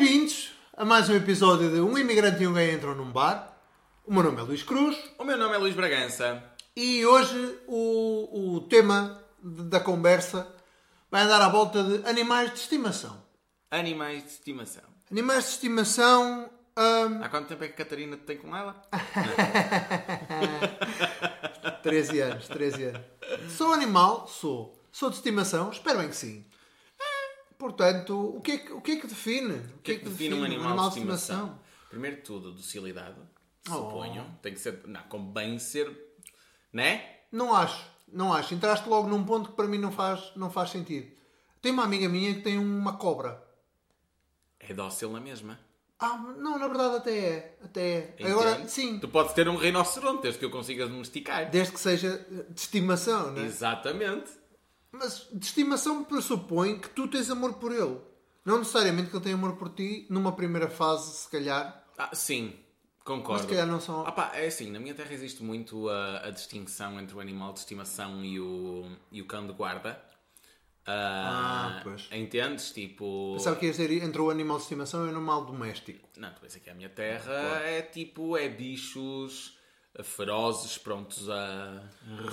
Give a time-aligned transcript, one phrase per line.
[0.00, 3.52] Bem-vindos a mais um episódio de Um Imigrante e um Gay Entram num Bar.
[4.06, 6.40] O meu nome é Luís Cruz O meu nome é Luís Bragança.
[6.76, 10.46] e hoje o, o tema de- da conversa
[11.10, 13.20] vai andar à volta de animais de estimação.
[13.72, 14.84] Animais de estimação.
[15.10, 16.48] Animais de estimação.
[16.78, 18.80] hum, Há quanto tempo é que a Catarina te tem com ela?
[21.82, 23.02] 13 anos, 13 anos.
[23.56, 24.28] Sou animal?
[24.28, 24.80] Sou.
[24.92, 25.70] Sou de estimação?
[25.72, 26.44] Espero bem que sim.
[27.58, 29.54] Portanto, o que é que, o que, é que define?
[29.54, 31.58] O que é que define um animal, de estimação?
[31.90, 33.16] Primeiro de tudo, docilidade.
[33.68, 33.72] Oh.
[33.72, 34.24] Suponho.
[34.40, 34.80] Tem que ser.
[34.86, 35.90] Não, convém ser.
[36.72, 37.16] Né?
[37.32, 38.54] Não acho, não acho.
[38.54, 41.10] Entraste logo num ponto que para mim não faz, não faz sentido.
[41.60, 43.42] Tem uma amiga minha que tem uma cobra.
[44.60, 45.58] É dócil na mesma.
[45.98, 47.58] Ah, não, na verdade até é.
[47.64, 48.30] Até é.
[48.30, 51.50] Agora, sim, Tu podes ter um rinoceronte desde que eu consiga domesticar.
[51.50, 53.44] desde que seja de estimação, né?
[53.44, 54.30] Exatamente.
[54.92, 57.98] Mas de estimação pressupõe que tu tens amor por ele.
[58.44, 61.84] Não necessariamente que ele tenha amor por ti numa primeira fase, se calhar.
[61.98, 63.42] Ah, sim, Mas concordo.
[63.42, 64.06] se calhar não são.
[64.06, 67.52] Ah pá, é assim, na minha terra existe muito a, a distinção entre o animal
[67.52, 70.02] de estimação e o, e o cão de guarda.
[70.86, 72.08] Ah, Ah, pois.
[72.10, 72.70] Entendes?
[72.72, 73.36] Tipo.
[73.40, 76.08] Sabe o que ia dizer entre o animal de estimação e o animal doméstico?
[76.16, 79.58] Não, tu pensas que a minha terra é tipo, é bichos
[80.02, 81.82] ferozes prontos a.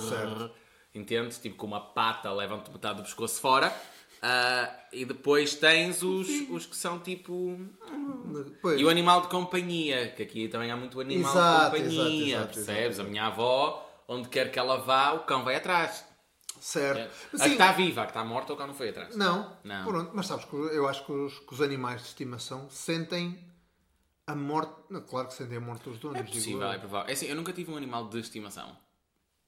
[0.08, 0.50] Certo.
[0.98, 1.38] Entendes?
[1.38, 3.72] Tipo, com uma pata levam-te metade do pescoço fora.
[4.22, 7.58] Ah, e depois tens os, os que são tipo.
[8.62, 8.80] Pois.
[8.80, 12.50] E o animal de companhia, que aqui também há muito animal Exato, de companhia, exato,
[12.50, 12.86] exato, percebes?
[12.94, 13.06] exato.
[13.06, 16.04] A minha avó, onde quer que ela vá, o cão vai atrás.
[16.58, 17.00] Certo.
[17.00, 19.14] A Mas que sim, está viva, a que está morta, o cão não foi atrás.
[19.14, 19.54] Não.
[19.62, 19.84] Não.
[19.84, 23.38] Pronto, mas sabes que eu acho que os, que os animais de estimação sentem
[24.26, 24.72] a morte.
[25.08, 26.18] Claro que sentem a morte dos donos.
[26.18, 26.72] É digo possível, eu.
[26.72, 27.10] é provável.
[27.10, 28.76] É assim, eu nunca tive um animal de estimação.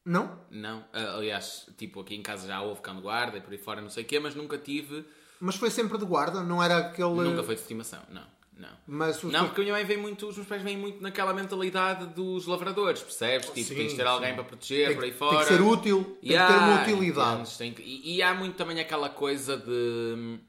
[0.09, 0.41] Não?
[0.51, 0.85] Não.
[0.93, 3.81] Ah, aliás, tipo, aqui em casa já houve cão de guarda e por aí fora
[3.83, 5.05] não sei o quê, mas nunca tive.
[5.39, 7.11] Mas foi sempre de guarda, não era aquele.
[7.11, 8.25] Nunca foi de estimação, não.
[8.57, 8.71] Não.
[8.89, 12.07] Mas Não, porque a minha mãe vem muito, os meus pais vêm muito naquela mentalidade
[12.07, 13.47] dos lavradores, percebes?
[13.51, 14.09] Tipo, Sim, tens de ter sim.
[14.09, 15.37] alguém para proteger tem, por aí fora.
[15.37, 17.73] tem que ser útil, tem que ter uma Yeah, utilidade.
[17.75, 20.41] que- E, e há muito também aquela coisa de.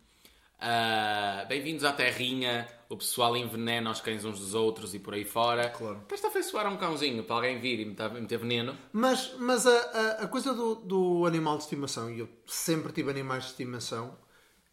[0.59, 5.23] ah, Bem-vindos à terrinha, o pessoal envenena os cães uns dos outros e por aí
[5.23, 5.69] fora.
[5.69, 5.99] Claro.
[5.99, 8.75] Depois de afeiçoar a um cãozinho para alguém vir e meter, meter veneno.
[8.91, 13.11] Mas, mas a, a, a coisa do, do animal de estimação, e eu sempre tive
[13.11, 14.17] animais de estimação,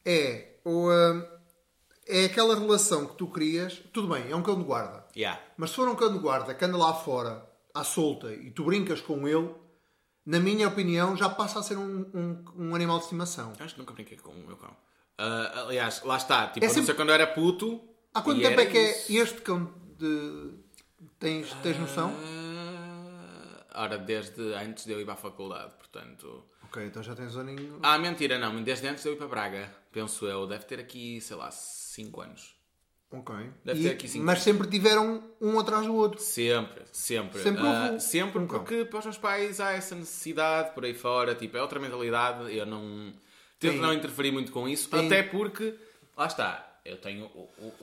[0.04, 1.26] é, o, hum,
[2.08, 3.82] é aquela relação que tu crias.
[3.92, 5.04] Tudo bem, é um cão de guarda.
[5.14, 5.38] Yeah.
[5.58, 8.64] Mas se for um cão de guarda que anda lá fora à solta e tu
[8.64, 9.54] brincas com ele,
[10.24, 13.52] na minha opinião, já passa a ser um, um, um animal de estimação.
[13.60, 14.74] Acho que nunca brinquei com o meu cão.
[15.18, 16.46] Ah, aliás, lá está.
[16.48, 17.80] Tipo, É sempre- quando eu era puto.
[18.18, 19.12] Há quanto e tempo é que isso.
[19.12, 20.50] é este cão de.
[21.18, 22.12] Tens, tens noção?
[23.72, 26.44] Ah, ora, desde antes de eu ir para a faculdade, portanto.
[26.64, 27.78] Ok, então já tens um aninho.
[27.82, 28.62] Ah, mentira, não.
[28.62, 30.46] Desde antes de eu ir para Braga, penso eu.
[30.46, 32.54] Deve ter aqui, sei lá, 5 anos.
[33.10, 33.34] Ok.
[33.64, 34.44] Deve E- ter aqui cinco mas anos.
[34.44, 36.20] sempre tiveram um atrás do outro.
[36.20, 37.40] Sempre, sempre.
[37.40, 38.58] Sempre houve sempre um cão.
[38.58, 41.32] porque para os meus pais há essa necessidade por aí fora.
[41.34, 42.54] Tipo, é outra mentalidade.
[42.54, 43.12] Eu não.
[43.60, 44.90] Tento Tem- não interferir muito com isso.
[44.90, 45.74] tem- Até porque,
[46.16, 46.75] lá está.
[46.86, 47.74] Eu tenho o, o,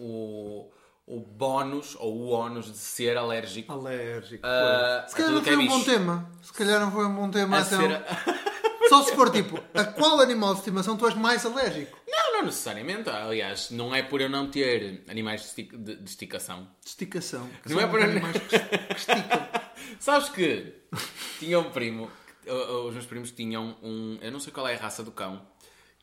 [1.08, 4.42] o, o bónus ou o ónus de ser alérgico Alérgico.
[4.44, 5.10] Pois.
[5.12, 5.92] se calhar não foi é um bom bicho.
[5.92, 6.32] tema.
[6.42, 7.58] Se calhar não foi um bom tema.
[7.58, 7.80] a então.
[7.82, 8.02] ser.
[8.90, 11.98] Só se for tipo, a qual animal de estimação tu és mais alérgico?
[12.08, 13.10] Não, não necessariamente.
[13.10, 16.68] Aliás, não é por eu não ter animais de, esti- de- de esticação.
[16.84, 17.50] De esticação.
[17.64, 19.48] que Não é por- animais que, que esticam.
[20.00, 20.74] Sabes que
[21.40, 22.10] tinha um primo,
[22.88, 24.20] os meus primos tinham um.
[24.22, 25.42] Eu não sei qual é a raça do cão,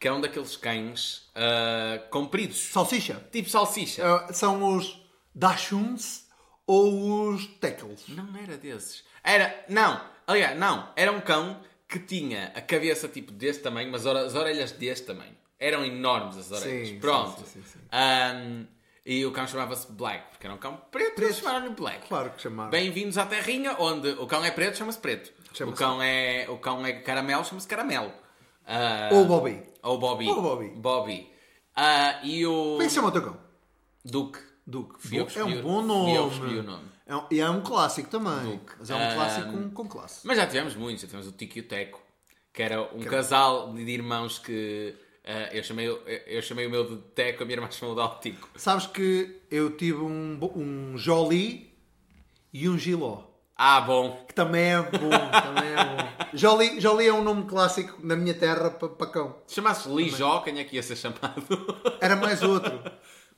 [0.01, 3.23] que é um daqueles cães ah, compridos, Salsicha.
[3.31, 4.03] tipo salsicha.
[4.05, 4.99] Ah, são os
[5.35, 6.27] Dashuns
[6.67, 8.05] ou os Teckles.
[8.09, 9.05] Não era desses.
[9.23, 9.65] Era.
[9.69, 10.91] Não, aliás, não.
[10.97, 15.37] Era um cão que tinha a cabeça tipo deste tamanho, mas as orelhas deste tamanho.
[15.59, 16.89] Eram enormes as orelhas.
[16.89, 17.45] Sim, Pronto.
[17.45, 17.79] sim, sim.
[17.93, 18.65] Ahm,
[19.05, 22.09] e o cão chamava-se Black, porque era um cão preto, eles chamaram-lhe Black.
[22.09, 22.71] Claro que chamaram.
[22.71, 25.31] Bem-vindos à terrinha, onde o cão é preto, chama-se preto.
[25.53, 28.11] Chama-se- O, cão é, o cão é caramelo, chama-se caramelo.
[28.73, 29.61] Ah, Ou Bobby.
[29.83, 30.29] Ou Bobby.
[30.29, 30.69] Ou Bobby.
[30.77, 31.29] Bobby.
[31.75, 33.37] Ah, e o Como é que se chama o teu cão?
[34.05, 34.39] Duke.
[35.13, 35.79] Eu que é um bom
[36.09, 36.59] eu que nome.
[36.59, 36.85] o nome.
[37.05, 38.53] É um, e é um clássico também.
[38.59, 38.73] Duque.
[38.79, 40.25] Mas é um Ah, clássico com, com classe.
[40.25, 41.03] Mas já tivemos muitos.
[41.03, 42.01] Já tivemos o Tico e o Teco,
[42.53, 44.95] que era um casal de irmãos que
[45.25, 48.01] ah, eu, chamei, eu, eu chamei o meu de Teco, a minha irmã chamou de
[48.01, 48.49] Altico.
[48.55, 51.75] Sabes que eu tive um, um Jolie
[52.53, 53.23] e um Giló.
[53.63, 54.25] Ah, bom.
[54.27, 54.89] Que também é bom.
[54.91, 56.27] também é bom.
[56.33, 59.37] Jolie, Jolie é um nome clássico na minha terra para pa cão.
[59.47, 61.43] Se chamasses Lijó, quem é que ia ser chamado?
[62.01, 62.81] Era mais outro.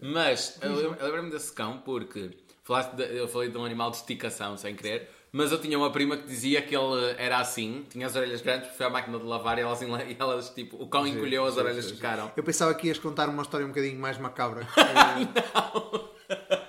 [0.01, 2.31] Mas eu lembro- eu lembro-me desse cão porque
[2.63, 5.91] falaste de- eu falei de um animal de esticação sem querer, Mas eu tinha uma
[5.91, 9.25] prima que dizia que ele era assim, tinha as orelhas grandes, foi à máquina de
[9.25, 9.87] lavar e elas, e
[10.19, 12.31] elas tipo, o cão encolheu, as orelhas ficaram.
[12.37, 14.69] Eu pensava que ias contar uma história um bocadinho mais macabra.
[14.77, 16.62] não!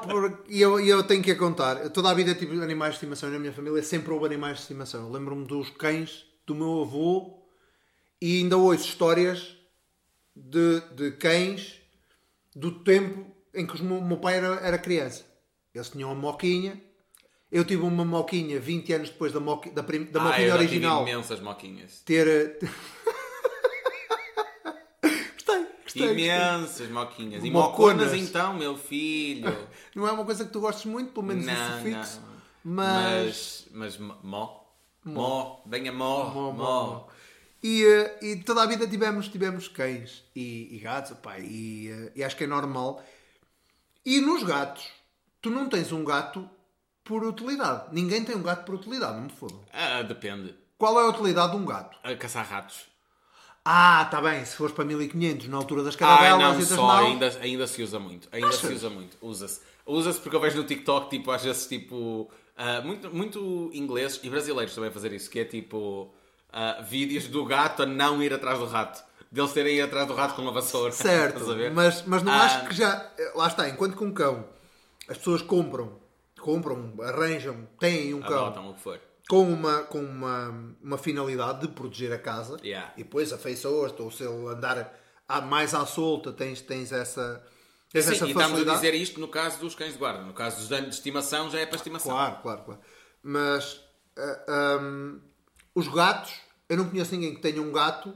[0.00, 1.88] Porque eu, eu tenho que a contar.
[1.90, 5.10] Toda a vida tive animais de estimação na minha família, sempre houve animais de estimação.
[5.10, 7.42] Lembro-me dos cães do meu avô
[8.20, 9.56] e ainda ouço histórias
[10.34, 11.80] de, de cães
[12.54, 15.24] do tempo em que o meu, pai era, era criança.
[15.74, 16.80] Eles tinham uma moquinha.
[17.50, 20.48] Eu tive uma moquinha 20 anos depois da, moqui, da, prim- da Ah, moquinha eu
[20.50, 20.98] já original.
[21.04, 22.02] tive imensas moquinhas.
[22.04, 22.58] Ter.
[25.98, 26.28] gostei, gostei.
[26.28, 26.54] gostei.
[26.56, 27.44] Imensas moquinhas.
[27.44, 28.06] E Moconas.
[28.06, 29.68] moconas então, meu filho.
[29.94, 32.20] Não é uma coisa que tu gostes muito, pelo menos não, sufixo.
[32.20, 32.28] não.
[32.64, 33.66] Mas.
[33.72, 34.60] Mas, mas mó.
[35.04, 35.60] Mó.
[35.66, 36.24] Venha mó.
[36.30, 37.06] Mó, Mó.
[37.62, 42.12] E, eh, e toda a vida tivemos, tivemos cães e, e gatos, opá, e, eh,
[42.14, 43.04] e acho que é normal.
[44.04, 44.88] E nos gatos,
[45.42, 46.48] tu não tens um gato
[47.02, 47.92] por utilidade.
[47.92, 49.64] Ninguém tem um gato por utilidade, não me fodam.
[49.72, 50.54] Ah, depende.
[50.76, 51.98] Qual é a utilidade de um gato?
[52.02, 52.86] A caçar ratos.
[53.70, 56.68] Ah, está bem, se fores para 1500 na altura das Ah, caravelas não, e das
[56.68, 56.86] só.
[56.86, 58.26] naus- Ainda, ainda se usa muito.
[58.32, 58.76] Ainda se Achas?
[58.78, 59.16] usa muito.
[59.20, 59.60] Usa-se.
[59.84, 62.30] Usa-se porque eu vejo no TikTok, tipo, às vezes, tipo...
[62.56, 66.10] ah, muito, muito ingleses e brasileiros também a fazer isso, que é tipo...
[66.50, 69.02] ah, vídeos do gato a não ir atrás do rato.
[69.30, 70.90] Deles terem ido atrás do rato com uma vassoura.
[70.92, 71.44] Certo,
[71.74, 73.06] mas, mas não Ah, acho que já.
[73.34, 74.46] Lá está, enquanto que um cão
[75.06, 75.92] as pessoas compram,
[76.40, 78.98] compram, arranjam, têm um cão Adotam o que for.
[79.28, 82.92] Com, uma, com uma, uma finalidade de proteger a casa Yeah.
[82.96, 84.92] e depois afeiçoas-te, ou se ele andar
[85.28, 87.44] a- mais à solta, tens, tens essa.
[87.92, 88.80] Tens Sim, essa e estamos a facilidade.
[88.80, 90.22] dizer isto no caso dos cães de guarda.
[90.22, 92.12] No caso dos anos de estimação, já é para estimação.
[92.12, 92.80] Claro, claro, claro.
[93.22, 93.80] Mas
[94.18, 95.20] ah, hum,
[95.74, 96.32] os gatos,
[96.68, 98.12] eu não conheço ninguém que tenha um gato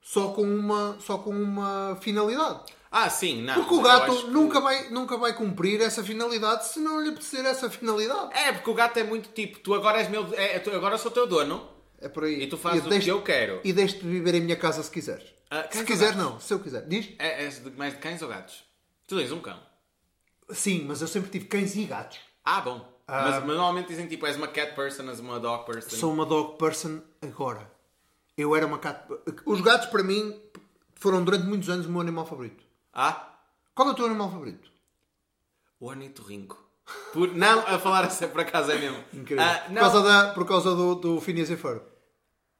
[0.00, 2.60] só com uma, só com uma finalidade.
[2.98, 3.54] Ah, sim, não.
[3.54, 7.44] Porque o gato que- nunca, vai, nunca vai cumprir essa finalidade se não lhe apetecer
[7.44, 8.32] essa finalidade.
[8.34, 10.26] É, porque o gato é muito tipo, tu agora és meu.
[10.34, 12.42] É, tu agora sou teu dono É por aí.
[12.42, 13.60] e tu fazes E o deixo- que eu quero.
[13.64, 15.26] E deixo-te viver em minha casa se quiseres.
[15.50, 16.16] Ah, se gatos?
[16.16, 16.40] não.
[16.40, 16.86] Se eu quiser.
[16.86, 17.10] Diz?
[17.18, 18.64] É, de, mais de cães ou gatos?
[19.06, 19.60] Tu tens um cão.
[20.50, 22.18] Sim, mas eu sempre tive cães e gatos.
[22.44, 22.96] Ah, bom.
[23.06, 25.96] Mas, mas normalmente dizem tipo, és uma cat person, és uma dog person.
[25.96, 27.70] Sou uma dog person agora.
[28.36, 29.06] Eu era uma cat...
[29.44, 30.40] Os gatos, para mim,
[30.96, 32.64] foram durante muitos anos o meu animal favorito.
[32.98, 33.28] Ah,
[33.74, 34.70] Qual é o teu animal favorito?
[35.78, 36.58] o ornitorrinco.
[37.12, 37.34] Por...
[37.34, 39.04] Não, a falar assim por acaso é mesmo.
[39.12, 39.44] Incrível.
[39.44, 41.82] Ah, por causa, da, por causa do, do Phineas e Ferb.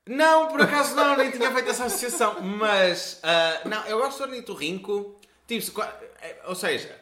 [0.06, 2.40] não, por acaso não, nem tinha feito essa associação.
[2.42, 5.18] Mas, ah, não, eu gosto do ornitorrinco.
[5.46, 5.72] Tipo, se
[6.20, 6.94] é, ou seja,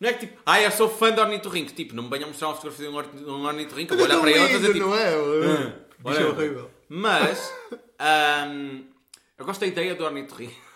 [0.00, 1.72] não é que tipo, ah, eu sou fã do ornitorrinco.
[1.72, 4.30] Tipo, não me venham mostrar uma fotografia de um de um ornitorrinco, vou olhar para
[4.30, 4.86] ele e fazer tipo.
[4.86, 5.08] Não é?
[5.08, 6.70] "Ah, Bicho whatever." horrível.
[6.88, 7.54] Mas,
[8.00, 8.82] ahm,
[9.38, 10.71] eu gosto da ideia do ornitorrinco.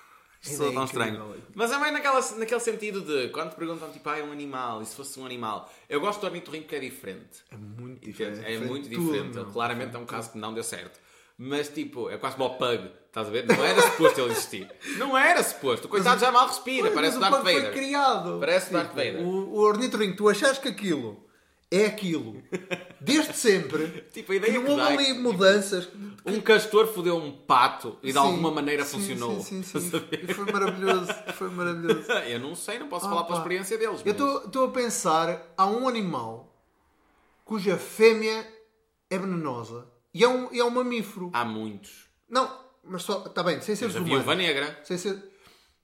[0.55, 1.35] Ideia tão estranho.
[1.55, 4.87] Mas também naquela, naquele sentido de quando te perguntam tipo, ah, é um animal, e
[4.87, 5.73] se fosse um animal?
[5.89, 7.45] Eu gosto do ornitorrinco que é diferente.
[7.51, 8.37] É muito Entende?
[8.37, 8.45] diferente.
[8.45, 9.39] É muito Tudo, diferente.
[9.39, 10.99] Ele claramente é um caso que não deu certo.
[11.39, 13.47] Mas tipo, é quase como o Pug, estás a ver?
[13.47, 14.71] Não era suposto ele existir.
[14.97, 15.85] Não era suposto.
[15.87, 17.73] O coitado já mal respira, Pois, parece o mas Darth Pug Vader.
[17.73, 18.41] foi criado.
[18.41, 19.21] Parece Darth Tipo, Vader.
[19.23, 21.26] O, o ornitorrinco, tu achas que aquilo
[21.71, 22.43] é aquilo
[23.01, 24.05] desde sempre.
[24.13, 25.89] Tipo, a ideia que houve é ali que, mudanças.
[26.25, 29.41] Um castor fodeu um pato e de Sim, alguma maneira sim, funcionou.
[29.41, 29.91] Sim, sim, a sim.
[30.35, 31.13] Foi maravilhoso.
[31.35, 32.11] Foi maravilhoso.
[32.27, 33.43] Eu não sei, não posso Ah, falar pela pá.
[33.43, 34.01] experiência deles.
[34.05, 36.53] Eu mas- estou a pensar, há um animal
[37.45, 38.47] cuja fêmea
[39.11, 41.31] é venenosa e é um, é um mamífero.
[41.33, 42.07] Há muitos.
[42.29, 42.51] Não,
[42.83, 43.25] mas só.
[43.27, 44.25] Está bem, sem seres Mas a humanos.
[44.25, 44.81] viúva negra.
[44.85, 45.23] Sem ser...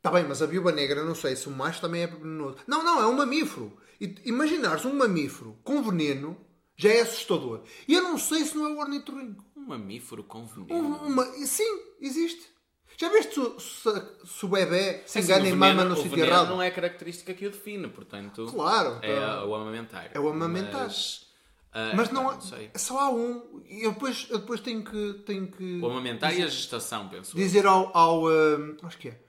[0.02, 2.56] Está bem, mas a viúva negra, não sei se o macho também é venenoso.
[2.66, 3.72] Não, não, é um mamífero.
[4.00, 6.36] E imaginares um mamífero com veneno
[6.76, 7.62] já é assustador.
[7.86, 9.44] E eu não sei se não é o ornitorrinco.
[9.56, 10.96] Um mamífero com Um, veneno.
[11.06, 11.24] uma...
[11.46, 12.50] Sim, existe.
[12.98, 16.48] Já viste se, se, o bebê se engana e veneno- mama no sítio errado?
[16.48, 18.44] não é característica que o define, portanto.
[18.52, 18.98] Claro.
[19.02, 20.10] É então- o amamentar.
[20.12, 20.82] É o amamentar.
[20.82, 21.26] Mas,
[21.72, 22.40] ah, Mas não, não há-
[22.76, 23.62] só há um.
[23.68, 27.36] E eu depois, eu depois tenho que, tenho que O amamentar e a gestação, penso.
[27.36, 27.96] dizer ao.
[27.96, 29.21] ao hum, acho que é.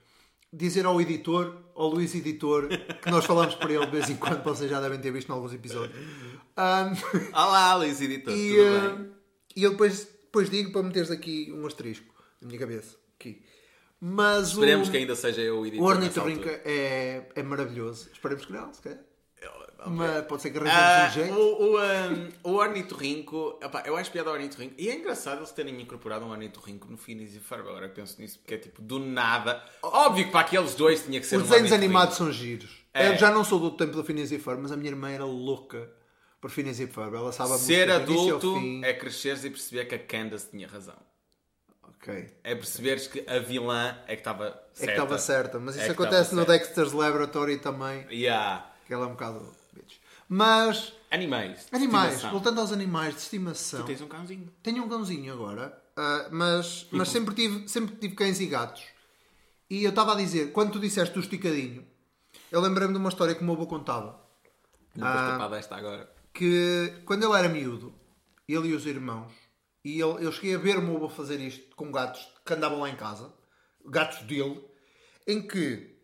[0.56, 2.68] Dizer ao editor, ao Luís Editor,
[3.02, 5.32] que nós falamos por ele de vez em quando, vocês já devem ter visto em
[5.32, 5.98] alguns episódios.
[5.98, 9.12] Hum, Olá, Luís Editor, e, tudo bem?
[9.56, 12.96] e eu depois, depois digo para meteres aqui um asterisco na minha cabeça.
[13.18, 13.42] Aqui.
[14.00, 15.84] Mas Esperemos o, que ainda seja eu o editor.
[15.84, 18.10] o ornitorrinco é, é maravilhoso.
[18.12, 19.00] Esperemos que não, se calhar.
[19.86, 21.34] Mas pode ser que arranjemos um jeito.
[21.34, 24.74] o, o, um, o ornitorrinco, epá, eu acho piada ao ornitorrinco.
[24.78, 27.68] E é engraçado eles terem incorporado um ornitorrinco no Phineas e Ferb.
[27.68, 29.62] Agora penso nisso, porque é tipo do nada.
[29.82, 32.84] Óbvio que para aqueles dois tinha que ser Os um desenhos animados são giros.
[32.92, 33.08] É.
[33.08, 35.24] Eu já não sou do tempo do Phineas e Ferb, mas a minha irmã era
[35.24, 35.90] louca
[36.40, 37.14] por Phineas e Ferb.
[37.14, 40.96] Ela sabe Ser adulto é cresceres e perceber que a Candace tinha razão.
[41.82, 42.26] Ok.
[42.44, 44.84] É perceberes que a vilã é que estava É certa.
[44.84, 45.58] que estava certa.
[45.58, 46.52] Mas É isso que acontece no certa.
[46.52, 48.06] Dexter's Laboratory também.
[48.10, 48.70] Yeah.
[48.86, 49.63] Que ela é um bocado.
[50.28, 51.66] Mas, Animais.
[51.70, 53.80] animais, voltando aos animais de estimação.
[53.80, 54.52] Tu tens um cãozinho.
[54.62, 58.82] Tenho um cãozinho agora, ah, mas, mas sempre, tive, sempre tive cães e gatos.
[59.70, 61.86] E eu estava a dizer, quando tu disseste do esticadinho,
[62.50, 64.20] eu lembrei-me de uma história que o meu avô contava.
[64.94, 66.10] Não vou escapar desta agora.
[66.32, 67.94] Que quando ele era miúdo,
[68.48, 69.32] ele e os irmãos,
[69.84, 72.80] e ele, eu cheguei a ver o meu avô fazer isto com gatos que andavam
[72.80, 73.32] lá em casa,
[73.86, 74.62] gatos dele,
[75.26, 75.96] em que,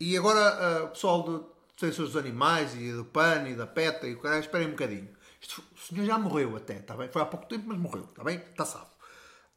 [0.00, 4.06] e agora ah, o pessoal de defensores dos animais e do PAN e da PETA
[4.06, 5.14] e o caralho, esperem um bocadinho.
[5.40, 7.08] Isto, o senhor já morreu até, está bem?
[7.08, 8.38] Foi há pouco tempo, mas morreu, está bem?
[8.38, 8.90] Está salvo.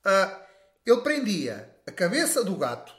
[0.04, 0.46] Ah,
[0.86, 2.94] ele prendia a cabeça do gato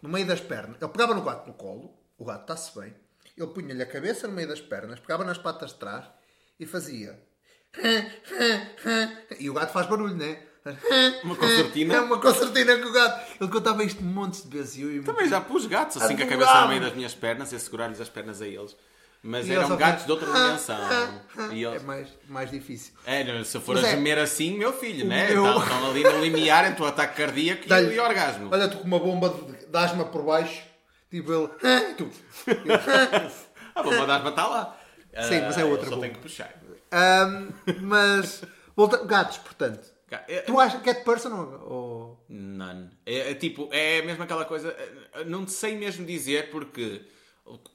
[0.00, 0.76] no meio das pernas.
[0.80, 2.94] Ele pegava no gato no colo, o gato está-se bem.
[3.36, 6.06] Ele punha-lhe a cabeça no meio das pernas, pegava nas patas de trás
[6.58, 7.20] e fazia.
[9.40, 10.46] E o gato faz barulho, não é?
[11.24, 11.94] Uma concertina?
[11.94, 13.32] É uma concertina com o gato.
[13.40, 14.76] Ele contava isto montes de vezes.
[14.76, 17.14] e Eu, e Também já pus gatos assim com a cabeça no meio das minhas
[17.14, 18.74] pernas e a segurar-lhes as pernas a eles.
[19.22, 21.50] Mas E eles eram só gatos de fazem- outra dimensão.
[21.52, 21.82] E É eles...
[21.82, 22.92] mais, mais difícil.
[23.06, 25.30] É, não, se for Mas a é- gemer assim, meu filho, O né?
[25.30, 28.48] meu- Estão, estão ali no limiar entre o ataque cardíaco e, e o orgasmo.
[28.52, 30.62] Olha, tu com uma bomba de, de asma por baixo,
[31.10, 31.50] tipo ele.
[31.62, 32.10] E tu.
[33.74, 34.76] A bomba da asma está lá.
[35.28, 36.02] Sim, mas é Ah, outra Só bomba.
[36.02, 36.54] tenho que puxar.
[36.92, 37.48] Ahm,
[37.82, 38.42] mas.
[38.76, 39.93] Volta, gatos, portanto.
[40.28, 41.72] É- Tu achas cat person ou.
[41.72, 42.90] ou- None.
[43.06, 44.68] É, é tipo, é mesmo aquela coisa.
[45.14, 47.02] é, Não sei mesmo dizer porque,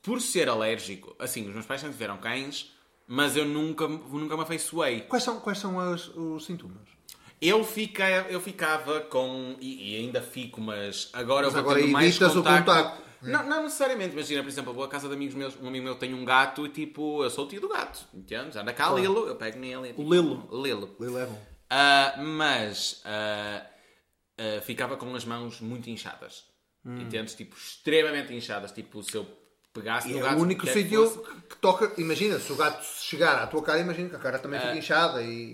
[0.01, 2.71] por ser alérgico, assim, os meus pais sempre tiveram cães,
[3.07, 5.01] mas eu nunca, nunca me afeiçoei.
[5.01, 6.77] Quais são, quais são as- os sintomas?
[7.41, 9.55] Eu, fica, eu ficava com.
[9.61, 12.65] E, e ainda fico, mas agora Mas eu vou agora tendo mais evitas o contacto.
[12.71, 13.09] contacto.
[13.21, 15.83] Não, não necessariamente, imagina, por exemplo, eu vou à casa de amigos meus, um amigo
[15.83, 18.55] meu tem um gato e tipo, eu sou o tio do gato, entendes?
[18.55, 19.01] Anda cá, Claro.
[19.01, 19.89] Lilo, eu pego nele.
[19.89, 20.47] tipo, Lilo.
[20.51, 20.95] Lilo.
[20.99, 21.41] Lilo é bom.
[21.69, 23.65] Ah, mas ah,
[24.37, 26.43] ah, ficava com as mãos muito inchadas.
[26.85, 27.35] Entendes?
[27.35, 28.71] Tipo, extremamente inchadas.
[28.71, 29.27] Tipo, se eu
[29.73, 30.37] pegasse no é gato.
[30.39, 31.91] o único sítio fosse- que toca.
[32.01, 35.21] Imagina, se o gato chegar à tua cara, imagina que a cara também fica inchada
[35.21, 35.53] e.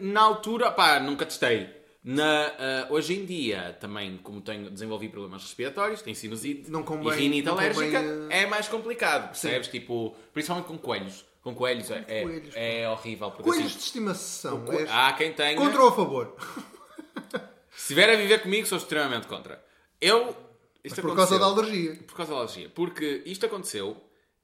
[0.00, 1.68] Na altura, pá, nunca testei.
[2.02, 7.12] Na, ah, hoje em dia, também, como tenho desenvolvi problemas respiratórios, tenho sinusite Não convém-
[7.18, 9.66] e rinite alérgica, convém, é mais complicado, percebes?
[9.68, 11.24] Tipo, principalmente com coelhos.
[11.46, 13.30] Com coelhos é, é- coelhos, é horrível.
[13.30, 14.64] Porque, Coelhos assim, de estimação.
[14.64, 15.56] co- és há quem tenha.
[15.56, 16.36] Contra ou a favor?
[17.70, 19.64] Se vier a viver comigo, sou extremamente contra.
[20.00, 20.36] Eu.
[20.82, 21.94] Isto Por causa da alergia.
[22.04, 22.68] Por causa da alergia.
[22.70, 23.96] Porque isto aconteceu,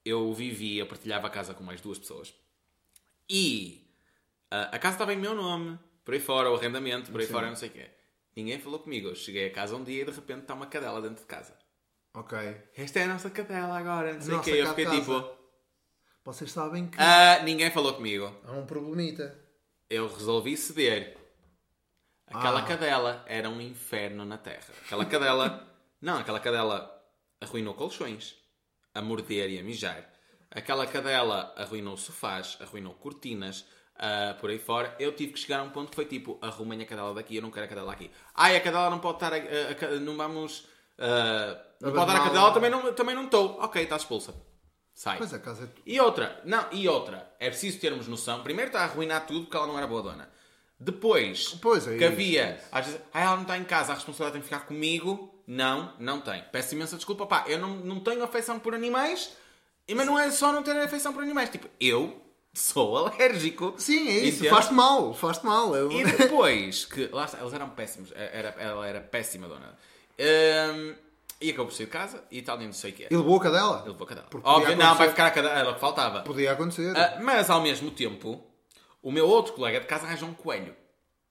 [0.05, 2.33] eu vivia, partilhava a casa com mais duas pessoas.
[3.29, 3.85] E
[4.49, 7.49] ah, a casa estava em meu nome, por aí fora, o arrendamento, por aí fora,
[7.49, 7.89] não sei o quê.
[8.33, 9.09] Ninguém falou comigo.
[9.09, 11.53] Eu cheguei a casa um dia e de repente está uma cadela dentro de casa.
[12.13, 12.37] Ok.
[12.77, 14.51] Esta é a nossa cadela agora, não sei o quê.
[14.51, 14.99] Eu fiquei casa.
[15.01, 15.42] tipo.
[16.25, 18.33] Vocês sabem que ah, ninguém falou comigo.
[18.45, 19.37] há um problemita.
[19.89, 21.17] Eu resolvi ceder.
[22.27, 22.63] Aquela Ah.
[22.65, 24.65] cadela era um inferno na terra.
[24.85, 25.67] Aquela cadela.
[26.01, 26.89] não, aquela cadela
[27.41, 28.35] arruinou colchões
[28.93, 30.09] a morder e a mijar.
[30.49, 33.65] Aquela cadela arruinou sofás, arruinou cortinas,
[33.97, 34.95] ah, por aí fora.
[34.99, 37.41] Eu tive que chegar a um ponto que foi tipo: arrumem a cadela daqui, eu
[37.41, 38.09] não quero a cadela aqui.
[38.33, 39.33] Ai, a cadela não pode estar.
[39.33, 40.65] a- a ca- não vamos.
[40.97, 42.23] ah, não pode dar a Abandoná-la.
[42.29, 43.59] cadela, também não também não estou.
[43.59, 44.33] Ok, está expulsa.
[44.93, 45.17] Sai.
[45.17, 45.81] Pois a casa é tu.
[45.85, 48.43] E outra, não, e outra, é preciso termos noção.
[48.43, 50.29] Primeiro está a arruinar tudo porque ela não era boa dona.
[50.79, 53.95] Depois, Pois é que havia, é às vezes, ah, ela não está em casa, a
[53.95, 55.33] responsabilidade tem que ficar comigo.
[55.47, 56.43] Não, não tem.
[56.51, 59.35] Peço imensa desculpa, pá, eu não, não tenho afeição por animais,
[59.93, 61.49] mas não é só não ter afeição por animais.
[61.49, 62.21] Tipo, eu
[62.53, 63.73] sou alérgico.
[63.77, 64.47] Sim, é isso.
[64.47, 65.13] Faz-te mal.
[65.13, 65.75] Faz-te mal.
[65.75, 65.91] Eu...
[65.91, 69.77] E depois, que lá está, eles eram péssimos, era, ela era péssima dona.
[70.19, 70.95] Hum,
[71.43, 73.07] e acabou por sair de casa e tal, nem não sei o que é.
[73.11, 73.79] E levou a cadela?
[73.81, 74.27] Ele levou a cadela.
[74.29, 76.21] Porque Óbvio, não, vai ficar a cadela, era o que faltava.
[76.21, 76.95] Podia acontecer.
[76.97, 78.41] Ah, mas ao mesmo tempo,
[79.01, 80.75] o meu outro colega de casa arranjou um coelho.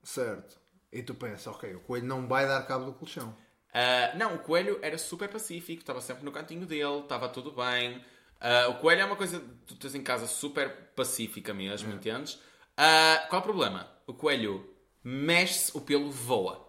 [0.03, 0.59] Certo.
[0.91, 3.35] E tu pensas, ok, o coelho não vai dar cabo do colchão.
[3.73, 8.03] Ah, não, o coelho era super pacífico, estava sempre no cantinho dele, estava tudo bem.
[8.39, 12.39] Ah, o coelho é uma coisa que tu tens em casa super pacífica mesmo, entendes?
[12.77, 13.89] Ah, qual é o problema?
[14.05, 14.69] O coelho
[15.03, 16.63] mexe-se, o pelo voa.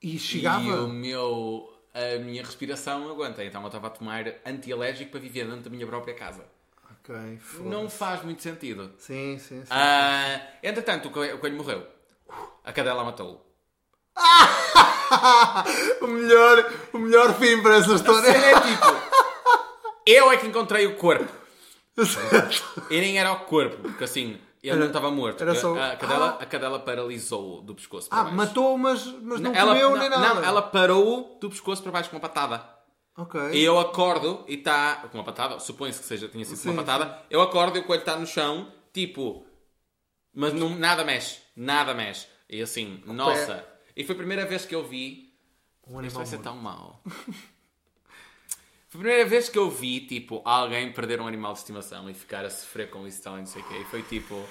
[0.00, 0.64] E chegava.
[0.64, 3.44] E o meu, a minha respiração aguenta.
[3.44, 6.44] Então eu estava a tomar antialérgico para viver dentro da minha própria casa.
[6.90, 7.68] Ok, foda-se.
[7.68, 8.92] Não faz muito sentido.
[8.98, 9.68] Sim, sim, sim.
[9.70, 11.86] Ah, entretanto, o coelho, o coelho morreu.
[12.64, 13.40] A cadela matou-o.
[16.02, 18.32] o, melhor, o melhor fim para essa A história.
[18.32, 18.86] cena é tipo...
[20.04, 21.30] Eu é que encontrei o corpo.
[22.90, 25.40] E nem era o corpo, porque assim, ele não estava morto.
[25.40, 26.42] era só- A, cadela, Ah.
[26.42, 28.36] a cadela paralisou do pescoço para ah, baixo.
[28.36, 30.34] matou, mas, mas não ela, comeu não, nem nada.
[30.34, 32.68] Não, ela parou do pescoço para baixo com uma patada.
[33.16, 33.40] Ok.
[33.52, 36.84] E eu acordo e está com uma patada, supõe-se que seja, tinha sido Sim, uma
[36.84, 37.22] patada.
[37.28, 39.44] Eu acordo e o coelho está no chão, tipo,
[40.32, 42.26] mas não, nada mexe, nada mexe.
[42.48, 43.66] E assim, nossa.
[43.96, 45.34] E foi a primeira vez que eu vi.
[45.86, 47.02] Um Isto vai ser tão mau.
[48.88, 52.14] Foi a primeira vez que eu vi, tipo, alguém perder um animal de estimação e
[52.14, 53.74] ficar a sofrer com isso e tal, e não sei o quê.
[53.80, 54.42] E foi tipo.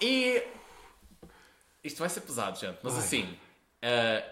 [0.00, 0.42] E.
[1.82, 3.02] Isto vai ser pesado, gente, mas Vai.
[3.02, 3.38] assim.
[3.82, 4.24] eh,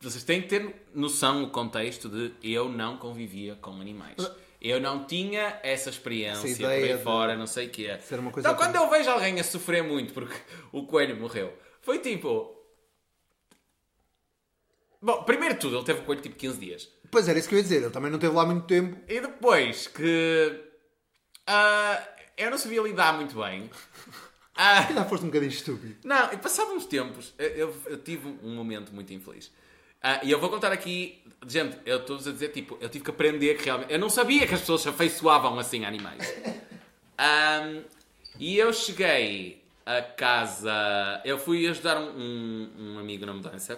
[0.00, 4.16] vocês têm que ter noção, o contexto de eu não convivia com animais.
[4.60, 7.98] Eu não tinha essa experiência Essa por aí fora, não sei o quê.
[8.00, 10.34] ser uma coisa então, quando eu vejo alguém a sofrer muito porque
[10.72, 12.53] o coelho morreu, foi tipo.
[15.04, 16.88] Bom, primeiro de tudo, ele teve o coelho tipo 15 dias.
[17.10, 17.76] Pois era isso que eu ia dizer.
[17.82, 18.96] Ele também não teve lá muito tempo.
[19.06, 20.60] E depois que.
[21.46, 22.02] ah,
[22.38, 23.70] eu não sabia lidar muito bem.
[24.56, 25.96] Ah, Já foste um bocadinho estúpido.
[26.04, 26.36] não, e
[26.72, 29.50] uns tempos, eu, eu- eu tive um momento muito infeliz.
[30.00, 33.10] Ah, e eu vou contar aqui, gente, eu estou-vos a dizer, tipo, eu tive que
[33.10, 33.92] aprender que realmente.
[33.92, 36.32] Eu não sabia que as pessoas se afeiçoavam assim a animais.
[37.18, 37.82] Ahm,
[38.38, 40.72] e eu cheguei a casa.
[41.24, 43.76] Eu fui ajudar um, um- um amigo na mudança.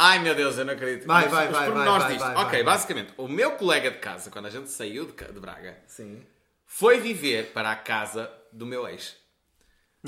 [0.00, 1.06] Ai meu Deus, eu não acredito.
[1.06, 2.24] Vai, Os- vai, os vai, pormenores vai, disto.
[2.26, 2.64] vai, ok, vai, vai.
[2.64, 6.24] basicamente, o meu colega de casa, quando a gente saiu de, ca- de Braga, Sim.
[6.64, 9.16] foi viver para a casa do meu ex.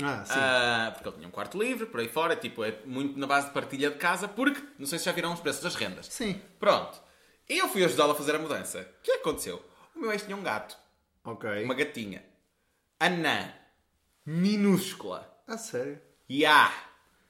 [0.01, 0.33] Ah, sim.
[0.39, 3.47] Ah, porque ele tinha um quarto livre, por aí fora, tipo, é muito na base
[3.47, 6.05] de partilha de casa, porque, não sei se já viram os preços das rendas.
[6.07, 6.41] Sim.
[6.57, 6.97] Pronto.
[7.49, 8.79] E eu fui ajudá-lo a fazer a mudança.
[8.79, 9.61] O que é que aconteceu?
[9.93, 10.77] O meu ex tinha um gato,
[11.25, 11.65] Ok.
[11.65, 12.23] uma gatinha,
[12.97, 13.51] anã,
[14.25, 15.99] minúscula, Ah, sério?
[16.29, 16.71] e ah,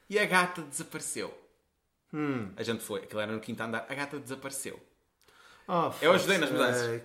[0.07, 1.35] e a gata desapareceu.
[2.13, 2.51] Hum.
[2.55, 4.79] A gente foi, aquilo era no quinto andar, a gata desapareceu.
[5.67, 7.01] Oh, Eu ajudei nas mudanças.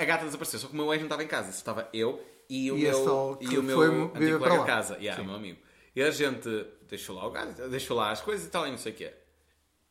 [0.00, 1.50] A gata desapareceu, só que o meu ex não estava em casa.
[1.50, 4.96] Estava eu e o E meu, e o meu foi antigo viver colega de casa.
[4.98, 5.58] Yeah, meu amigo.
[5.94, 6.48] E a gente
[6.88, 9.12] deixou lá o gato, deixou lá as coisas e tal, e não sei o quê.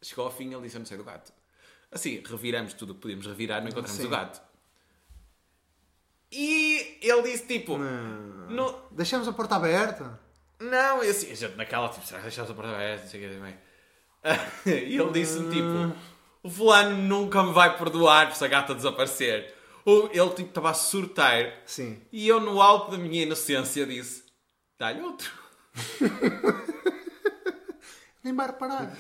[0.01, 1.31] Chegou ao fim ele disse: Eu não sei do gato.
[1.91, 4.07] Assim, reviramos tudo o que podíamos revirar, não encontramos Sim.
[4.07, 4.41] o gato.
[6.31, 8.49] E ele disse: Tipo, Não.
[8.49, 10.19] não, Deixamos a porta aberta.
[10.59, 13.03] não, e assim, a gente naquela, tipo, será que deixamos a porta aberta?
[13.03, 13.57] Não sei o que também.
[14.65, 15.95] E ele disse-me, tipo,
[16.43, 19.53] o fulano nunca me vai perdoar se a gata desaparecer.
[19.85, 21.53] Ou ele, tipo, estava a surtar.
[21.65, 22.01] Sim.
[22.11, 24.23] E eu, no alto da minha inocência, disse,
[24.79, 25.31] dá-lhe outro.
[28.23, 28.97] Nem vai reparar.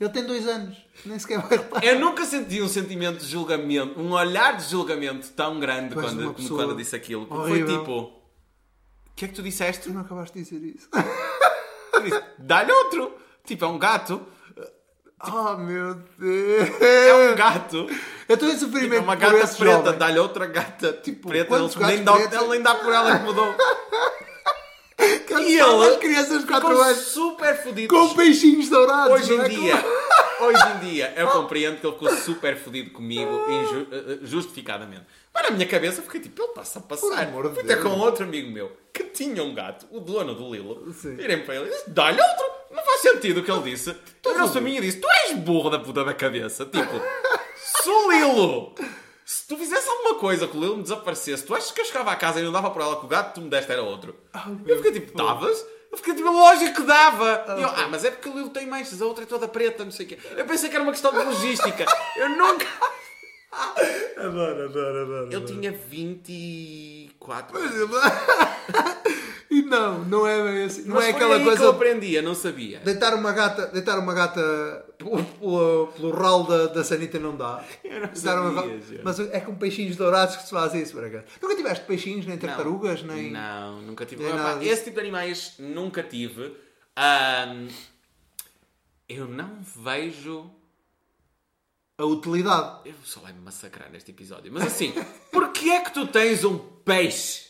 [0.00, 0.76] Ele tem dois anos.
[1.06, 1.84] Nem sequer vai reparar.
[1.84, 6.48] Eu nunca senti um sentimento de julgamento, um olhar de julgamento tão grande quando, como
[6.48, 7.26] quando disse aquilo.
[7.26, 7.68] Porque horrível.
[7.68, 8.12] foi tipo, o
[9.14, 9.84] que é que tu disseste?
[9.84, 10.88] Tu não acabaste de dizer isso.
[12.38, 13.16] Dá-lhe outro.
[13.44, 14.26] Tipo, é um gato.
[15.32, 16.80] Oh, meu Deus.
[16.80, 17.86] É um gato.
[18.28, 21.46] Eu estou em Tipo, sofrimento é uma gata preta, dá-lhe outra gata tipo, preta.
[21.48, 23.54] quantos Ele nem, dá, ele nem dá por ela que mudou.
[24.96, 25.60] Que E ele...
[25.60, 27.88] ele as crianças de 4 Ficou anos super fodido.
[27.94, 29.12] com peixinhos dourados.
[29.20, 29.48] Hoje em é?
[29.48, 29.74] dia,
[30.40, 35.02] hoje em dia, eu compreendo que ele ficou super fodido comigo, inju- eh, eh, justificadamente.
[35.32, 37.28] Mas na minha cabeça fiquei tipo, ele está-se a passar.
[37.52, 37.82] Fui Deus.
[37.82, 40.84] com outro amigo meu que tinha um gato, o dono do Lilo.
[40.86, 42.53] Virei para ele e dá-lhe outro.
[43.04, 43.94] Sentido o que ele disse.
[44.24, 46.64] O nosso amigo disse: tu és burro da puta da cabeça.
[46.64, 47.00] Tipo,
[47.54, 48.74] se o Lilo.
[49.26, 52.12] Se tu fizesse alguma coisa que o Lilo me desaparecesse, tu achas que eu chegava
[52.12, 53.82] à casa e não dava por ela que o gato que tu me deste era
[53.82, 54.16] outro?
[54.66, 55.64] eu fiquei tipo, davas?
[55.92, 57.44] Eu fiquei tipo, lógico que dava.
[57.58, 59.84] E eu, ah, mas é porque o Lilo tem manchas, a outra é toda preta,
[59.84, 60.18] não sei o quê.
[60.36, 61.84] Eu pensei que era uma questão de logística.
[62.16, 62.66] Eu nunca.
[64.16, 65.28] Adoro, adoro, adoro.
[65.32, 67.58] Ele tinha 24.
[69.54, 70.82] E não, não é bem assim.
[70.82, 72.80] Não Mas é aquela aí que eu coisa aprendi, eu não sabia.
[72.80, 74.40] Deitar uma gata, deitar uma gata
[74.98, 77.64] pelo, pelo, pelo ralo da, da sanita não dá.
[77.84, 79.02] Eu não Deitar uma sabia, já.
[79.04, 81.24] Mas é com peixinhos dourados que se faz isso, por acaso.
[81.40, 83.30] Nunca tiveste peixinhos, nem tartarugas, nem.
[83.30, 84.24] Não, nunca tive.
[84.24, 84.72] disso.
[84.72, 86.52] esse tipo de animais nunca tive.
[86.96, 87.68] Ahm,
[89.08, 90.50] eu não vejo.
[91.96, 92.88] A utilidade.
[92.88, 94.52] Eu só vai me massacrar neste episódio.
[94.52, 94.92] Mas assim,
[95.30, 97.44] porquê é que tu tens um peixe?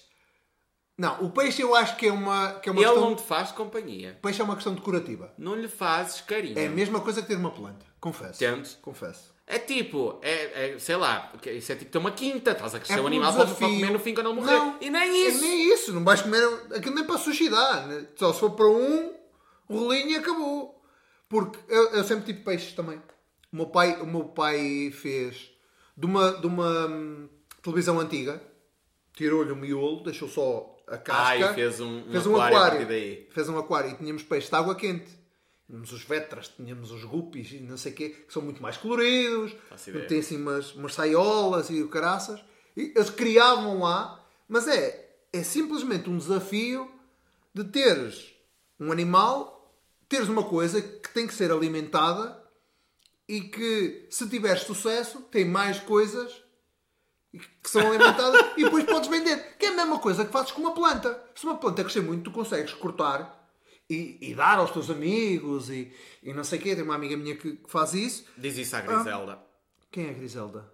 [0.96, 3.08] Não, o peixe eu acho que é uma, que é uma Ele questão.
[3.10, 4.16] não te faz companhia.
[4.18, 5.32] O peixe é uma questão decorativa.
[5.36, 6.58] Não lhe fazes carinho.
[6.58, 7.84] É a mesma coisa que ter uma planta.
[8.00, 8.38] Confesso.
[8.38, 8.78] Tento.
[8.80, 9.34] Confesso.
[9.46, 12.98] É tipo, é, é, sei lá, isso é tipo ter uma quinta, estás a crescer
[12.98, 14.52] É um animal para comer no fim quando ele morrer.
[14.52, 15.38] Não, e nem isso.
[15.38, 15.92] É nem isso.
[15.92, 16.42] Não vais comer
[16.74, 17.86] aquilo nem para suicidar.
[17.86, 18.06] né?
[18.16, 19.12] Só se for para um
[19.68, 20.80] rolinho e acabou.
[21.28, 23.02] Porque eu, eu sempre tive peixes também.
[23.54, 25.48] O meu pai, o meu pai fez
[25.96, 27.28] de uma, de uma hum,
[27.62, 28.42] televisão antiga,
[29.12, 31.50] tirou-lhe o miolo, deixou só a casca.
[31.50, 33.28] Ah, e fez um- um fez aquário a partir daí.
[33.30, 35.08] Fez um aquário e tínhamos peixes de água quente.
[35.68, 38.76] Tínhamos os vetras, tínhamos os guppies e não sei o quê, que são muito mais
[38.76, 39.54] coloridos.
[40.08, 42.40] Tem assim umas, umas saiolas e o caraças.
[42.76, 46.90] E eles criavam lá, mas é, é simplesmente um desafio
[47.54, 48.34] de teres
[48.80, 49.72] um animal,
[50.08, 52.42] teres uma coisa que tem que ser alimentada
[53.28, 56.42] e que, se tiveres sucesso, tem mais coisas
[57.62, 59.56] que são alimentadas e depois podes vender.
[59.58, 61.22] Que é a mesma coisa que fazes com uma planta.
[61.34, 63.50] Se uma planta crescer muito, tu consegues cortar
[63.88, 66.74] e, e dar aos teus amigos e, e não sei o quê.
[66.74, 68.24] Tem uma amiga minha que faz isso.
[68.36, 69.38] Diz isso à Griselda.
[69.90, 70.72] Quem é a Griselda?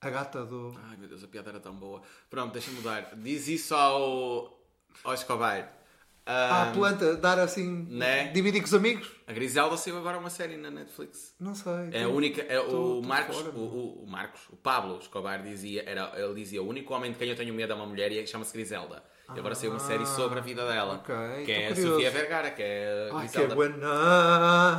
[0.00, 0.74] A gata do.
[0.90, 2.02] Ai meu Deus, a piada era tão boa.
[2.28, 3.14] Pronto, deixa-me mudar.
[3.16, 4.60] Diz isso ao,
[5.04, 5.81] ao Escobar.
[6.24, 7.86] Ah, a Ah, planta, dar assim.
[7.90, 8.28] Né?
[8.28, 9.10] Dividir com os amigos?
[9.26, 11.34] a Griselda saiu agora uma série na Netflix.
[11.40, 11.72] Não sei.
[11.92, 12.42] É a única.
[12.42, 16.62] É tô- o Marcos, fora, o, o- Marcos, o Pablo Escobar dizia, era, ele dizia:
[16.62, 19.02] o único homem de quem eu tenho medo é uma mulher e chama-se Griselda.
[19.34, 20.96] E agora saiu uma série sobre a vida dela.
[20.96, 21.92] ok, que é tô a curioso.
[21.94, 23.88] Sofia Vergara, que é a Ai, que buena.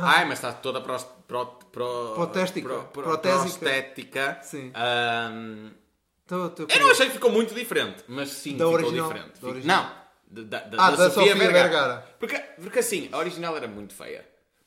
[0.02, 2.68] Ai, mas está toda pro, pro, pro, Protéstica.
[2.68, 3.58] pro- pro- Protésica.
[3.58, 4.38] prostética.
[4.42, 4.70] Sim.
[4.74, 5.70] Ahm,
[6.26, 6.92] Tô- tô eu não curioso.
[6.92, 9.08] achei que ficou muito diferente, mas sim, Da ficou original?
[9.08, 9.34] diferente.
[9.34, 9.82] Fico- original.
[9.82, 10.03] Não,
[10.42, 11.68] da, da, Ah, da da Sofia, Sofia Vergara.
[11.68, 12.06] Vergara.
[12.18, 14.24] Porque, porque assim, a original era muito feia.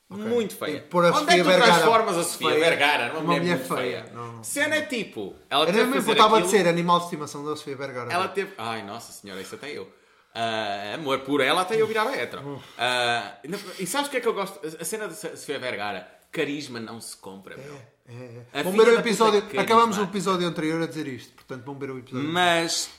[0.10, 0.80] Muito feia.
[0.90, 3.42] Pôr a Onde Sofia é que tu Vergara transformas a Sofia feia Vergara numa mulher,
[3.42, 3.78] mulher feia?
[4.04, 4.06] feia?
[4.14, 4.42] Não.
[4.44, 7.44] Cena é tipo, ela Eu nem que me importava de aquilo- ser animal de estimação
[7.44, 8.14] da Sofia Vergara.
[8.14, 8.54] ela teve.
[8.58, 9.92] Ai, nossa senhora, isso até eu.
[10.34, 12.62] Ah, amor por ela até eu virava hetero.
[12.78, 13.34] Ah,
[13.80, 14.60] e sabes o que é que eu gosto?
[14.80, 17.76] A cena de Sofia Vergara, carisma não se compra, meu.
[18.08, 18.14] É,
[18.54, 18.62] é.
[18.62, 19.44] A filha ver o da episódio.
[19.60, 21.34] Acabamos o episódio anterior a dizer isto.
[21.34, 22.30] Portanto, vão ver o episódio.
[22.30, 22.90] Mas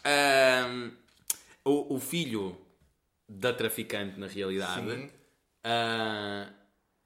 [1.69, 2.57] o, o filho
[3.29, 5.11] da traficante, na realidade, Sim.
[5.65, 6.49] ah,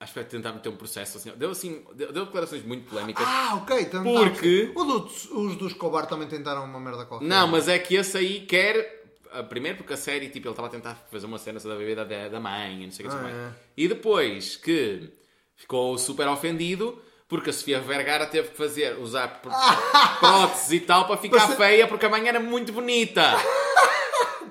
[0.00, 1.30] acho que vai tentar meter um processo assim.
[1.36, 3.24] Deu, assim, deu, deu declarações muito polémicas.
[3.26, 3.86] Ah, ok.
[3.86, 4.80] Porque- tá.
[4.80, 7.26] O do- os dos Escobar também tentaram uma merda qualquer.
[7.26, 9.02] Não, mas é que esse aí quer.
[9.32, 12.04] ah, Primeiro porque a série, tipo, ele estava a tentar fazer uma cena da bebida
[12.04, 13.34] da, da mãe e não sei o que Ah, mais.
[13.34, 13.50] é.
[13.76, 15.10] E depois que
[15.56, 19.48] ficou super ofendido porque a Sofia Vergara teve que fazer, usar pr-
[20.20, 23.22] próteses e tal para ficar Mas- feia porque a mãe era muito bonita.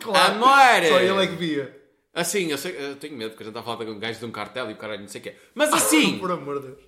[0.01, 0.33] Claro.
[0.35, 0.87] Amor!
[0.89, 1.81] Só ele é que via.
[2.13, 4.19] Assim, eu, sei, eu tenho medo porque a gente está a falar de um gajo
[4.19, 5.35] de um cartel e o caralho não sei o quê.
[5.55, 6.79] Mas assim, Por amor de Deus.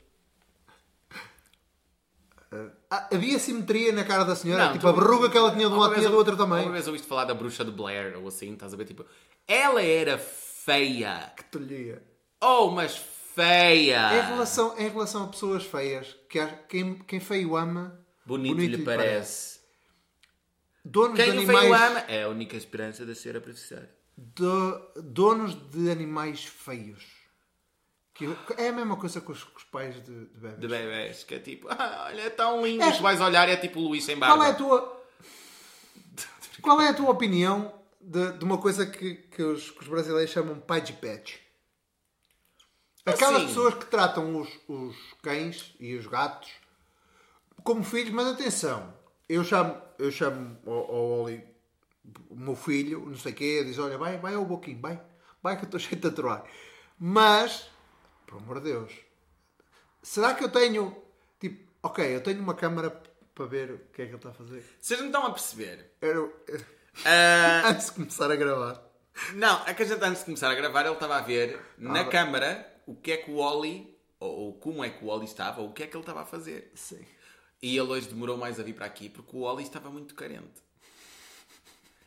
[2.89, 4.65] Ah, havia simetria na cara da senhora.
[4.65, 6.63] Não, tipo, tu- a verruga que ela tinha de um lado tinha do outro também.
[6.63, 8.86] Uma vez ouviste falar da bruxa de Blair ou assim, estás a ver?
[8.86, 9.06] Tipo,
[9.47, 11.32] ela era feia.
[11.36, 12.04] Que tolhia.
[12.39, 12.95] Oh, mas
[13.34, 14.19] feia!
[14.19, 18.78] Em relação, em relação a pessoas feias, que há- quem, quem feio ama, Bonito, lhe
[18.86, 19.60] parece.
[20.85, 23.89] Donos Quem de animais, feio ama é a única esperança de ser a professora.
[24.17, 27.03] do- donos de animais feios.
[28.13, 28.25] Que
[28.57, 30.59] é a mesma coisa com os, com os pais de, de bebês.
[30.59, 32.83] De bebés, que é tipo, ah, olha, é tão lindo.
[32.83, 32.91] É.
[32.91, 34.35] Tu vais olhar e é tipo o Luís sem barba.
[34.35, 35.03] Qual é a tua,
[36.61, 40.31] qual é a tua opinião de, de uma coisa que, que, os, que os brasileiros
[40.31, 41.41] chamam pai de pet?
[43.05, 43.47] Aquelas Assim.
[43.47, 46.51] pessoas que tratam os, os cães e os gatos
[47.63, 48.93] como filhos, mas atenção,
[49.27, 51.43] eu chamo, eu chamo ao, ao Oli,
[52.29, 55.01] o meu filho, não sei o quê, diz, olha, vai, vai ao boquinho, vai,
[55.41, 56.43] vai que eu estou cheio de tatuar.
[56.99, 57.69] Mas,
[58.27, 58.91] por amor de Deus,
[60.01, 60.95] será que eu tenho,
[61.39, 62.89] tipo, ok, eu tenho uma câmara
[63.33, 64.63] para ver o que é que ele está a fazer?
[64.79, 65.91] Vocês não estão a perceber.
[66.01, 66.65] Eu, eu-
[67.05, 68.81] Ah, antes de começar a gravar.
[69.33, 72.01] não, é que a gente antes de começar a gravar ele estava a ver na
[72.01, 75.25] Ah, câmara o que é que o Oli, ou, ou como é que o Oli
[75.25, 76.71] estava, ou o que é que ele estava a fazer.
[76.75, 77.03] Sim.
[77.63, 80.62] E ele hoje demorou mais a vir para aqui porque o Oli estava muito carente.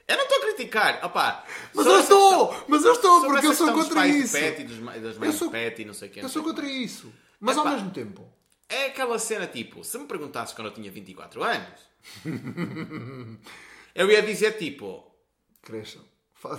[0.06, 1.44] Eu não estou a criticar, opá.
[1.74, 2.48] Mas eu estou!
[2.48, 4.32] questão- Mas eu estou, porque eu sou contra isso.
[4.34, 6.20] Pet e dos, das mães sou- de pet e não sei o quê.
[6.20, 7.10] Eu sou contra isso.
[7.40, 7.68] Mas Epá.
[7.70, 8.28] ao mesmo tempo.
[8.68, 11.80] É aquela cena tipo, se me perguntasses quando eu tinha 24 anos,
[13.94, 15.10] eu ia dizer tipo,
[15.62, 16.04] Cresçam.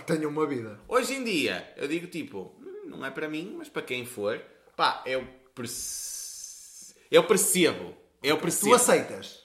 [0.05, 0.79] Tenham uma vida.
[0.87, 4.41] Hoje em dia, eu digo tipo, "Hum, não é para mim, mas para quem for,
[4.75, 7.95] pá, eu, perce- eu percebo.
[8.27, 8.75] Eu Tu percebo.
[8.75, 9.37] aceitas.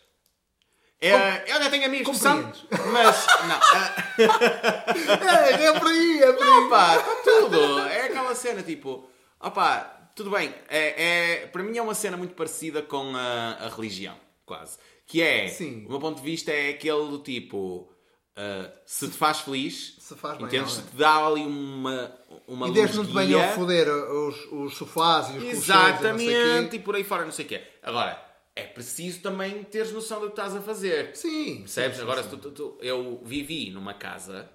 [1.00, 2.64] É, eu já tenho amigos que são, Compreendes.
[2.92, 3.58] mas não,
[5.28, 6.68] É, é por aí, é por aí.
[6.70, 7.78] pá, está tudo.
[7.88, 9.08] É aquela cena tipo,
[9.40, 10.54] opá, tudo bem.
[10.68, 14.16] É, é, para mim é uma cena muito parecida com a, a religião,
[14.46, 14.78] quase.
[15.06, 15.84] Que é, Sim.
[15.86, 17.92] o meu ponto de vista é aquele do tipo,
[18.36, 20.72] ah, se te faz feliz, Se faz bem, entendes?
[20.74, 20.82] Se é?
[20.84, 22.14] te dá ali uma,
[22.46, 23.48] uma E te venham luz-guia.
[23.54, 26.76] foder os, os sofás e os e Exatamente, quê.
[26.76, 27.60] e por aí fora, não sei o quê.
[27.82, 31.16] Agora, é preciso também teres noção do que estás a fazer.
[31.16, 31.58] Sim.
[31.60, 31.96] Percebes?
[31.96, 32.36] sim, Agora, sim.
[32.36, 34.50] tu- tu- eu vivi numa casa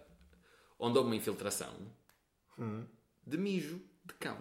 [0.79, 1.73] onde houve uma infiltração
[2.59, 2.85] Hum.
[3.25, 4.37] de mijo de cão.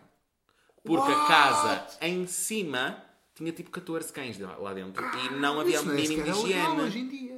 [0.85, 1.27] Porque a What?
[1.29, 3.03] casa em cima
[3.35, 6.35] tinha tipo 14 cães lá dentro e não havia Isso um nem mínimo de é
[6.35, 6.81] legal higiene.
[6.83, 7.36] hoje em dia.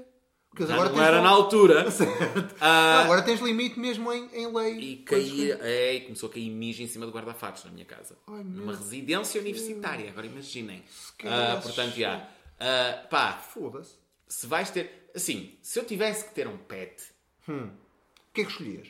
[0.50, 1.90] Porque Já agora não era um- na altura.
[1.92, 2.54] Certo.
[2.60, 4.78] Ah, Agora tens limite mesmo em, em lei.
[4.78, 8.16] E caía, é, começou a cair mijo em cima do guarda-fatos na minha casa.
[8.26, 10.82] Ai, Numa residência universitária, agora imaginem.
[11.24, 12.26] Ah, portanto, já.
[12.58, 13.94] Ah, pá, Foda-se.
[14.26, 15.10] se vais ter.
[15.14, 17.02] Assim, se eu tivesse que ter um pet.
[17.48, 17.70] O
[18.32, 18.88] que é que escolhias?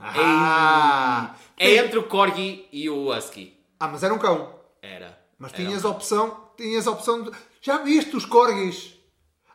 [0.00, 3.58] Ah, é entre o Corgi e o Husky.
[3.80, 4.58] Ah, mas era um cão.
[4.80, 5.18] Era.
[5.38, 7.30] Mas Era tinhas um- a opção, tinhas a opção de...
[7.60, 8.97] Já viste os corgis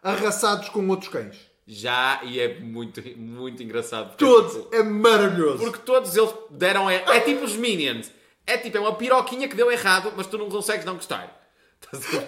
[0.04, 1.38] arrasados com outros cães?
[1.66, 4.16] Já, e é muito, muito engraçado.
[4.18, 4.54] Todos.
[4.54, 5.60] tipo, É maravilhoso.
[5.64, 6.90] Porque todos eles deram.
[6.90, 8.12] É, é tipo os Minions.
[8.46, 11.42] É tipo, é uma piroquinha que deu errado, mas tu não consegues não gostar.
[11.82, 12.28] Estás a ver?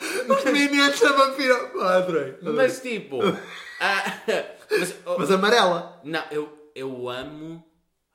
[0.30, 1.82] Os Minions Minion chama piroca.
[1.82, 2.30] Ah, adorei.
[2.30, 2.54] adorei.
[2.54, 3.18] Mas tipo.
[3.80, 4.18] ah,
[4.70, 6.00] mas, Mas amarela.
[6.04, 7.64] Não, eu, eu amo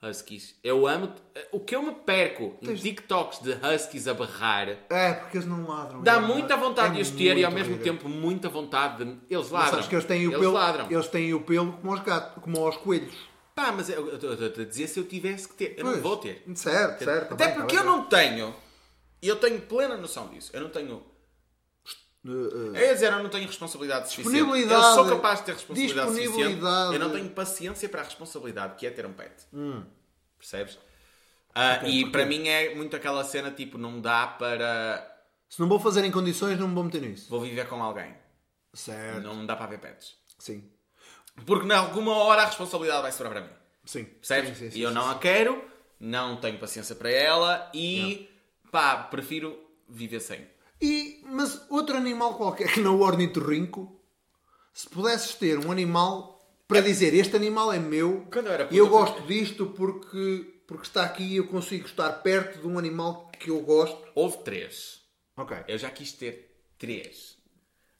[0.10, 0.56] Huskies.
[0.64, 1.12] Eu amo.
[1.52, 5.68] O que eu me perco em TikToks de Huskies a berrar É, porque eles não
[5.68, 6.02] ladram.
[6.02, 7.94] dá É, muita vontade de é os ter e ao muito mesmo horrível.
[7.94, 9.12] tempo muita vontade de.
[9.30, 9.72] Eles Mas ladram.
[9.72, 10.54] sabes que eles têm o eles pelo.
[10.54, 10.88] ladram.
[10.92, 13.16] Eles têm o pelo como aos gatos, como aos coelhos.
[13.56, 15.76] Pá, mas eu eu estou a dizer se eu tivesse que ter.
[15.78, 16.04] Eu não Pois.
[16.04, 16.44] vou ter.
[16.56, 17.30] Certo, certo.
[17.30, 18.54] tá Até bem, tá porque eu tá não tenho.
[19.22, 20.52] E eu tenho plena noção disso.
[20.54, 21.02] Eu não tenho.
[22.26, 24.62] Uh, uh, Eu ia dizer, eu não tenho responsabilidade suficiente.
[24.62, 26.62] Eu sou capaz de ter responsabilidade suficiente.
[26.94, 29.46] Eu não tenho paciência para a responsabilidade que é ter um pet.
[30.38, 30.80] Percebes?
[31.54, 35.12] Ah, e para mim é muito aquela cena tipo, não dá para.
[35.48, 37.30] Se não vou fazer em condições, não me vou meter nisso.
[37.30, 38.14] Vou viver com alguém.
[38.74, 39.22] Certo.
[39.22, 40.16] Não dá para ver pets.
[40.38, 40.70] Sim.
[41.46, 43.50] Porque em alguma hora a responsabilidade vai sobrar para mim.
[43.86, 44.04] Sim.
[44.04, 44.50] Percebes?
[44.50, 45.64] Sim, sim, sim, e eu não a quero,
[46.00, 48.30] não tenho paciência para ela e
[48.72, 49.58] pá, prefiro
[49.88, 50.46] viver sem.
[50.82, 54.00] E, mas outro animal qualquer que não o ornitorrinco,
[54.74, 56.36] se pudesses ter um animal
[56.68, 58.28] para dizer este animal é meu
[58.72, 62.78] e eu gosto disto porque, porque está aqui e eu consigo estar perto de um
[62.78, 64.06] animal que eu gosto.
[64.16, 65.02] Houve três.
[65.38, 65.56] Ok.
[65.68, 67.38] Eu já quis ter três.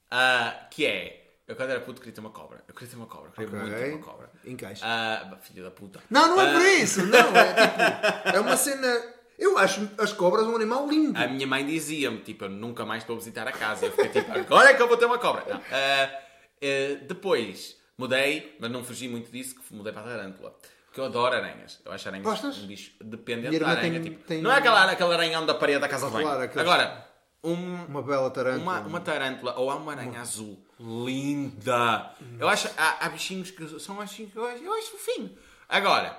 [0.10, 1.22] Ah, que é.
[1.48, 2.64] Eu quando era puto queria ter uma cobra.
[2.68, 3.32] Eu queria ter uma cobra.
[3.32, 4.32] Queria muito ter uma cobra.
[4.46, 4.84] Encaixa.
[4.84, 6.02] Ah, filho da puta.
[6.10, 7.06] Não, não é Ah, por isso.
[7.06, 8.30] Não, é tipo.
[8.38, 9.14] É uma cena.
[9.38, 11.18] Eu acho as cobras um animal lindo.
[11.20, 13.86] A minha mãe dizia-me, tipo, eu nunca mais estou a visitar a casa.
[13.88, 15.44] Eu fiquei tipo, agora é que eu vou ter uma cobra.
[15.48, 15.62] Não.
[15.72, 16.20] Ah,
[16.62, 20.56] ah, depois mudei, mas não fugi muito disso, que mudei para a tarântula.
[20.86, 21.82] Porque eu adoro aranhas.
[21.84, 22.58] Eu acho aranhas Gostas?
[22.60, 23.92] um bicho dependente da aranha.
[24.00, 26.26] tem- tipo, tem- Não é aquela, aquela aranhão da parede da casa de banho.
[26.26, 27.06] Claro, aqueles- Agora,
[27.44, 28.62] um, Uma bela tarântula.
[28.64, 32.12] uma, uma tarântula ou há uma aranha azul linda.
[32.40, 35.38] Eu acho há, há bichinhos que são bichinhos que eu acho, eu acho fofinho.
[35.68, 36.18] Agora,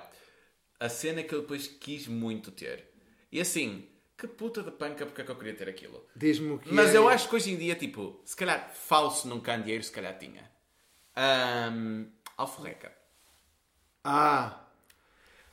[0.79, 2.86] a cena que eu depois quis muito ter.
[3.31, 3.87] E assim,
[4.17, 6.05] que puta de panca porque é que eu queria ter aquilo.
[6.15, 6.97] Diz-me o que Mas é.
[6.97, 10.49] eu acho que hoje em dia, tipo, se calhar falso num candeeiro, se calhar tinha.
[11.15, 12.05] Ahm,
[12.37, 12.91] alforreca.
[14.03, 14.61] Ah,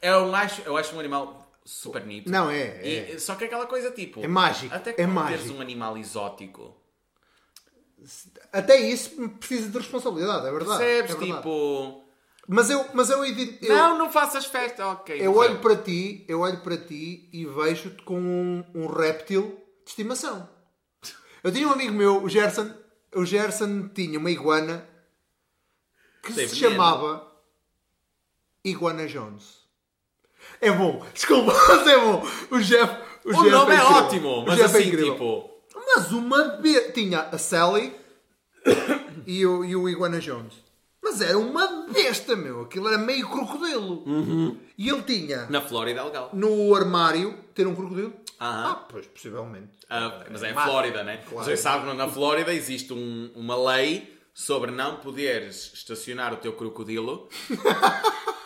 [0.01, 2.31] Eu acho, eu acho um animal super bonito.
[2.31, 3.19] Não, é, E- é.
[3.19, 4.23] só que é aquela coisa tipo.
[4.23, 5.55] É mágico, Até é quando teres mágico.
[5.55, 6.77] um animal exótico.
[8.53, 10.79] até isso precisa de responsabilidade, é verdade.
[10.79, 11.11] Percebes?
[11.11, 11.37] é verdade.
[11.43, 12.04] tipo.
[12.47, 13.35] Mas eu, mas eu, eu,
[13.69, 15.17] Não, não faças festa, ok.
[15.21, 19.91] eu olho para ti, eu olho para ti e vejo-te com um, um réptil de
[19.91, 20.49] estimação.
[21.43, 22.71] Eu tinha um amigo meu, o Gerson,
[23.15, 24.87] o Gerson tinha uma iguana
[26.23, 26.73] que Tem se veneno.
[26.75, 27.33] chamava
[28.65, 29.65] Iguana Jones.
[30.61, 32.23] É bom, desculpa, mas é bom.
[32.51, 33.97] O Jeff, o, O Jeff nome é incrível.
[33.97, 35.13] ótimo, O mas Jeff é assim, incrível.
[35.15, 35.51] tipo.
[35.87, 36.93] Mas uma be...
[36.93, 37.95] tinha a Sally
[39.27, 40.55] e o, e o Iguana Jones.
[41.15, 42.63] Mas era uma besta, meu.
[42.63, 44.03] Aquilo era meio crocodilo.
[44.05, 44.59] Uhum.
[44.77, 46.31] E ele tinha Na Flórida é legal.
[46.33, 48.13] no armário ter um crocodilo.
[48.41, 48.71] Aham.
[48.73, 49.69] Ah, pois, possivelmente.
[49.89, 51.19] Ah, mas é Mas- Flórida, né?
[51.29, 51.45] Claro.
[51.45, 56.53] Vocês sabem que na Flórida existe um- uma lei sobre não poderes estacionar o teu
[56.55, 57.29] crocodilo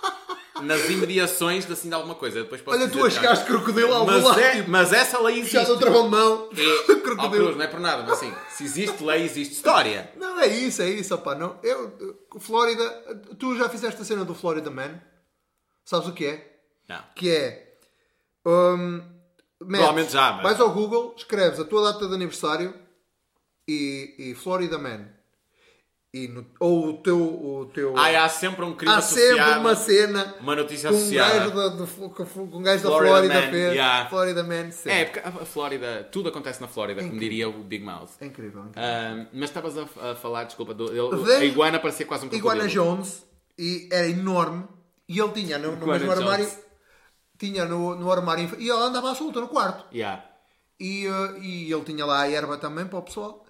[0.63, 2.43] nas imediações de assim de alguma coisa.
[2.43, 3.21] Depois posso Olha, tu a já.
[3.21, 4.41] chegaste crocodilo ao mas, lado.
[4.41, 5.53] é, mas essa lei existe.
[5.55, 6.49] já de mão.
[6.57, 7.45] É, crocodilo.
[7.45, 10.13] Cruz, não é por nada, mas assim, se existe lei, existe história.
[10.17, 11.35] Não, é isso, é isso, opá.
[11.35, 12.89] Não, eu, Flórida,
[13.39, 15.01] tu já fizeste a cena do Florida Man?
[15.85, 16.59] Sabes o que é?
[16.89, 17.03] Não.
[17.15, 17.75] Que é.
[18.45, 19.07] metes-
[19.59, 22.75] Provavelmente já, mas- Vais ao Google, escreves a tua data de aniversário
[23.67, 25.07] e, e Florida Man.
[26.15, 27.19] E no- ou o teu.
[27.21, 29.37] O teu Ah, há sempre um crime há associado.
[29.39, 31.39] sempre uma cena uma notícia com um associada.
[31.39, 33.73] gajo da, do- com um gajo da Florida Flórida Man, fez.
[33.75, 34.09] yeah.
[34.09, 34.89] Florida Man, sim.
[34.91, 37.29] É, porque a Flórida, tudo acontece na Flórida, como incrível.
[37.31, 38.09] diria o Big Mouth.
[38.23, 38.63] É incrível.
[38.63, 38.73] incrível.
[38.91, 42.55] Ah, mas estavas a, a falar, desculpa, do, ele- a iguana parecia quase um crocodilo.
[42.65, 43.27] Iguana Jones
[43.59, 44.65] e era enorme
[45.07, 46.59] e ele tinha no, no mesmo armário Jones.
[47.39, 50.25] tinha no, no armário e ele andava à solta no quarto Yeah.
[50.81, 53.45] e, eh, e ele tinha lá a erva também para o pessoal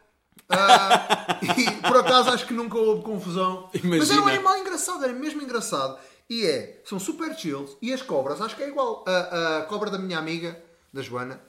[0.48, 4.30] Ah, e por acaso acho que nunca houve confusão mas era um Imagina.
[4.32, 5.98] animal engraçado era mesmo engraçado
[6.28, 9.90] e é, são super chills e as cobras acho que é igual a, a cobra
[9.90, 10.60] da minha amiga
[10.92, 11.40] da Joana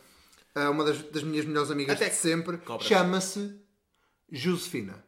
[0.72, 3.56] uma das, das minhas melhores amigas Até de sempre chama-se
[4.32, 5.04] Josefina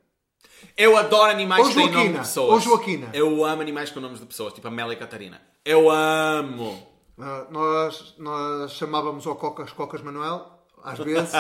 [0.78, 2.52] Eu adoro animais que têm nome de pessoas.
[2.54, 3.10] ou Joaquina.
[3.14, 5.42] Eu amo animais com nomes de pessoas, tipo a Mel e Catarina.
[5.66, 6.88] Eu amo.
[7.20, 11.34] Ah, nós, nós chamávamos ao Cocas Cocas Manuel, às vezes,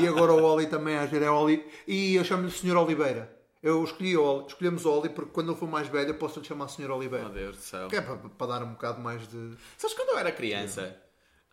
[0.00, 2.76] e agora o Oli também, às vezes é Oli, e eu chamo-lhe Sr.
[2.76, 3.42] Oliveira.
[3.62, 6.40] Eu escolhi o Oli, escolhemos o Oli porque quando ele for mais velho eu posso
[6.40, 6.90] lhe chamar Sr.
[6.90, 7.28] Oliveira.
[7.28, 7.88] Meu Deus do céu.
[7.88, 9.56] Que é para, para dar um bocado mais de.
[9.78, 10.96] Sabes quando eu era criança?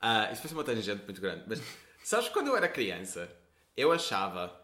[0.01, 1.61] Ah, vai ser uma tangente muito grande, mas
[2.03, 3.29] sabes quando eu era criança?
[3.77, 4.59] Eu achava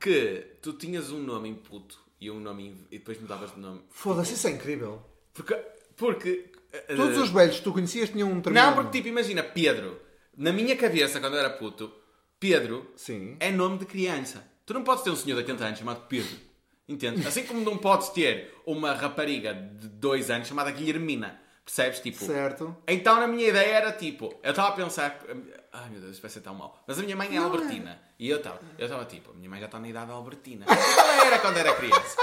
[0.00, 3.82] que tu tinhas um nome em puto e um nome e depois mudavas de nome.
[3.90, 5.02] Foda-se, isso é incrível.
[5.34, 5.54] Porque.
[5.96, 9.42] porque ah, Todos os velhos que tu conhecias tinham um determinado Não, porque tipo, imagina,
[9.42, 10.00] Pedro.
[10.36, 11.92] Na minha cabeça, quando eu era puto,
[12.40, 13.36] Pedro Sim.
[13.40, 14.44] é nome de criança.
[14.64, 16.36] Tu não podes ter um senhor de 80 anos chamado Pedro.
[16.88, 17.26] Entende?
[17.26, 21.40] Assim como não podes ter uma rapariga de 2 anos chamada Guilhermina.
[21.64, 22.00] Percebes?
[22.00, 22.76] Tipo, Certo.
[22.88, 25.20] então na minha ideia era tipo, eu estava a pensar,
[25.72, 26.82] ai meu Deus, isto vai ser tão mal.
[26.88, 28.00] Mas a minha mãe é Albertina.
[28.18, 30.66] E eu estava, eu estava tipo, a minha mãe já está na idade Albertina.
[30.68, 32.16] Ela era quando era criança.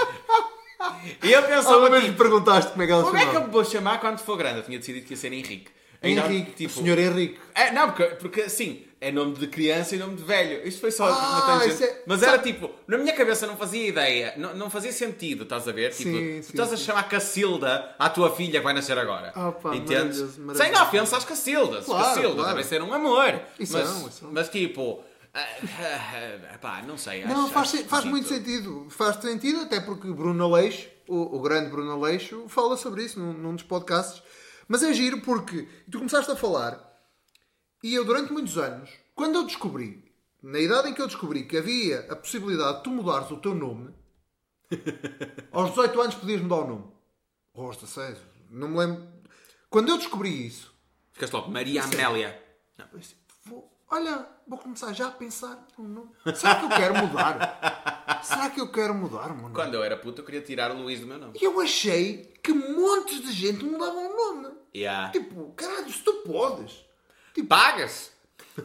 [1.22, 3.20] E eu pensava, Alguma vez me tipo, perguntaste como é que ela se como é
[3.20, 3.46] que eu chamava?
[3.46, 4.58] me vou chamar quando for grande?
[4.58, 5.70] Eu tinha decidido que ia ser Henrique.
[6.02, 7.38] Henrique, tipo, Senhor Henrique.
[7.54, 10.66] é, não, porque, porque assim, é nome de criança e nome de velho.
[10.66, 11.74] Isto foi só Ah, uma tangente.
[11.74, 15.42] isso é- Mas era tipo, na minha cabeça não fazia ideia, não, não fazia sentido,
[15.42, 15.90] estás a ver?
[15.90, 16.84] Tipo, Sim, tu sim, estás a sim.
[16.84, 19.32] chamar Cacilda à tua filha que vai nascer agora.
[19.36, 20.18] Opa, Entendes?
[20.20, 20.82] maravilhoso, Sem maravilhoso.
[20.84, 21.84] ofensa às Cacildas.
[21.84, 22.48] Claro, Cacildas claro.
[22.48, 23.34] devem ser um amor.
[23.34, 24.32] E mas, são, e são.
[24.32, 25.02] mas tipo,
[25.34, 27.24] ah, pá, não sei.
[27.24, 28.86] Não, acho- faz, acho faz muito sentido.
[28.90, 33.32] Faz sentido, até porque Bruno Aleixo, o, o grande Bruno Aleixo, fala sobre isso num,
[33.32, 34.22] num dos podcasts.
[34.70, 36.78] Mas é giro porque tu começaste a falar
[37.82, 41.56] e eu, durante muitos anos, quando eu descobri, na idade em que eu descobri que
[41.56, 43.92] havia a possibilidade de tu mudares o teu nome,
[45.50, 46.84] aos 18 anos podias mudar o nome.
[47.52, 49.08] Ou aos 16, não me lembro.
[49.68, 50.72] Quando eu descobri isso,
[51.10, 52.40] Ficaste logo, Maria Amélia.
[52.78, 52.86] Não.
[53.46, 56.10] vou, olha, vou começar já a pensar no nome.
[56.32, 58.20] Será que eu quero mudar?
[58.22, 59.52] Será que eu quero mudar, mano?
[59.52, 61.38] Quando eu era puto, eu queria tirar o Luís do meu nome.
[61.40, 64.59] E eu achei que montes de gente mudava o nome.
[64.74, 65.10] Yeah.
[65.10, 66.84] Tipo, caralho, se tu podes.
[67.34, 68.12] Tipo, Pagas!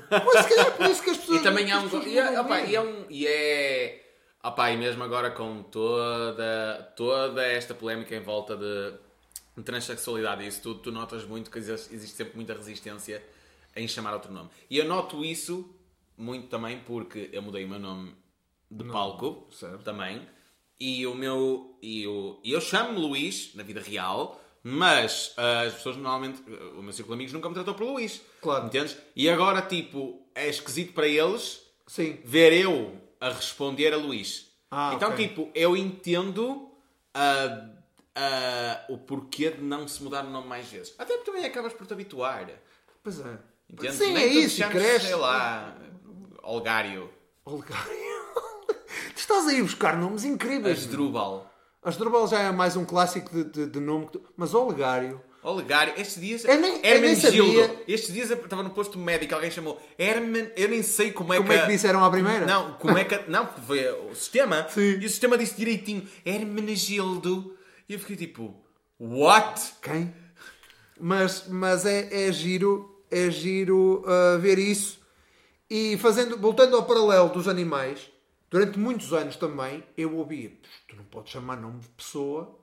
[0.10, 1.40] mas se calhar é por isso que as pessoas.
[1.40, 2.04] E também há um.
[2.04, 3.06] E é, opa, e é um.
[3.10, 4.02] E é.
[4.44, 8.94] Opa, e mesmo agora com toda, toda esta polémica em volta de,
[9.58, 13.24] de transexualidade e isso tudo, tu notas muito que existe, sempre muita resistência
[13.76, 14.50] em chamar outro nome.
[14.70, 15.74] E eu noto isso
[16.16, 18.16] muito também porque eu mudei o meu nome
[18.70, 19.84] de palco certo.
[19.84, 20.28] também.
[20.80, 21.78] E o meu.
[21.82, 26.42] E, o, e eu chamo-me Luís na vida real, mas ah, as pessoas normalmente.
[26.76, 28.20] O meu círculo de amigos nunca me tratou por Luís.
[28.42, 28.66] Claro.
[28.66, 28.98] Entendes?
[29.16, 32.18] E agora, tipo, é esquisito para eles Sim.
[32.26, 34.48] ver eu a responder a Luís.
[34.72, 35.28] Ah, então, ok.
[35.28, 36.72] tipo, eu entendo
[37.14, 37.70] ah,
[38.16, 40.96] ah, o porquê de não se mudar o nome mais vezes.
[40.98, 42.50] Até porque também acabas por te habituar.
[43.04, 43.38] Pois é.
[43.70, 43.98] Entendes?
[43.98, 45.06] Sim, Nem é isso, chames, cresce.
[45.06, 45.78] Sei lá,
[46.42, 47.08] Olgário,
[47.46, 47.86] Olegário.
[49.14, 50.80] tu estás aí a buscar nomes incríveis.
[50.80, 51.52] Asdrúbal.
[51.86, 54.08] Asdrúbal já é mais um clássico de, de, de nome.
[54.12, 55.22] tu- Mas Olegário.
[55.44, 56.44] Olegário, estes dias.
[56.44, 57.62] Eu nem- Hermenegildo.
[57.62, 57.84] sabia.
[57.88, 60.50] Estes dias eu estava no posto médico, alguém chamou Hermen.
[60.58, 61.56] Eu nem sei como é Como que.
[61.56, 62.46] é que disseram à primeira?
[62.48, 63.16] Não, como é que.
[63.30, 64.66] Não, foi o sistema.
[64.70, 64.98] Sim.
[65.00, 67.56] E o sistema disse direitinho Hermenegildo.
[67.88, 68.56] E eu fiquei tipo,
[69.00, 69.62] what?
[69.84, 70.12] Quem?
[71.00, 75.00] Mas, mas é, é giro, é giro uh, ver isso.
[75.70, 78.00] E fazendo, voltando ao paralelo dos animais,
[78.50, 80.52] durante muitos anos também eu ouvia,
[80.88, 82.60] tu não podes chamar nome de pessoa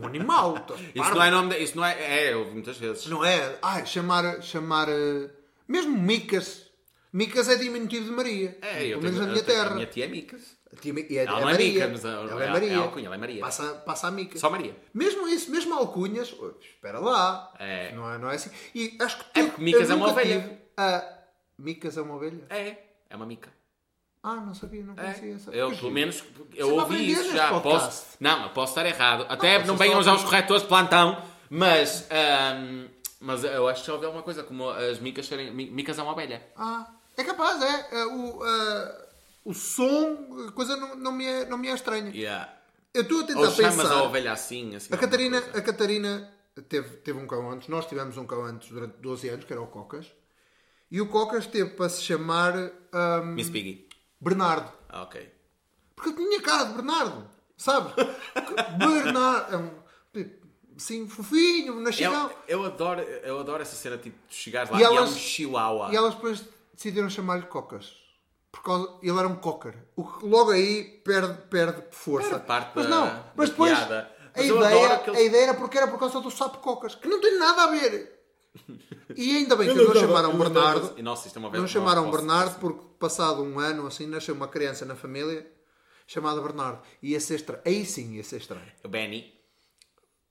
[0.00, 0.54] um animal.
[0.94, 1.54] Isso parvo." não é nome.
[1.54, 1.92] De, isso não é.
[2.00, 3.06] É, eu ouvi muitas vezes.
[3.06, 3.58] Não é?
[3.60, 5.30] Ah, chamar, chamar uh,
[5.68, 6.70] mesmo Micas.
[7.12, 8.58] Micas é diminutivo de Maria.
[8.60, 9.70] É, eu Pelo menos na minha terra.
[9.70, 10.56] A minha tia é Micas.
[10.72, 11.72] A tia e é, Ela é não é Maria.
[11.72, 12.72] Mica, mas a- ela é- é Maria.
[12.72, 13.40] é alcunha, ela é Maria.
[13.40, 14.36] Passa, passa a Mica.
[14.38, 14.74] Só Maria.
[14.92, 17.52] Mesmo isso, mesmo alcunhas, oh, espera lá.
[17.60, 17.92] É.
[17.94, 18.50] Não, é, não é assim.
[18.74, 20.60] E acho que É tu- porque Micas é uma ovelha.
[20.76, 21.18] a-
[21.56, 22.44] Micas é uma ovelha?
[22.50, 23.52] É, é uma mica.
[24.26, 25.34] Ah, não sabia, não conhecia É.
[25.34, 25.50] essa.
[25.50, 26.16] Eu, pelo menos,
[26.54, 27.48] eu Sempre ouvi aprendi isso já.
[27.50, 27.86] podcast.
[27.88, 29.26] Posso, não, eu posso estar errado.
[29.28, 32.86] Até Não, não, venham já os corretores de plantão, mas, ahm,
[33.20, 35.52] mas eu acho que já ouvi alguma coisa, como as micas serem.
[35.52, 36.42] mi- Micas é uma abelha.
[36.56, 37.88] Ah, é capaz, é.
[38.00, 39.04] É, o, ah,
[39.44, 42.10] o som, a coisa não, não, me é, não me é estranha.
[42.14, 42.50] Yeah.
[42.94, 43.92] Eu estou a tentar Ou chamas pensar.
[43.92, 44.94] a ovelha assim, assim.
[44.94, 45.58] A Catarina, coisa.
[45.58, 46.32] a Catarina
[46.68, 47.68] teve, teve um cão antes.
[47.68, 50.06] Nós tivemos um cão antes durante 12 anos, que era o Cocas.
[50.90, 52.54] E o Cocas teve para se chamar
[52.92, 53.86] ahm, Miss Piggy.
[54.24, 54.72] Bernardo.
[54.88, 55.32] Ah, ok.
[55.94, 57.28] Porque eu tinha cara de Bernardo.
[57.56, 57.92] Sabes?
[58.78, 59.54] Bernardo.
[59.54, 59.70] É um,
[60.12, 62.30] tipo, assim, fofinho, nascidão.
[62.48, 65.12] Eu, eu, adoro, eu adoro essa cena, tipo, de chegares lá E e, elas- é
[65.12, 65.92] um chihuahua.
[65.92, 68.02] E elas depois decidiram chamar-lhe Cocas.
[68.50, 69.74] Por causa, ele era um cocker.
[69.96, 72.30] O que logo aí perde, perde força.
[72.30, 74.10] Perde parte mas da- não, da mas depois piada.
[74.32, 77.36] a, ideia, a ideia era porque era por causa do sapo Cocas, que não tem
[77.36, 78.13] nada a ver.
[79.16, 81.02] E ainda bem que Eu não chamaram Bernardo.
[81.02, 84.34] Nossa, isto é uma vez Não que chamaram Bernardo porque passado um ano assim nasceu
[84.34, 85.46] uma criança na família
[86.06, 86.80] chamada Bernardo.
[87.02, 87.62] E ia ser estranho.
[87.64, 88.66] Aí sim ia ser estranho.
[88.84, 89.32] O Benny.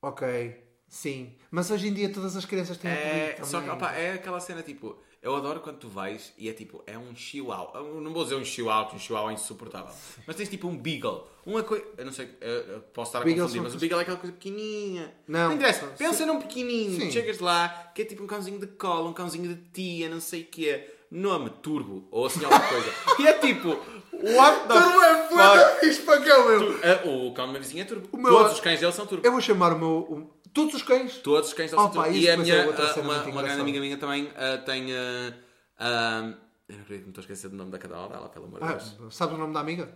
[0.02, 1.36] Ok, sim.
[1.52, 4.40] Mas hoje em dia todas as crianças têm É, apelido só que, opa, é aquela
[4.40, 7.72] cena tipo, eu adoro quando tu vais e é tipo, é um chihuahua.
[7.76, 9.94] Eu não vou dizer um chihuahua, porque um chihuahua é insuportável.
[10.28, 11.28] Mas tens tipo um beagle.
[11.46, 14.02] Uma coisa, eu não sei, eu, posso estar a Beagles confundir, mas o beagle é
[14.04, 15.14] aquela coisa pequenininha.
[15.28, 15.54] Não.
[15.54, 17.00] interessa, São- pensa num pequenininho.
[17.02, 17.12] Sim.
[17.12, 20.42] Chegas lá, que é tipo um cãozinho de cola, um cãozinho de tia, não sei
[20.42, 20.90] o quê.
[21.12, 22.92] Nome Turbo, ou assim alguma coisa.
[23.20, 26.80] e é tipo, what the Tu não é foda, fixe para cá, meu.
[26.84, 28.08] Ah, O cão de uma vizinha é Turbo.
[28.08, 29.26] Todos os cães dele são Turbo.
[29.26, 29.88] Eu vou chamar o meu.
[29.90, 31.18] o- Todos os cães.
[31.18, 33.98] Todos os cães dele Oh, pá, E a minha, cena uma, uma grande amiga minha
[33.98, 34.94] também ah, tem.
[34.96, 35.34] ah,
[35.80, 36.34] ah,
[36.70, 38.60] eu não acredito que me estou a esquecer do nome da cadela dela, pelo amor
[38.60, 39.16] de Ah, Deus.
[39.16, 39.90] sabes o nome da amiga?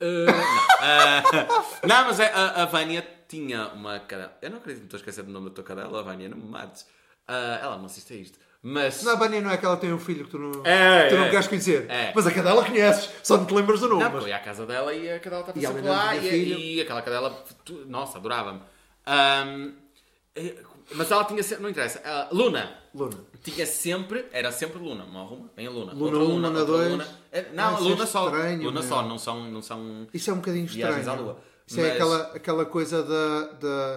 [0.00, 0.32] Uh, não.
[0.32, 4.36] Uh, não, mas é, a, a Vânia tinha uma cadela.
[4.40, 6.38] Eu não acredito que me estou a esquecer do nome da tua cadela, Vânia, não
[6.38, 6.82] me mates.
[7.28, 8.38] Uh, ela não assiste a isto.
[8.62, 9.02] Mas.
[9.02, 11.16] Não, a Vânia não é que ela tem um filho que tu não, É, tu
[11.16, 11.30] não é.
[11.30, 11.90] queres conhecer.
[11.90, 12.12] É.
[12.14, 14.02] Mas a cadela conheces, só não te lembras do nome.
[14.04, 16.80] Não, mas- eu ia à casa dela e a cadela estava sempre lá e, e
[16.80, 17.30] aquela cadela,
[17.64, 18.60] tu- nossa, adorava-me.
[19.06, 19.72] Ahm,
[20.34, 20.56] eh,
[20.94, 22.76] mas ela tinha sempre, não interessa, ela- Luna.
[22.94, 23.16] Luna.
[23.42, 25.92] Tinha sempre, era sempre Luna, uma Luna, vem a Luna.
[25.92, 26.90] Luna outra um, Luna outra dois.
[26.90, 27.08] Luna.
[27.32, 28.24] Eh, Não, Ah, isso é Luna só.
[28.26, 28.88] estranho, Luna meu.
[28.88, 31.10] só, não são, não são Isso é um bocadinho estranho.
[31.10, 31.38] à Lua.
[31.66, 33.96] Isso é Mas- aquela, aquela coisa da- da-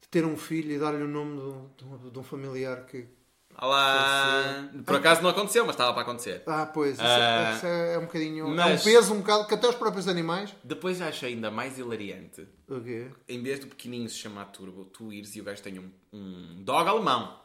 [0.00, 1.38] de ter um filho e dar-lhe o nome
[1.76, 3.06] de, um- de um familiar que.
[3.60, 4.68] Olá.
[4.84, 6.42] Por acaso não aconteceu, mas estava para acontecer.
[6.46, 8.46] Ah, pois, isso, Ah, é, isso é um bocadinho.
[8.46, 10.54] É mas- um peso um bocado que até os próprios animais.
[10.64, 13.08] Depois achei ainda mais hilariante, O quê?
[13.28, 16.62] em vez do pequenininho se chamar Turbo, tu ires e o gajo tem um, um
[16.64, 17.40] dog alemão.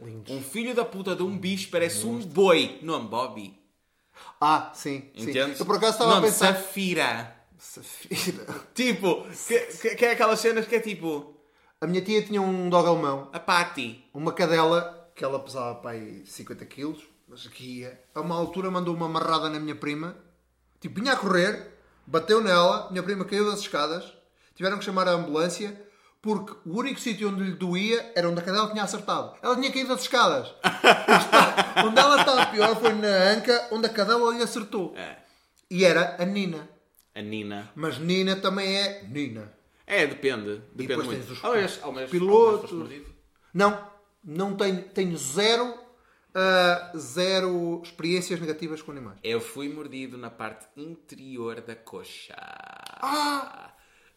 [0.00, 0.34] Lindos.
[0.34, 2.78] Um filho da puta de um bicho parece um boi.
[2.82, 3.58] Nome Bobby.
[4.40, 5.10] Ah, sim.
[5.16, 5.30] sim.
[5.30, 5.60] Entendes?
[5.60, 6.54] Eu por acaso estava a pensar.
[6.56, 7.36] Safira.
[7.56, 8.44] Safira.
[8.74, 11.36] Tipo, que, que, que é aquelas cenas que é tipo
[11.80, 14.04] A minha tia tinha um dog alemão, a Patty.
[14.12, 18.00] uma cadela que ela pesava para aí 50 quilos, mas aqui ia.
[18.14, 20.16] A uma altura mandou uma amarrada na minha prima,
[20.80, 21.72] tipo, vinha a correr,
[22.06, 24.04] bateu nela, minha prima caiu das escadas,
[24.54, 25.90] tiveram que chamar a ambulância.
[26.20, 29.34] Porque o único sítio onde lhe doía era onde a cadela tinha acertado.
[29.42, 30.54] Ela tinha caído das escadas.
[30.62, 34.94] Está- onde ela estava pior foi na anca, onde a cadela lhe acertou.
[34.96, 35.16] É.
[35.68, 36.68] E era a Nina.
[37.12, 37.68] A Nina.
[37.74, 39.52] Mas Nina também é Nina.
[39.84, 40.62] É, depende.
[40.72, 41.26] Depende depois muito.
[41.26, 42.70] tens os- Ao menos- ao menos- pilotos.
[43.52, 43.84] Não,
[44.24, 45.74] não tenho, tenho zero,
[46.34, 49.18] ah, zero experiências negativas com animais.
[49.22, 52.34] Eu fui mordido na parte interior da coxa.
[52.38, 53.68] Ah!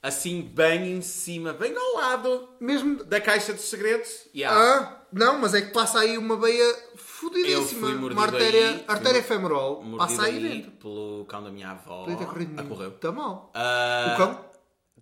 [0.04, 3.04] Assim, bem em cima, bem ao lado Mesmo.
[3.06, 4.28] da caixa dos segredos.
[4.36, 4.56] Yeah.
[4.56, 7.88] Ah, não, mas é que passa aí uma veia fodidíssima.
[7.88, 9.84] Uma artéria, aí, artéria mor- femoral.
[9.98, 10.72] Passa aí aí dentro.
[10.74, 12.02] pelo cão da minha avó.
[12.04, 12.90] Podia ter corrido Ah, morreu.
[12.90, 13.52] Está mal.
[13.56, 14.46] Ah, O cão?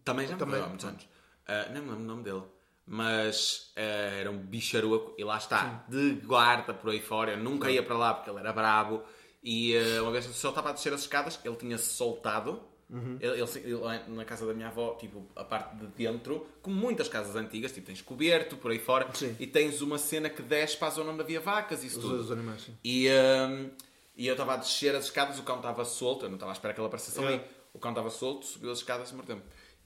[0.06, 1.06] Também já morreu há muitos anos.
[1.45, 2.43] Ah, nem me lembro o nome dele.
[2.86, 7.31] Mas ah, era um bicharuco e lá está, de guarda por aí fora.
[7.31, 9.01] Eu nunca ia para lá porque ele era brabo.
[9.43, 12.61] E ah, uma vez só estava a descer as escadas, ele tinha-se soltado.
[12.89, 13.17] Uhum.
[13.19, 17.07] Ele, ele- ele na casa da minha avó, tipo, a parte de dentro, como muitas
[17.07, 19.36] casas antigas, tipo, tens coberto por aí fora Sim.
[19.39, 22.03] e tens uma cena que desce para a zona onde havia vacas e isso Os,
[22.05, 22.19] tudo.
[22.21, 22.77] os animais, sim.
[22.84, 23.71] E, hum,
[24.15, 26.53] e eu estava a descer as escadas, o cão estava solto, eu não estava à
[26.53, 27.36] espera que ele aparecesse ali.
[27.36, 27.47] É.
[27.73, 29.41] O cão estava solto, subiu as escadas e mordeu-me.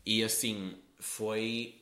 [0.05, 1.76] E assim, foi.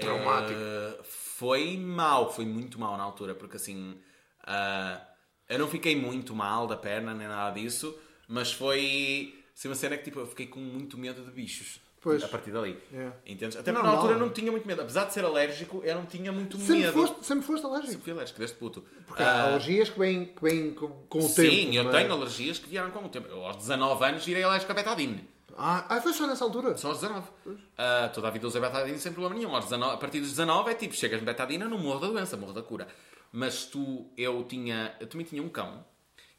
[0.00, 1.04] Eh, Traumático.
[1.04, 3.98] foi mau, foi muito mau na altura, porque assim.
[4.44, 5.00] ah,
[5.48, 7.96] eu não fiquei muito mal da perna, nem nada disso,
[8.28, 9.34] mas foi.
[9.56, 11.80] Assim, uma cena que tipo, eu fiquei com muito medo de bichos.
[12.02, 12.24] Pois.
[12.24, 12.78] A partir dali.
[12.94, 13.10] É.
[13.26, 13.58] Entendes?
[13.58, 14.80] Até porque na altura eu não tinha muito medo.
[14.80, 16.92] Apesar de ser alérgico, eu não tinha muito Sempre medo.
[16.94, 17.90] foste, sempre foste alérgico.
[17.92, 18.84] Sempre fui alérgico, desde puto.
[19.06, 21.50] Porque há Ah, alergias que vêm, que vêm com, com o tempo.
[21.50, 22.00] Sim, eu não é?
[22.00, 23.28] tenho alergias que vieram com o tempo.
[23.28, 25.28] Eu aos 19 anos virei alérgico a betadine.
[25.62, 26.76] Ah, ah, foi só nessa altura.
[26.78, 27.28] Só aos 19.
[27.76, 29.54] Ah, toda a vida usei betadine sem problema nenhum.
[29.54, 32.36] Aos 19 a partir dos 19 é tipo, chegas de betadina, não morro da doença,
[32.36, 32.88] morro da cura.
[33.30, 35.84] Mas tu, eu tinha, eu também tinha um cão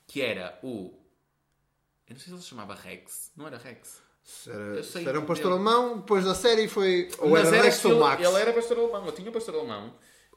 [0.08, 0.92] que era o.
[2.08, 3.32] Eu não sei se ele se chamava Rex.
[3.38, 4.02] Não era Rex.
[4.48, 5.26] Era, sei se era um dele.
[5.28, 7.10] pastor alemão, depois da série foi.
[7.20, 8.24] Ou Mas era Rex ou Max.
[8.24, 9.06] Ele era pastor alemão.
[9.06, 9.94] Eu tinha um pastor alemão.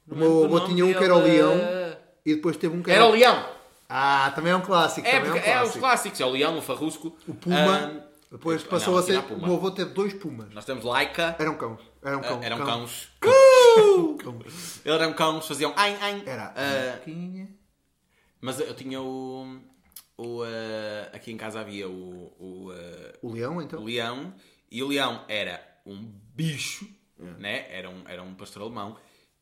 [0.06, 1.38] O meu tinha um que era o dele.
[1.38, 1.96] leão.
[2.26, 3.48] E depois teve um que Era o leão.
[3.88, 5.06] Ah, também é um clássico.
[5.06, 5.78] É, é um é os clássico.
[5.78, 6.20] clássicos.
[6.20, 7.16] É o leão, o farrusco.
[7.26, 7.56] O puma.
[7.58, 9.22] Ah, depois não, passou a aqui ser.
[9.30, 10.52] não O meu avô teve dois pumas.
[10.52, 11.36] Nós temos Laika.
[11.38, 11.80] Eram cãos.
[12.02, 12.42] Eram cão.
[12.42, 12.66] eram cão.
[12.66, 13.08] cãos.
[14.84, 16.20] Eles eram cãos, faziam ai, ai.
[16.26, 16.52] Era.
[16.90, 17.48] Marquinha.
[18.40, 19.60] mas eu tinha o.
[20.18, 23.84] o ah, aqui em casa havia o, o, ah, O leão, o então.
[23.84, 24.34] leão.
[24.68, 26.02] E o leão era um
[26.34, 27.68] bicho, né?
[27.70, 28.96] Era um, era um pastor alemão.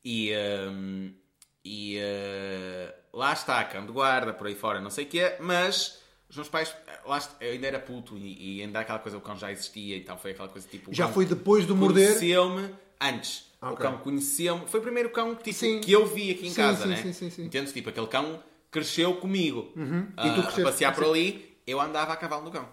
[0.04, 0.34] E.
[0.34, 1.14] ah,
[1.64, 5.36] e ah, lá está, cão de guarda, por aí fora, não sei o quê.
[5.40, 6.01] Mas.
[6.32, 6.74] Os meus pais,
[7.06, 9.96] lá está, eu ainda era puto e, e ainda aquela coisa, o cão já existia
[9.96, 10.90] e tal, foi aquela coisa tipo.
[10.90, 12.08] o Já foi depois do morder.
[12.08, 13.52] Conheceu-me antes.
[13.60, 13.76] O Ok.
[13.86, 14.66] cão conheceu-me.
[14.66, 15.80] Foi o primeiro cão que, tipo, Sim.
[15.80, 16.96] que eu vi aqui em Sim, casa, sim, né?
[16.96, 17.44] sim, sim, sim.
[17.44, 17.72] Entendes?
[17.72, 19.72] Tipo, aquele cão cresceu comigo.
[20.16, 22.66] Ah, E tu a passear por ali, eu andava a cavalo no cão.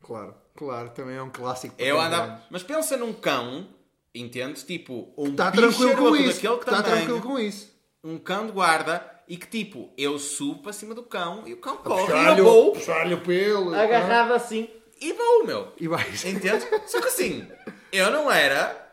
[0.00, 0.88] Claro, claro.
[0.90, 1.74] Também é um clássico.
[1.78, 2.42] Eu andava.
[2.50, 3.68] Mas pensa num cão,
[4.14, 4.62] entendes?
[4.64, 6.46] Tipo, um Está Tá tranquilo com isso.
[6.46, 7.70] Está tranquilo com isso.
[8.02, 11.56] um cão de guarda e que tipo, eu subo para cima do cão e o
[11.56, 13.74] cão corre e eu vou o- puxar-lhe o pelo.
[13.74, 14.68] agarrado assim
[15.00, 15.72] e vou, meu.
[15.80, 16.22] E vais.
[16.24, 16.66] Entendes?
[16.86, 17.48] Só que assim,
[17.90, 18.90] eu não era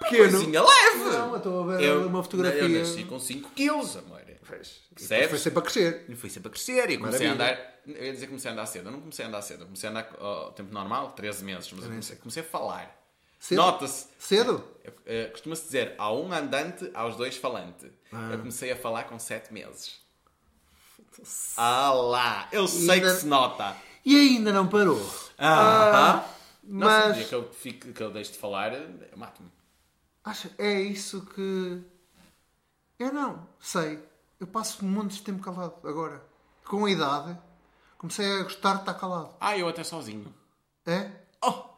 [0.00, 0.30] Pequeno.
[0.30, 0.98] coisinha leve.
[1.16, 2.62] Não, eu estou a ver Eu- uma fotografia.
[2.62, 4.20] Eu nasci com 5 quilos, amor.
[4.28, 4.80] E depois
[5.28, 6.04] Foi sempre a crescer.
[6.08, 7.30] E fui sempre a crescer e comecei Maravilha.
[7.30, 7.74] a andar.
[7.86, 8.88] Eu ia dizer que comecei a andar cedo.
[8.88, 9.60] Eu não comecei a andar cedo.
[9.62, 11.70] Eu comecei a andar ao tempo normal, 13 meses.
[11.72, 13.03] Mas eu comecei, comecei a falar.
[13.44, 13.58] Cedo?
[13.58, 14.06] Nota-se.
[14.18, 14.64] Cedo?
[14.82, 17.92] eu- eh, Costuma-se dizer há um andante, aos dois falante.
[18.30, 20.00] Eu comecei a falar com 7 meses.
[21.56, 22.48] Ah lá!
[22.50, 23.76] Eu sei ainda- que se nota.
[24.04, 24.98] E ainda não parou.
[25.38, 26.24] Ah,
[26.62, 29.50] Nossa, Mas dia que eu, fico, que eu deixo de falar, eu mato-me.
[30.24, 31.82] acha, é isso que.
[32.98, 34.02] Eu não, sei.
[34.40, 36.22] Eu passo montes de tempo calado agora.
[36.64, 37.38] Com a idade,
[37.98, 39.34] comecei a gostar de estar calado.
[39.38, 40.34] Ah, eu até sozinho.
[40.86, 41.10] É?
[41.42, 41.73] Oh!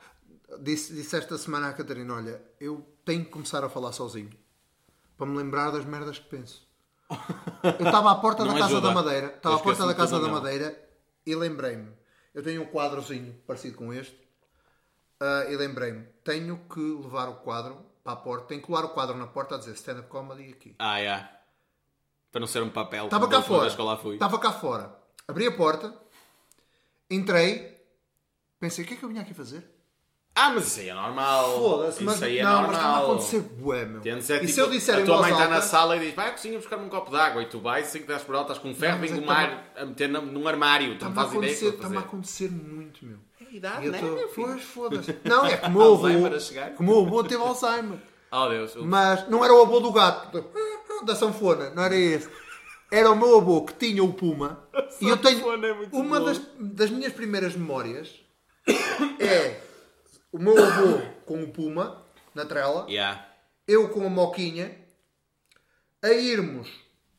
[0.61, 4.30] Disse, disse esta semana à Catarina: Olha, eu tenho que começar a falar sozinho
[5.16, 6.66] para me lembrar das merdas que penso.
[7.62, 8.88] Eu estava à porta da Casa ajuda.
[8.88, 10.28] da Madeira, estava à porta da Casa da.
[10.28, 10.88] Madeira
[11.24, 11.92] e lembrei-me.
[12.34, 14.16] Eu tenho um quadrozinho parecido com este
[15.20, 18.90] ah, e lembrei-me: tenho que levar o quadro para a porta, tenho que colar o
[18.90, 20.76] quadro na porta a dizer stand-up comedy aqui.
[20.78, 21.28] Ah, é.
[22.30, 23.07] Para não ser um papel.
[23.07, 23.66] Estava cá fora.
[23.66, 24.97] Estava cá fora.
[25.26, 25.92] Abri a porta,
[27.11, 27.82] entrei,
[28.61, 29.76] pensei: o que é que eu vinha aqui fazer?
[30.39, 31.59] Ah, mas isso aí é normal.
[31.59, 32.68] Foda-se, isso mas aí é não, normal.
[32.68, 34.03] mas está a acontecer bué, meu.
[34.22, 36.14] Ser, e tipo, se eu disser a tua mãe está alta, na sala e diz
[36.14, 38.34] vai à cozinha buscar-me um copo de água e tu vais, assim que das por
[38.34, 41.11] alta, estás com um ferro, é com que mar a meter num, armário, tu não
[41.11, 42.09] Está-me a fazes ideia acontecer, do que está-me a fazer.
[42.09, 43.16] acontecer muito, meu.
[43.41, 44.47] É a idade, né, tô- meu filho?
[44.49, 45.16] Pois, foda-se.
[45.24, 46.70] Não, é que o avô, Alzheimer a chegar.
[46.74, 47.99] que o avô teve Alzheimer.
[48.30, 50.45] Oh Deus, Mas não era o avô do gato,
[51.05, 52.28] da sanfona, não era esse.
[52.91, 54.61] Era o meu avô que tinha o Puma.
[55.01, 58.11] E eu tenho é muito uma das, das minhas primeiras memórias
[59.18, 59.61] é
[60.33, 62.03] o meu avô com o Puma
[62.35, 63.27] na trela, Yeah.
[63.66, 64.77] eu com a moquinha,
[66.03, 66.68] a irmos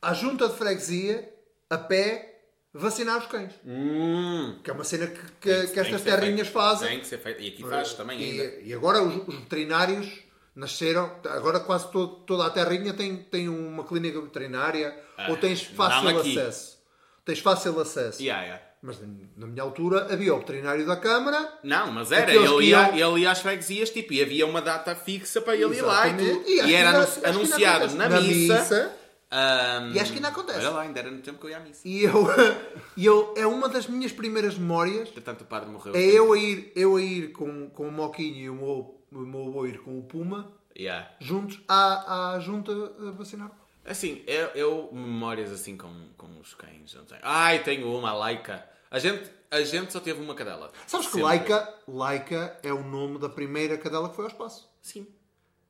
[0.00, 1.32] à junta de freguesia
[1.68, 2.40] a pé
[2.72, 3.52] vacinar os cães.
[3.66, 4.60] Hum.
[4.62, 6.52] Que é uma cena que, que- que tem estas ser terrinhas feito.
[6.52, 6.88] fazem.
[6.88, 7.42] Tem que ser feito.
[7.42, 8.44] E aqui faz também ainda.
[8.44, 10.20] E, e agora os, os veterinários
[10.54, 15.62] nasceram, agora quase todo- toda a terrinha tem, tem uma clínica veterinária Ah, ou tens
[15.62, 16.38] fácil aqui.
[16.38, 16.78] acesso.
[17.24, 18.22] Tens fácil acesso.
[18.22, 18.64] Yeah, yeah.
[18.82, 18.98] Mas
[19.36, 21.52] na minha altura havia o veterinário da Câmara.
[21.64, 24.62] Não, mas era, ele que ia, iam- ele ia às freguesias tipo, e havia uma
[24.62, 26.48] data fixa para ele ir lá e Exatamente.
[26.50, 28.58] E E, era anun- anunciado na, Na missa.
[28.60, 28.96] missa.
[29.30, 30.58] Ahm, E acho que ainda acontece.
[30.60, 31.80] Olha lá, ainda era no tempo que eu ia à missa.
[31.86, 32.12] E eu,
[32.96, 35.08] e eu é uma das minhas primeiras memórias.
[35.10, 35.94] Portanto, o padre morreu.
[35.94, 39.18] É eu a ir, eu a ir com, com o Moquinho e o meu, o
[39.18, 41.10] meu avô ir com o Puma Yeah.
[41.18, 43.50] juntos à, à junta a vacinar.
[43.88, 46.94] Assim, eu, eu memórias assim com, com os cães.
[46.94, 47.20] Não tenho.
[47.22, 48.68] Ai, tenho uma, a Laika.
[48.90, 50.70] A gente, a gente só teve uma cadela.
[50.86, 51.26] Sabes que Sempre.
[51.26, 54.68] Laika, Laika é o nome da primeira cadela que foi ao espaço.
[54.82, 55.06] Sim.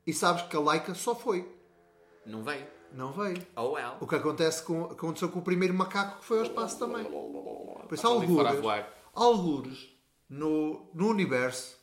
[0.05, 1.47] E sabes que a Laika só foi.
[2.25, 2.67] Não veio.
[2.91, 3.45] Não veio.
[3.55, 3.97] Oh well.
[3.99, 7.05] O que acontece com, aconteceu com o primeiro macaco que foi ao espaço também.
[7.05, 8.59] Por isso, algures,
[9.13, 9.89] algures
[10.29, 11.77] no, no universo,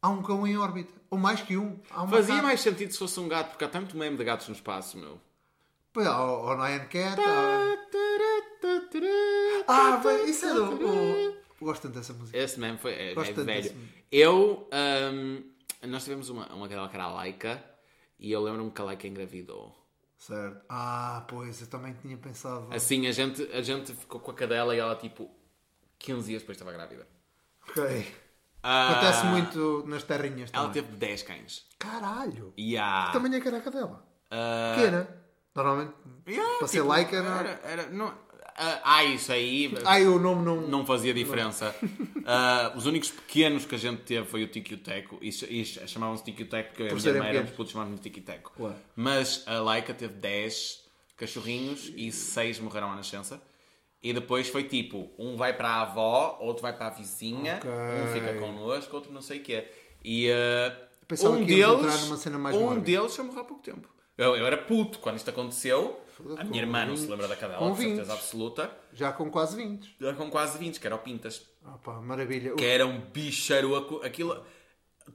[0.00, 0.92] há um cão em órbita.
[1.10, 1.80] Ou mais que um.
[1.90, 2.46] Há um Fazia macaco.
[2.46, 5.20] mais sentido se fosse um gato, porque há tanto meme de gatos no espaço, meu.
[5.92, 7.20] Pô, Há o o Nyan Cat.
[7.20, 7.76] há-
[9.68, 10.64] Ah, bem, isso é do...
[10.86, 12.38] o- Gosto tanto dessa música.
[12.38, 13.76] Esse meme foi é, Gosto é tanto velho.
[14.10, 15.42] Eu, ahm,
[15.88, 17.62] nós tivemos uma, uma cadela que era a Laika
[18.18, 19.76] e eu lembro-me que a Laika engravidou.
[20.16, 20.60] Certo.
[20.68, 22.68] Ah, pois, eu também tinha pensado.
[22.72, 25.30] Assim, a gente, a gente ficou com a cadela e ela, tipo,
[25.98, 27.06] 15 dias depois estava grávida.
[27.68, 28.14] Ok.
[28.62, 30.82] Ah, Acontece muito nas terrinhas Ela também.
[30.82, 31.66] teve 10 cães.
[31.78, 32.52] Caralho!
[32.56, 33.04] E há...
[33.06, 34.06] Que tamanho é que era a cadela?
[34.30, 35.19] ah, Pequena.
[35.54, 35.92] Normalmente,
[36.28, 38.14] yeah, para ser tipo, laica, não Era, era, não,
[38.56, 39.72] ah, ah, isso aí...
[39.84, 40.60] Ai, o nome não...
[40.60, 41.74] não fazia diferença.
[42.32, 45.18] Ah, os únicos pequenos que a gente teve foi o Tiki Teco.
[45.22, 47.50] E, e ch- chamavam-se Tiki Teco porque e a minha irmã éramos pequenos.
[47.56, 48.52] putos chamavam-me Tiki Teco.
[48.54, 48.76] Claro.
[48.94, 50.84] Mas a Laika teve 10
[51.16, 53.42] cachorrinhos e 6 morreram à nascença.
[54.02, 57.70] E depois foi tipo, um vai para a avó, outro vai para a vizinha, Ok.
[57.70, 59.66] um fica connosco, outro não sei o quê.
[60.04, 60.76] E ah,
[61.08, 62.10] Pensava um deles,
[62.54, 63.88] um deles já morreu há pouco tempo.
[64.20, 66.00] Eu, eu era puto quando isto aconteceu.
[66.36, 68.12] A minha irmã não se lembra da cadela, Com certeza 20.
[68.12, 68.70] absoluta.
[68.92, 69.96] Já com quase 20.
[69.98, 71.46] Já com quase 20, que era o Pintas.
[71.64, 72.54] Ah pá, maravilha.
[72.54, 74.02] Que era um bicharoco.
[74.04, 74.44] Aquilo.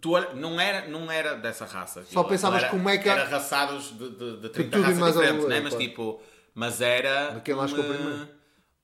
[0.01, 2.03] Tu não, era, não era dessa raça.
[2.05, 4.99] Só pensavas era, como é que- Era raçados de, de, de 30 tudo e raças
[4.99, 5.59] mais diferentes, né?
[5.61, 6.21] Mas tipo.
[6.55, 7.31] Mas era.
[7.31, 8.25] Daquele eu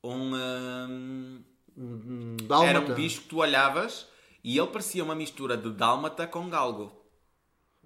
[0.03, 1.43] um, um, um,
[1.77, 4.07] Hum, era um bicho que tu olhavas
[4.43, 7.00] e ele parecia uma mistura de dálmata com galgo.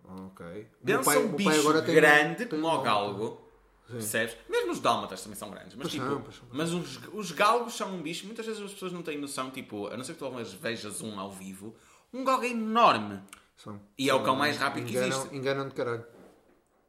[0.07, 0.67] Ok.
[0.83, 3.41] Pensa pai- um bicho tem- grande tem como o galgo.
[3.87, 4.35] Percebes?
[4.49, 5.75] Mesmo os dálmatas também são grandes.
[5.75, 6.45] Mas, Pois tipo, pois são.
[6.51, 8.25] mas os, os galgos são um bicho.
[8.25, 9.51] Muitas vezes as pessoas não têm noção.
[9.51, 11.75] Tipo, a não ser que tu algumas vejas um ao vivo.
[12.11, 13.21] Um galgo é enorme.
[13.57, 13.79] São.
[13.97, 15.35] E é o cão mais rápido que Enganam, existe.
[15.35, 16.05] enganam de caralho.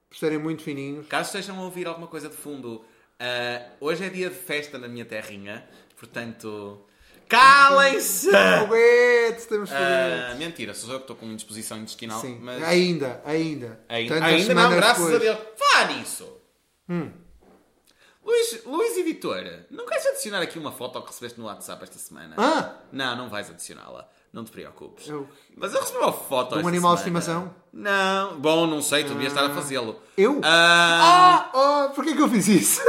[0.08, 1.06] Por serem muito fininhos.
[1.06, 2.82] Caso estejam a ouvir alguma coisa de fundo,
[3.20, 5.68] ah, hoje é dia de festa na minha terrinha.
[5.98, 6.84] Portanto,
[7.28, 8.30] calem-se!
[8.30, 10.38] Foguetes, temos Ah, foguetes.
[10.38, 12.20] mentira, sou eu que estou com indisposição intestinal.
[12.20, 12.38] Sim.
[12.40, 13.80] Mas Ainda, ainda.
[13.88, 15.14] ainda, Tantas ainda não, graças depois.
[15.16, 15.38] a Deus.
[15.58, 16.28] Fala nisso!
[16.88, 17.10] Hum.
[18.24, 22.34] Luís, Luís Editor, não queres adicionar aqui uma foto que recebeste no WhatsApp esta semana?
[22.36, 22.74] Ah!
[22.90, 24.08] Não, não vais adicioná-la.
[24.32, 25.08] Não te preocupes.
[25.08, 27.54] Eu- Mas eu recebi uma foto um esta animal de estimação?
[27.72, 28.38] Não.
[28.40, 30.02] Bom, não sei, tu devias estar a fazê-lo.
[30.16, 30.40] Eu?
[30.42, 31.86] Ah, Ah!
[31.88, 32.80] Oh, porquê que eu fiz isso?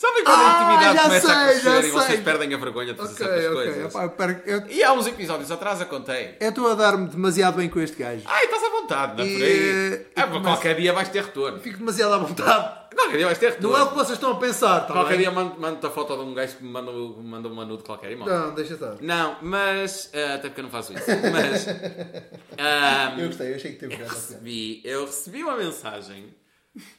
[0.00, 2.22] Sabem quando Ah, a intimidade já começa a sei, crescer já e vocês sei.
[2.22, 3.54] perdem a vergonha de fazer Ok, certas ok.
[3.54, 3.94] coisas?
[3.94, 6.36] Epá, eu E há uns episódios atrás eu contei.
[6.40, 8.22] Eu estou a dar-me demasiado bem com este gajo.
[8.24, 10.06] Ai, estás à vontade, não é por aí?
[10.16, 11.60] Ah, começa- Qualquer dia vais ter retorno.
[11.60, 12.80] Fico demasiado à vontade.
[12.94, 13.68] Qualquer dia vais ter retorno.
[13.72, 15.18] Não é o que vocês estão a pensar, tá Qualquer bem?
[15.18, 18.16] dia mando- mando-te a foto de um gajo que me manda, manda uma nude qualquer
[18.16, 18.38] manda.
[18.46, 18.96] Não, deixa estar.
[19.02, 20.08] Não, mas.
[20.14, 21.04] eh, até porque eu não faço isso.
[21.30, 21.66] Mas.
[22.58, 26.34] ahm, Eu gostei, eu achei que teve eu recebi, eu recebi uma mensagem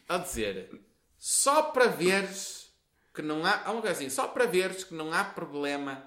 [0.07, 0.69] a dizer
[1.17, 2.60] só para veres
[3.13, 3.61] que não há.
[3.65, 6.03] Há uma coisa assim, só para veres que não há problema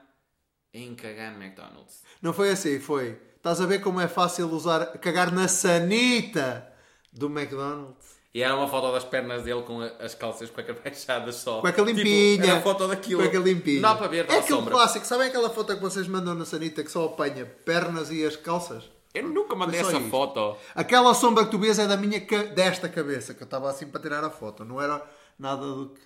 [0.72, 2.02] em cagar no McDonald's.
[2.20, 3.18] Não foi assim, foi.
[3.36, 6.66] Estás a ver como é fácil usar, cagar na sanita
[7.12, 8.14] do McDonald's?
[8.32, 11.60] E era uma foto das pernas dele com a- as calças cueca fechadas só.
[11.60, 12.34] Cueca limpinha.
[12.36, 13.20] Tipo, era a foto daquilo.
[13.22, 13.80] Cueca limpinha.
[13.80, 14.74] Não dá para ver, É aquele sombra.
[14.74, 15.06] clássico.
[15.06, 18.90] Sabem aquela foto que vocês mandam na sanita que só apanha pernas e as calças?
[19.14, 20.10] Eu nunca mandei essa isto.
[20.10, 20.56] foto.
[20.74, 22.18] Aquela sombra que tu vês é da minha,
[22.52, 24.64] desta cabeça, que eu estava assim para tirar a foto.
[24.64, 25.00] Não era
[25.38, 26.00] nada do que...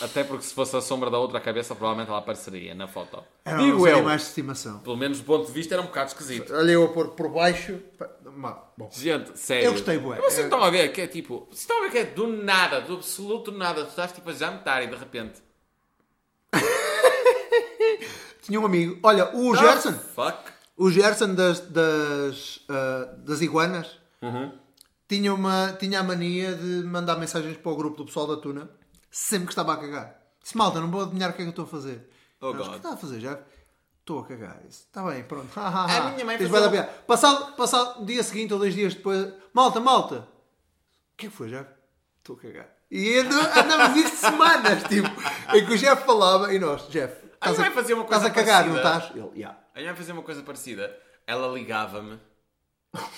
[0.00, 3.22] Até porque se fosse a sombra da outra cabeça, provavelmente ela apareceria na foto.
[3.44, 3.96] Eram Digo eu.
[3.96, 4.78] animais de estimação.
[4.78, 6.54] Pelo menos do ponto de vista era um bocado esquisito.
[6.54, 7.78] Olha eu a pôr por baixo.
[8.76, 9.66] Bom, Gente, sério.
[9.66, 10.16] Eu gostei, bué.
[10.18, 11.46] Vocês Eu- estão a ver que é tipo.
[11.50, 13.84] Vocês estão a ver que é do nada, do absoluto nada.
[13.84, 15.42] Tu estás tipo a jantar e de repente.
[18.42, 18.98] tinha um amigo.
[19.02, 19.92] Olha, o "Ah, Gerson.
[19.92, 20.38] Fuck.
[20.76, 24.52] O Gerson das, das, ah, das iguanas Uhum.
[25.08, 28.68] tinha, uma, tinha a mania de mandar mensagens para o grupo do pessoal da Tuna
[29.14, 30.20] sempre que estava a cagar.
[30.42, 32.10] Disse, malta, não vou adivinhar o que é que eu estou a fazer.
[32.40, 33.38] Oh, Nós, O que está a fazer, já?
[34.00, 34.60] Estou a cagar.
[34.68, 35.48] Está bem, pronto.
[35.58, 36.82] A minha mãe fazia.
[37.06, 40.16] Passado, passado dia seguinte ou dois dias depois, malta, malta,
[41.12, 41.64] o que é que foi, já?
[42.18, 42.68] Estou a cagar.
[42.90, 45.08] E andamos nisto semanas, tipo,
[45.56, 48.26] em que o Jeff falava e nós, Jeff, A estás a, mãe fazia uma coisa
[48.26, 48.98] estás a cagar, não parecida.
[49.06, 49.16] estás?
[49.16, 49.58] Ele, yeah.
[49.74, 50.98] A minha mãe fazia uma coisa parecida.
[51.26, 52.20] Ela ligava-me.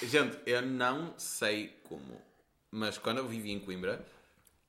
[0.03, 2.20] Gente, eu não sei como,
[2.70, 4.07] mas quando eu vivia em Coimbra,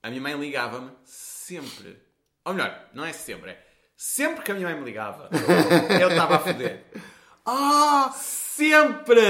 [0.04, 2.00] a minha mãe ligava-me sempre.
[2.46, 3.64] Ou melhor, não é sempre, é
[3.96, 5.30] sempre que a minha mãe me ligava,
[6.00, 6.86] eu estava a foder.
[7.46, 8.12] Ah!
[8.16, 9.22] Sempre!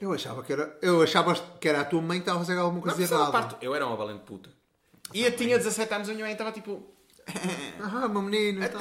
[0.00, 2.58] Eu achava que era, eu achava que era a tua mãe que estava a fazer
[2.58, 3.30] alguma coisa errada.
[3.32, 3.56] parto.
[3.60, 4.50] Eu era uma valente puta.
[5.12, 6.82] E eu tinha 17 anos a minha mãe estava tipo.
[7.82, 8.64] Ah, meu menino.
[8.64, 8.76] então.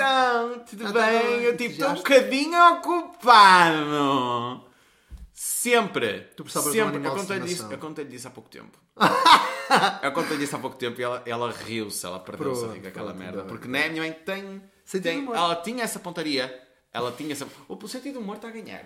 [0.54, 1.42] Então, tudo tá bem?
[1.42, 4.69] Eu tipo, estou um bocadinho ocupado.
[5.42, 6.20] Sempre.
[6.36, 6.98] Tu precisavas de um Sempre.
[6.98, 8.30] animal Eu de contei-lhe isso, estimação.
[8.30, 8.78] há pouco tempo.
[10.04, 12.82] eu contei-lhe isso há pouco tempo e ela, ela riu-se, ela perdeu-se a rir Pronto,
[12.82, 13.38] com aquela pronto, merda.
[13.38, 13.50] ainda bem.
[13.58, 14.62] Porque né, a minha mãe tem.
[14.84, 15.38] Sentido tem de humor.
[15.38, 16.62] ela tinha essa pontaria.
[16.92, 17.48] Ela tinha essa.
[17.70, 18.86] O sentido do humor está a ganhar.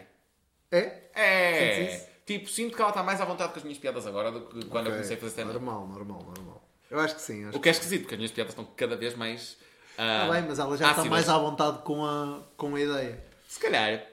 [0.71, 1.09] É?
[1.15, 1.95] É.
[1.95, 2.05] Isso?
[2.23, 4.65] Tipo, sinto que ela está mais à vontade com as minhas piadas agora do que
[4.65, 4.91] quando eu Ok.
[4.91, 5.53] comecei a fazer stand-up.
[5.59, 6.69] Normal, normal, normal.
[6.91, 7.45] Eu acho que sim.
[7.45, 9.57] Acho O que é esquisito, porque as minhas piadas estão cada vez mais.
[9.97, 11.09] ah, Está bem, mas ela já está ácidas.
[11.09, 13.23] mais à vontade com a, com a ideia.
[13.47, 14.12] Se calhar.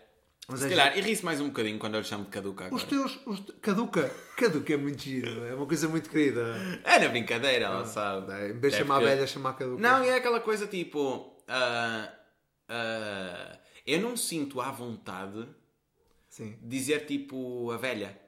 [0.50, 0.98] Mas se é calhar.
[0.98, 2.74] E ri-se mais um bocadinho quando eu lhe chamo de caduca agora.
[2.82, 3.18] Os teus.
[3.26, 4.10] Os te- Caduca.
[4.36, 5.44] Caduca é muito giro.
[5.44, 6.56] É uma coisa muito querida.
[6.84, 8.32] É na brincadeira, ela sabe.
[8.32, 9.80] É, Em vez de chamar a porque- velha, chamar Caduca.
[9.82, 11.36] Não, é aquela coisa tipo.
[11.48, 12.12] ah,
[12.68, 15.46] ah, eu não sinto à vontade
[16.28, 16.56] Sim.
[16.62, 18.18] de dizer tipo a velha.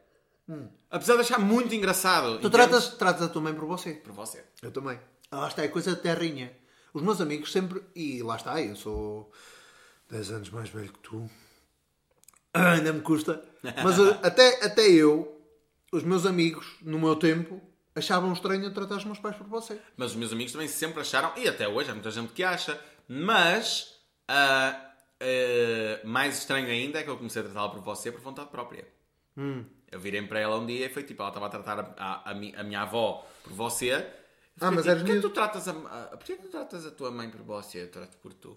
[0.90, 2.36] Apesar de achar muito engraçado.
[2.36, 2.38] Hum.
[2.40, 3.94] Tu tratas, tratas a tua mãe por você.
[3.94, 4.44] Por você.
[4.60, 5.00] Eu também.
[5.30, 6.52] Lá está, é coisa de terrinha.
[6.92, 7.82] Os meus amigos sempre.
[7.94, 9.32] E lá está, eu sou
[10.10, 11.30] 10 anos mais velho que tu.
[12.54, 13.42] Ah, Ainda me custa.
[13.82, 15.40] Mas uh, até, até eu,
[15.92, 17.60] os meus amigos, no meu tempo,
[17.94, 19.80] achavam estranho eu tratar os meus pais por você.
[19.96, 22.78] Mas os meus amigos também sempre acharam, e até hoje há muita gente que acha,
[23.08, 23.98] mas
[24.28, 28.50] ah, ah, mais estranho ainda é que eu comecei a tratá-la por você por vontade
[28.50, 28.86] própria.
[29.36, 29.64] Hum.
[29.90, 32.30] Eu virei para ela um dia e foi tipo, ela estava a tratar a, a,
[32.30, 33.92] a mi- a minha avó por você.
[34.60, 37.30] Ah, mas tipo, porquê tu tratas a, a, porquê que tu tratas a tua mãe
[37.30, 37.82] por você?
[37.82, 38.56] Eu trato por tu.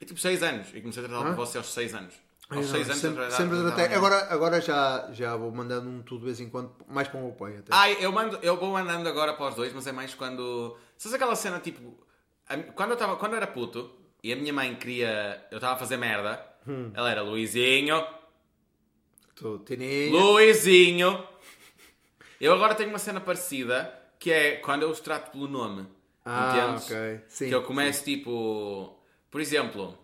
[0.00, 0.68] E tipo 6 anos.
[0.74, 2.14] E comecei a tratá-la por você aos 6 anos.
[2.50, 3.84] Aos Eu 6 não, anos sempre, tratava- sempre tratava tratei.
[3.84, 7.08] a minha- Agora, agora já, já vou mandando um tudo de vez em quando, mais
[7.08, 7.68] para o pai até.
[7.70, 10.76] Ai, eu, mando, eu vou mandando agora para os dois, mas é mais quando.
[10.98, 11.94] Sabes aquela cena tipo.
[12.48, 13.90] a- Quando eu, tava, quando eu era puto
[14.22, 15.46] e a minha mãe queria.
[15.50, 16.44] Eu estava a fazer merda,
[16.94, 18.04] ela era Luizinho,
[19.64, 20.10] tininha.
[20.12, 21.26] Luizinho.
[22.40, 25.86] Eu agora tenho uma cena parecida que é quando eu os trato pelo nome.
[26.24, 26.84] Ah, entendes?
[26.86, 27.20] ok.
[27.28, 28.98] Sim, que eu começo tipo.
[29.30, 29.96] Por exemplo,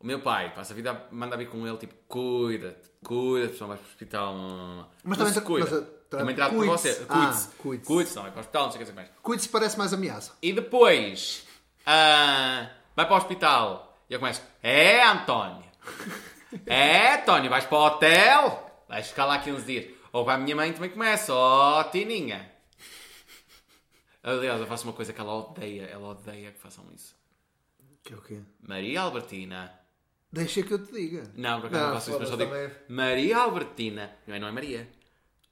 [0.00, 3.68] o meu pai passa a vida a mandar vir com ele tipo, cuida-te, cuida-te, senão
[3.68, 4.34] vais para o hospital.
[4.34, 4.88] não, não, não.
[5.04, 5.70] Mas também se cuida.
[5.70, 6.92] mas, uh, também trato por cuide-se.
[6.94, 7.06] você.
[7.08, 7.48] Ah, Cuide-se.
[7.56, 7.86] cuide-se.
[7.86, 9.08] Cuide-se, não vai para o hospital, não sei o que mais.
[9.22, 10.32] Cuide-se, parece mais ameaça.
[10.42, 11.46] E depois
[11.86, 15.64] ah, vai para o hospital e eu começo: É, António.
[16.66, 19.94] É, António, vais para o hotel, vais ficar lá 15 dias.
[20.12, 22.50] Ou vai a minha mãe também começa: Ó, Tininha.
[24.22, 27.14] Aliás, eu faço uma coisa que ela odeia, ela odeia que façam isso.
[28.02, 28.40] Que é o quê?
[28.60, 29.79] Maria Albertina.
[30.32, 31.24] Deixa que eu te diga.
[31.36, 32.70] Não, por acaso não, faço isso, mas só digo também.
[32.88, 34.10] Maria Albertina.
[34.26, 34.88] Não é, não é Maria.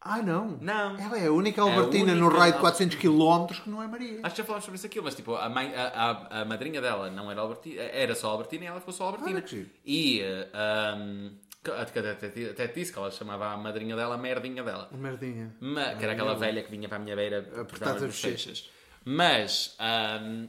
[0.00, 0.56] Ai não.
[0.60, 0.96] Não.
[0.96, 3.82] Ela é a única É Albertina no única raio de Al- 400 km que não
[3.82, 4.20] é Maria.
[4.22, 6.80] Acho que já falámos sobre isso aquilo, mas tipo, a, mãe, a, a, a madrinha
[6.80, 9.32] dela não era Albertina, era só Albertina e ela ficou só Albertina.
[9.32, 9.70] Olha que giro.
[9.84, 11.30] e eh, ahm,
[11.64, 14.88] que- até, até, até, disse que ela chamava a madrinha dela a merdinha dela.
[14.92, 15.52] Merdinha.
[15.60, 18.70] Ma- que era aquela velha que vinha para a minha beira Apertar as bochechas.
[19.04, 20.46] Mas, ahm,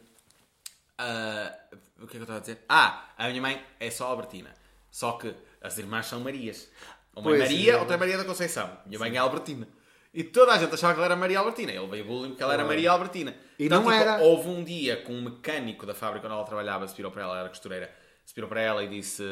[0.99, 1.55] ah,
[2.01, 2.59] o que é que eu estava a dizer?
[2.67, 4.53] Ah, a minha mãe é só Albertina.
[4.91, 6.69] Só que as irmãs são Marias.
[7.15, 7.77] Uma é Pois, Maria, é.
[7.77, 8.69] outra é Maria da Conceição.
[8.85, 9.67] Minha mãe é Albertina.
[10.13, 11.71] E toda a gente achava que ela era Maria Albertina.
[11.71, 13.35] Ele veio bullying porque ela era Maria Albertina.
[13.57, 14.19] E Então, não tipo, era.
[14.21, 17.31] Houve um dia que um mecânico da fábrica onde ela trabalhava se virou para ela,
[17.31, 17.93] ela era costureira,
[18.25, 19.23] se virou para ela e disse: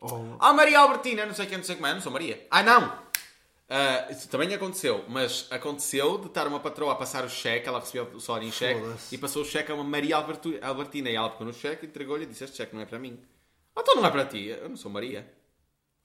[0.00, 0.36] Oh.
[0.38, 2.46] Ah, Maria Albertina, não sei quem, não sei como é, não sou Maria.
[2.50, 3.03] Ah, não!
[3.76, 7.80] Ah, isso também aconteceu, mas aconteceu de estar uma patroa a passar o cheque, ela
[7.80, 11.16] recebeu o salário em cheque e passou o cheque a uma Maria Albertu- Albertina e
[11.16, 13.18] ela pegou no cheque, entregou-lhe e disse: Este cheque não é para mim.
[13.74, 15.28] Ah, então não é para ti, eu não sou Maria.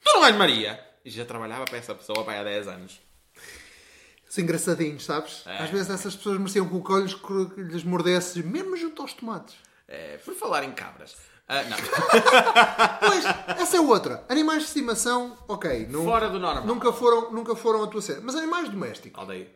[0.03, 0.83] Tu não és Maria!
[1.05, 2.99] E já trabalhava para essa pessoa para há 10 anos.
[4.27, 5.43] Os engraçadinhos, sabes?
[5.45, 5.57] É.
[5.63, 9.55] Às vezes essas pessoas mereciam que o que lhes mordesse, mesmo junto aos tomates.
[9.87, 11.15] É, por falar em cabras.
[11.49, 11.77] Ah, não.
[13.09, 13.25] Pois,
[13.59, 14.23] essa é outra.
[14.29, 15.87] Animais de estimação, ok.
[15.87, 16.65] nu- Fora do normal.
[16.65, 18.21] Nunca foram, nunca foram a tua cena.
[18.23, 19.19] Mas animais domésticos.
[19.19, 19.49] Aldeia.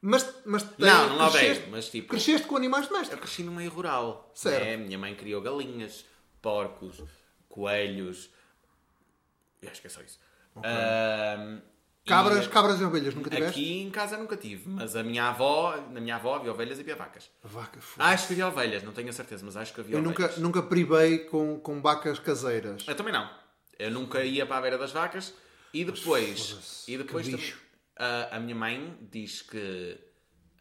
[0.00, 3.20] Mas, mas tem- Não, não odeio, cresceste- mas tipo- Cresceste com animais Eu domésticos.
[3.20, 4.30] cresci no meio rural.
[4.34, 4.64] Certo.
[4.64, 4.76] né?
[4.76, 6.04] Minha mãe criou galinhas,
[6.40, 7.02] porcos,
[7.48, 8.30] coelhos.
[9.60, 10.18] Eu acho que é só isso.
[10.56, 11.60] Ahm,
[12.06, 13.50] Cabras, e cabras e ovelhas, nunca tiveste?
[13.60, 16.82] Aqui em casa nunca tive, mas a minha avó, na minha avó havia ovelhas e
[16.82, 17.30] havia vacas.
[17.42, 17.78] Vaca.
[17.98, 20.18] Acho que havia ovelhas, não tenho a certeza, mas acho que havia Eu ovelhas.
[20.36, 22.84] nunca, nunca privei com, com vacas caseiras.
[22.86, 23.30] Eu também não.
[23.78, 25.32] Eu nunca ia para a beira das vacas
[25.72, 26.84] e depois.
[26.86, 27.58] E depois também- bicho.
[27.96, 29.98] a, a minha mãe diz que.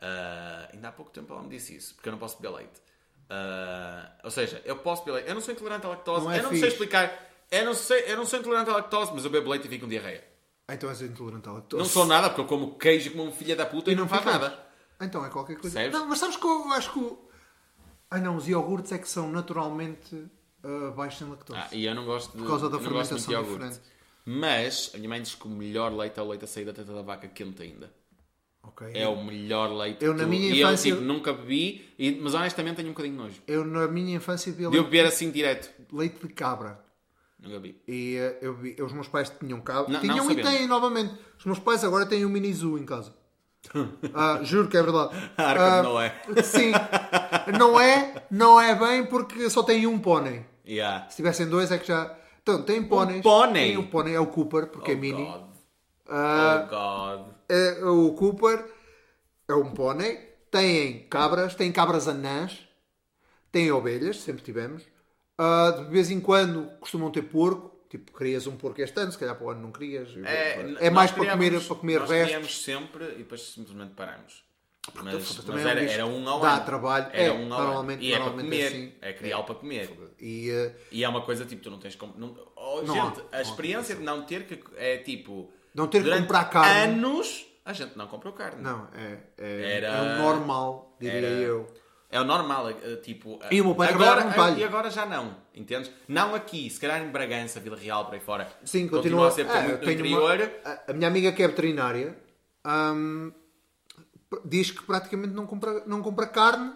[0.02, 2.82] ah, ainda há pouco tempo ela me disse isso, porque eu não posso beber leite.
[3.30, 5.30] Ah, ou seja, eu posso beber leite.
[5.30, 6.62] Eu não sou intolerante à lactose, Não é eu não fixe.
[6.62, 7.30] sei explicar.
[7.52, 9.84] Eu não, sei, eu não sou intolerante à lactose, mas eu bebo leite e fico
[9.84, 10.24] com diarreia.
[10.68, 11.82] Ah, então és intolerante à lactose.
[11.84, 14.24] Não sou nada, porque eu como queijo como um filho da puta e, não, faz
[14.24, 14.42] ficas?
[14.42, 14.68] nada.
[15.02, 15.76] Então é qualquer coisa.
[15.78, 16.00] Percebes?
[16.00, 17.20] Não, mas sabes que eu acho que o...
[18.10, 20.26] Ai não, os iogurtes é que são naturalmente
[20.64, 21.60] ah, baixos em lactose.
[21.60, 23.54] Ah, e eu não gosto de, Por causa da não muito de fermentação iogurte.
[23.66, 23.82] diferente.
[24.26, 26.72] Mas a minha mãe diz que o melhor leite é o leite a sair da
[26.72, 27.92] teta da vaca quente ainda.
[28.66, 28.88] Ok.
[28.94, 30.06] É o melhor leite.
[30.06, 33.18] Eu, na minha e infância- eu tipo, nunca bebi, e- mas honestamente tenho um bocadinho
[33.18, 33.42] de nojo.
[33.46, 35.70] Eu na minha infância bebia De eu leite, beber assim direto.
[35.92, 36.80] leite de cabra.
[37.44, 37.80] Nunca vi.
[37.88, 39.92] E eh, eu, vi- os meus pais tinham cabra.
[39.92, 41.14] Não- tinham não e têm novamente.
[41.38, 43.14] Os meus pais agora têm um mini zoo em casa.
[44.14, 45.16] Ah, juro que é verdade.
[45.38, 46.22] A arca Ah, de Noé.
[46.44, 46.72] Sim.
[47.60, 50.46] Não é, não é bem porque só tem um pônei.
[50.68, 51.10] Yeah.
[51.10, 52.16] Se tivessem dois é que já.
[52.42, 53.22] Então, tem póneis.
[53.22, 53.70] pônei?
[53.70, 55.24] Tem um pônei, é o Cooper, porque é Oh, mini.
[55.26, 55.42] God.
[56.10, 56.70] Ah, Oh
[57.20, 57.34] God.
[57.50, 58.66] é, o Cooper
[59.48, 60.16] é um pônei.
[60.52, 62.68] Têm cabras, têm cabras anãs,
[63.52, 64.84] têm ovelhas, sempre tivemos.
[65.38, 67.72] Ah, de vez em quando costumam ter porco.
[67.90, 70.10] Tipo, querias um porco este ano, se calhar para o ano não querias.
[70.26, 72.28] É, É, mais nós para comer, para comer nós restos.
[72.28, 74.44] criámos sempre e depois simplesmente paramos.
[74.96, 76.66] Mas, foda-se, mas é era, era um ao dá ano.
[76.66, 77.06] trabalho.
[77.14, 78.68] Era É, um normalmente- E é para normalmente é comer.
[78.68, 78.94] assim.
[79.00, 79.90] É criá-lo para comer.
[80.20, 82.14] E, eh, E é uma coisa tipo, tu não tens como.
[82.18, 84.60] Não, oh, Não gente, há- a experiência de não ter que.
[84.76, 85.54] É tipo.
[85.76, 86.94] Não ter que comprar carne.
[86.96, 88.62] anos a gente não comprou carne.
[88.62, 91.68] não, é, é, Era- é normal, diria era- eu.
[92.14, 93.40] É o normal, é, tipo.
[93.50, 94.24] E o meu pai agora.
[94.56, 95.90] E agora já não, entendes?
[96.08, 98.48] Não aqui, se calhar em Bragança, Vila Real, por aí fora.
[98.64, 100.52] Sim, continua, a ser é muito uma- interior.
[100.64, 102.16] a, a minha amiga que é veterinária
[102.94, 103.32] hum,
[104.46, 106.72] diz que praticamente não compra, não compra carne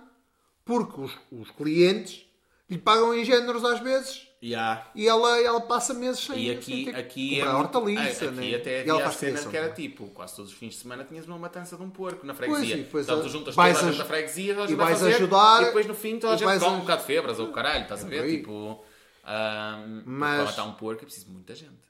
[0.66, 2.26] porque os, os clientes
[2.68, 4.86] lhe pagam em géneros às vezes E há.
[4.94, 8.26] e ela, ela passa meses sem E sem aqui, ter que aqui é hortaliça.
[8.26, 8.56] aqui né?
[8.56, 9.90] até e ela havia a cena que era também.
[9.90, 12.76] tipo, quase todos os fins de semana tinhas uma matança de um porco na freguesia.
[12.76, 15.66] Pois, depois então tu juntas toda a gente da freguesia, e vais fazer, ajudar- e
[15.66, 18.08] depois no fim toda a gente come um bocado de febras ou caralho, estás a
[18.08, 18.30] ver?
[18.38, 18.84] Tipo,
[19.24, 21.88] ahm, Mas- para matar um porco é preciso muita gente.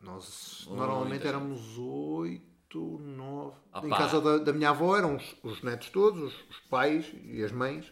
[0.00, 3.56] Nós normalmente éramos oito, nove.
[3.72, 7.06] Ah, em casa da, da minha avó eram os, os netos todos, os, os pais
[7.24, 7.86] e as mães.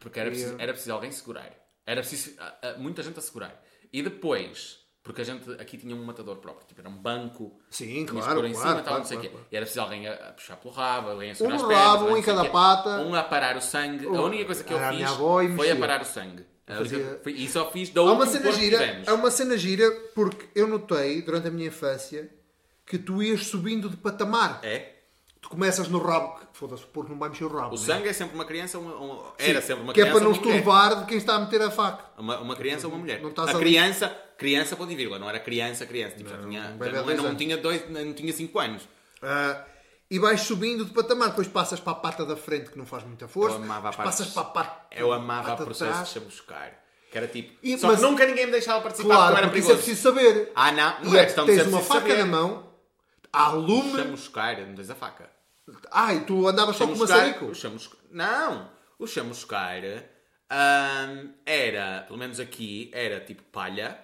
[0.00, 1.50] Porque era preciso, era preciso alguém segurar.
[1.86, 3.62] Era preciso ah, ah, muita gente a segurar.
[3.92, 7.58] E depois, porque a gente aqui tinha um matador próprio, tipo, era um banco.
[7.70, 9.46] Sim, claro, em claro, cima, tal, claro, não sei claro, claro.
[9.50, 11.84] E era preciso alguém a, a puxar pelo rabo, alguém a segurar Um as pernas,
[11.84, 12.88] rabo, um em cada pata.
[13.00, 14.06] Um a parar o sangue.
[14.06, 15.72] A Um- única coisa que eu a fiz foi mexia.
[15.74, 16.44] aparar o sangue.
[16.66, 20.46] fazia- E só fiz da Há uma última cena gira, há uma cena gira porque
[20.54, 22.30] eu notei durante a minha infância
[22.86, 24.60] que tu ias subindo de patamar.
[24.62, 24.99] É?
[25.50, 27.74] Começas no rabo, que- foda-se, o porco não vai mexer o rabo.
[27.74, 27.84] O né?
[27.84, 30.24] sangue é sempre uma criança, uma, uma- Sim, era sempre uma que é criança para
[30.24, 30.58] não ou uma mulher.
[30.60, 32.04] estorvar de quem está a meter a faca.
[32.16, 33.20] Uma, uma criança ou uma mulher.
[33.20, 36.14] Não estás a ali- criança, criança ponto e vírgula, não era criança, criança.
[36.16, 37.36] Tipo, já tinha, já não, não anos.
[37.38, 38.88] tinha dois, não tinha cinco anos.
[39.20, 39.64] Ah,
[40.08, 43.02] e vais subindo de patamar, depois passas para a pata da frente que não faz
[43.02, 46.04] muita força, Eu amava a parte- passas para a pata, Eu amava pata o processo
[46.04, 46.78] de chamuscar.
[47.10, 47.58] Que era tipo.
[47.60, 49.74] E- só mas- que nunca ninguém me deixava participar Claro, porque era porque isso é
[49.74, 50.12] perigoso.
[50.14, 50.52] preciso saber.
[50.54, 52.18] Ah, não, não E é é, questão de tens uma faca saber.
[52.18, 52.70] na mão,
[53.32, 53.96] Há lume.
[53.96, 55.28] chamuscar, não tens a faca.
[55.90, 57.46] Ai, tu andavas só com Chamuscar- maçarico?
[57.46, 57.54] o
[58.10, 58.70] Não!
[58.98, 59.82] O chamuscar
[61.46, 63.98] era, pelo menos aqui, era tipo palha.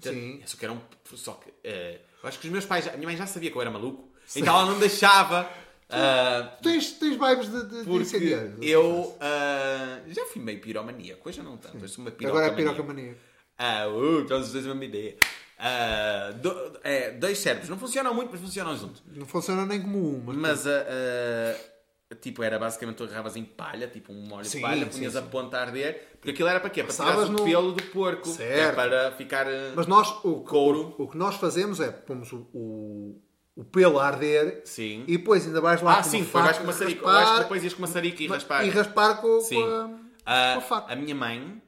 [0.00, 0.42] Sim.
[0.46, 0.80] Só que era um.
[1.14, 1.52] Só que.
[1.64, 2.86] eu acho que os meus pais.
[2.86, 4.12] A minha mãe já sabia que eu era maluco.
[4.36, 5.50] Então ela não deixava.
[5.88, 8.56] ah, Tens, tens vibes de, de, porque incendiário.
[8.62, 11.78] eu ah, já fui meio piromaníaco, hoje não tanto.
[11.78, 13.16] Eu sou uma Agora é piroca mania.
[13.58, 15.16] Ah, uh, todos os dois a mesma ideia.
[15.58, 17.68] Ah, do- é, dois cérebros.
[17.68, 19.02] Não funcionam muito, mas funcionam juntos.
[19.14, 20.36] Não funciona nem como um, mas...
[20.36, 20.70] Mas a.
[20.70, 25.12] a- tipo, era basicamente tu agarravas em palha, tipo um molho Sim, de palha, punhas
[25.12, 25.18] sim.
[25.18, 26.82] a ponta a arder, porque aquilo era para quê?
[26.82, 28.74] Para tirar o no- pelo do porco, é Certo.
[28.76, 29.44] para ficar.
[29.76, 30.94] Mas nós, o, Couro.
[30.98, 33.20] o, o que nós fazemos é pomos o, o,
[33.56, 35.04] o pelo a arder Sim.
[35.06, 37.04] e depois ainda vais lá Ah, com sim, uma vais com maçarico.
[37.04, 38.64] Raspar, acho que depois ias com maçarico e raspar.
[38.66, 39.90] E raspar com, com a,
[40.24, 40.92] Ah, com a faca.
[40.92, 41.62] a minha mãe,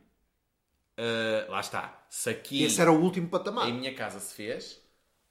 [0.97, 3.67] ah, lá está, se aqui Esse era o último patamar.
[3.69, 4.79] em minha casa se fez,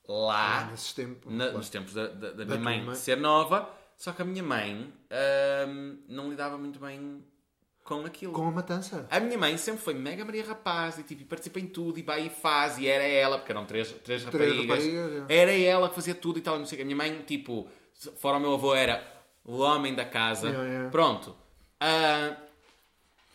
[0.08, 1.32] lá, Ah, nesses tempos.
[1.32, 1.58] na- claro.
[1.58, 2.96] nos tempos da, da- da Da minha mãe mãe.
[2.96, 7.24] ser nova, só que a minha mãe ahm, não lidava muito bem
[7.84, 8.32] com aquilo.
[8.34, 9.06] Com a matança.
[9.12, 12.28] A minha mãe sempre foi mega Maria Rapaz e tipo, participa em tudo e vai
[12.28, 14.62] e faz e era ela, porque eram três, três raparigas.
[14.68, 15.36] raparigas, é.
[15.38, 16.82] Era ela que fazia tudo e tal, não sei.
[16.82, 17.68] A minha mãe, tipo,
[18.18, 19.04] fora o meu avô, era
[19.44, 20.48] o homem da casa.
[20.50, 20.90] Yeah, yeah.
[20.92, 21.36] Pronto.
[21.80, 22.38] Ah,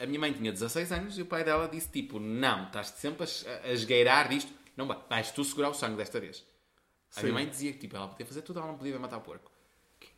[0.01, 3.25] a minha mãe tinha 16 anos e o pai dela disse tipo, não, estás sempre
[3.27, 6.45] a, a esgueirar disto, não vai, vais tu segurar o sangue desta vez.
[7.17, 7.23] A Sim.
[7.27, 9.51] minha mãe dizia que tipo, ela podia fazer tudo, ela não podia matar o porco.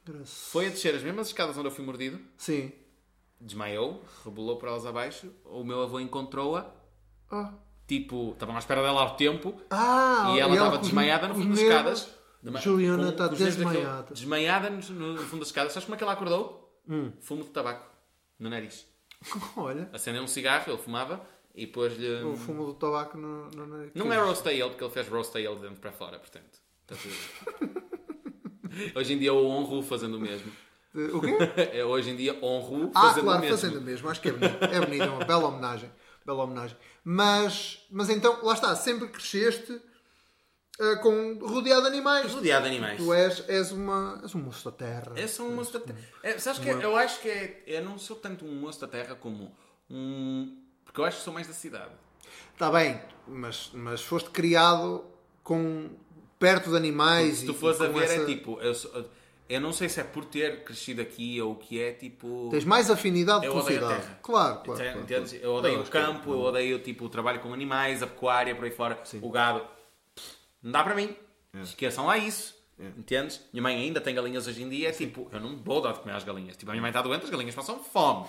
[0.08, 0.50] Engraçado.
[0.50, 2.72] Foi a descer as mesmas escadas onde eu fui mordido, Sim.
[3.40, 6.70] desmaiou, rebolou por elas abaixo, o meu avô encontrou-a
[7.30, 7.52] Ah,
[7.86, 11.58] tipo, estavam à espera dela há tempo Ah, e ela estava desmaiada no fundo das
[11.60, 12.08] escadas.
[12.42, 14.14] Dema- Juliana com- está com os nervos daquele- desmaiada.
[14.14, 14.76] Desmaiada no,
[15.14, 15.72] no fundo das escadas.
[15.72, 16.80] Sabes como é que ela acordou?
[16.88, 17.12] Hum.
[17.20, 17.90] Fumo de tabaco
[18.38, 18.86] no nariz.
[19.56, 21.20] Olha, Acendeu um cigarro, ele fumava
[21.54, 22.22] e pôs-lhe.
[22.22, 23.92] o fumo do tabaco no, no nariz.
[23.94, 26.18] Não é roast a ele, porque ele fez roast a ele de dentro para fora,
[26.18, 26.58] portanto.
[26.82, 27.14] está tudo
[27.74, 27.82] bem.
[28.94, 30.52] Hoje em dia eu honro fazendo o mesmo.
[30.94, 31.36] O quê?
[31.72, 33.56] É, Hoje em dia honro Ah, fazendo claro, o mesmo.
[33.58, 34.08] fazendo mesmo.
[34.08, 34.64] Acho que é bonito.
[34.64, 35.90] É bonito, é uma bela homenagem.
[36.24, 36.76] Bela homenagem.
[37.04, 39.80] Mas, mas então, lá está, sempre cresceste
[40.78, 42.32] ah, com, rodeado de animais.
[42.32, 42.96] Rodeado de animais.
[42.98, 45.12] Tu és, és, uma, és um moço da terra.
[45.16, 45.98] Eu sou um moço da terra.
[46.22, 49.14] É, sabes que eu acho que é, eu não sou tanto um moço da terra
[49.14, 49.50] como
[49.90, 50.56] um.
[50.84, 51.90] Porque eu acho que sou mais da cidade.
[52.52, 55.04] Está bem, mas, mas foste criado
[55.42, 55.90] com,
[56.38, 58.60] perto de animais Se tu fores a ver, essa- é tipo.
[58.60, 59.04] Eu, sou-
[59.48, 62.48] eu não sei se é por ter crescido aqui ou o que é tipo.
[62.50, 64.02] Tens mais afinidade Eu com a odeio a cidade.
[64.02, 64.18] terra.
[64.22, 64.72] Claro, claro.
[64.80, 65.30] Entende- claro, entendes?
[65.32, 65.44] claro.
[65.46, 68.06] Eu odeio Eu o que é campo, eu odeio tipo, o trabalho com animais, a
[68.06, 69.75] pecuária, por aí fora, o gado.
[70.66, 71.14] Não dá para mim.
[71.54, 71.60] É.
[71.62, 72.54] Esqueçam lá isso.
[72.98, 73.40] Entendes?
[73.52, 76.00] Minha mãe ainda tem galinhas hoje em dia, é tipo, eu não vou dar de
[76.00, 76.56] comer às galinhas.
[76.56, 78.26] Tipo, a minha mãe está doente, as galinhas passam fome.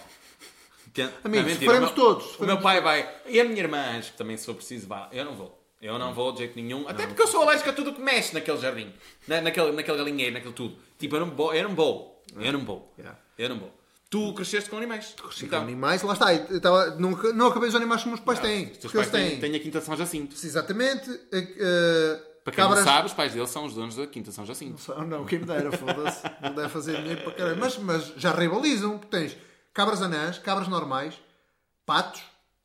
[0.88, 1.12] Entende?
[1.24, 3.10] Amigos, Não é faremos todos, O faremos meu pai vai.
[3.26, 5.10] E a minha irmã, acho que também se for preciso, vá.
[5.12, 5.62] Eu não vou.
[5.82, 6.88] Eu não vou de jeito nenhum.
[6.88, 8.94] Até porque eu sou alérgico a tudo que mexe naquele jardim.
[9.28, 10.78] Na, naquele, naquele galinheiro, naquele tudo.
[10.98, 11.54] Tipo, eu não vou.
[11.54, 12.24] Eu não vou.
[12.40, 12.94] Eu não vou.
[12.98, 13.20] Yeah.
[13.38, 13.72] Eu não vou.
[14.10, 15.14] Tu cresceste com animais.
[15.22, 16.34] Cresci com Então, animais, lá está.
[16.34, 18.72] eu estava- não, não acabei os animais como os pais têm.
[18.72, 19.40] Os teus pais têm, têm.
[19.42, 20.34] têm a Quinta de São Jacinto.
[20.42, 21.10] Exatamente.
[21.34, 22.86] eh, Para quem cabras...
[22.86, 24.82] não sabe, os pais deles são os donos da Quinta São Jacinto.
[24.96, 26.24] Não, não, quem me dera, foda-se.
[26.42, 27.60] Não deve fazer dinheiro para caralho.
[27.60, 28.98] Mas, mas já rivalizam.
[28.98, 29.38] porque Tens
[29.74, 31.14] cabras anãs, cabras normais,
[31.86, 32.22] patos,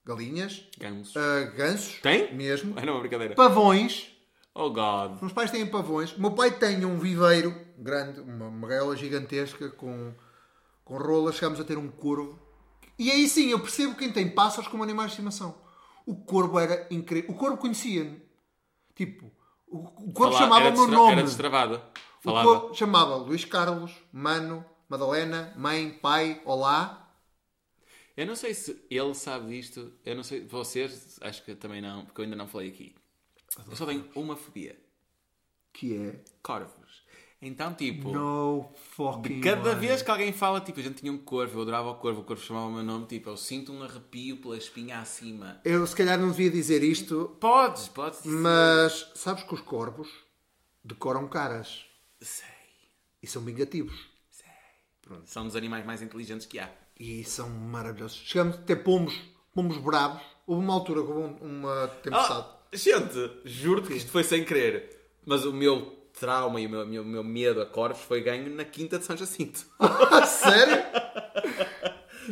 [0.07, 1.16] galinhas, Gansos.
[1.16, 1.99] ah, gansos.
[2.01, 2.33] Tem?
[2.33, 2.78] Mesmo.
[2.78, 3.35] É uma brincadeira.
[3.35, 4.07] Pavões.
[4.55, 5.14] Oh God.
[5.14, 6.12] Os meus pais têm pavões.
[6.12, 10.14] O meu pai tem um viveiro grande, uma, uma gaiola gigantesca com,
[10.85, 11.35] com rolas.
[11.35, 12.39] Chegámos a ter um corvo.
[12.97, 15.57] E aí sim, eu percebo quem tem pássaros como animais de estimação.
[16.07, 17.33] O corvo era incrível.
[17.33, 18.22] O corvo conhecia-me.
[18.95, 19.28] Tipo,
[19.77, 21.12] o, o corvo Fala- chamava o meu nome.
[21.12, 21.75] Era destravado.
[21.77, 22.49] O Falava.
[22.49, 26.99] corvo chamava Luís Carlos, Mano, Madalena, Mãe, Pai, Olá.
[28.16, 29.93] Eu não sei se ele sabe disto.
[30.05, 30.47] Eu não sei.
[30.47, 32.95] Vocês, acho que também não, porque eu ainda não falei aqui.
[33.68, 34.79] Eu só tenho uma fobia:
[35.73, 37.02] Que é corvos.
[37.45, 38.12] Então, tipo.
[38.12, 39.88] No fucking Cada way.
[39.88, 42.24] vez que alguém fala, tipo, a gente tinha um corvo, eu adorava o corvo, o
[42.24, 45.61] corvo chamava o meu nome, tipo, eu sinto um arrepio pela espinha acima.
[45.64, 48.36] Eu se calhar não devia dizer isto, Podes, podes dizer.
[48.36, 50.09] mas sabes que os corvos
[50.84, 51.84] decoram caras
[52.20, 52.47] Sei,
[53.20, 53.99] e são vingativos.
[54.30, 54.47] sei.
[55.03, 56.70] Pronto, são dos animais mais inteligentes que há.
[56.99, 58.18] E são maravilhosos.
[58.24, 59.14] Chegamos a ter pomos,
[59.53, 60.22] pomos bravos.
[60.47, 62.47] Houve uma altura um- uma tempestade.
[62.49, 65.11] Ah, gente, juro-te que isto foi sem querer.
[65.26, 68.64] Mas o meu trauma e o meu, meu, meu medo a corvos foi ganho na
[68.64, 69.59] Quinta de São Jacinto.
[70.27, 70.85] Sério?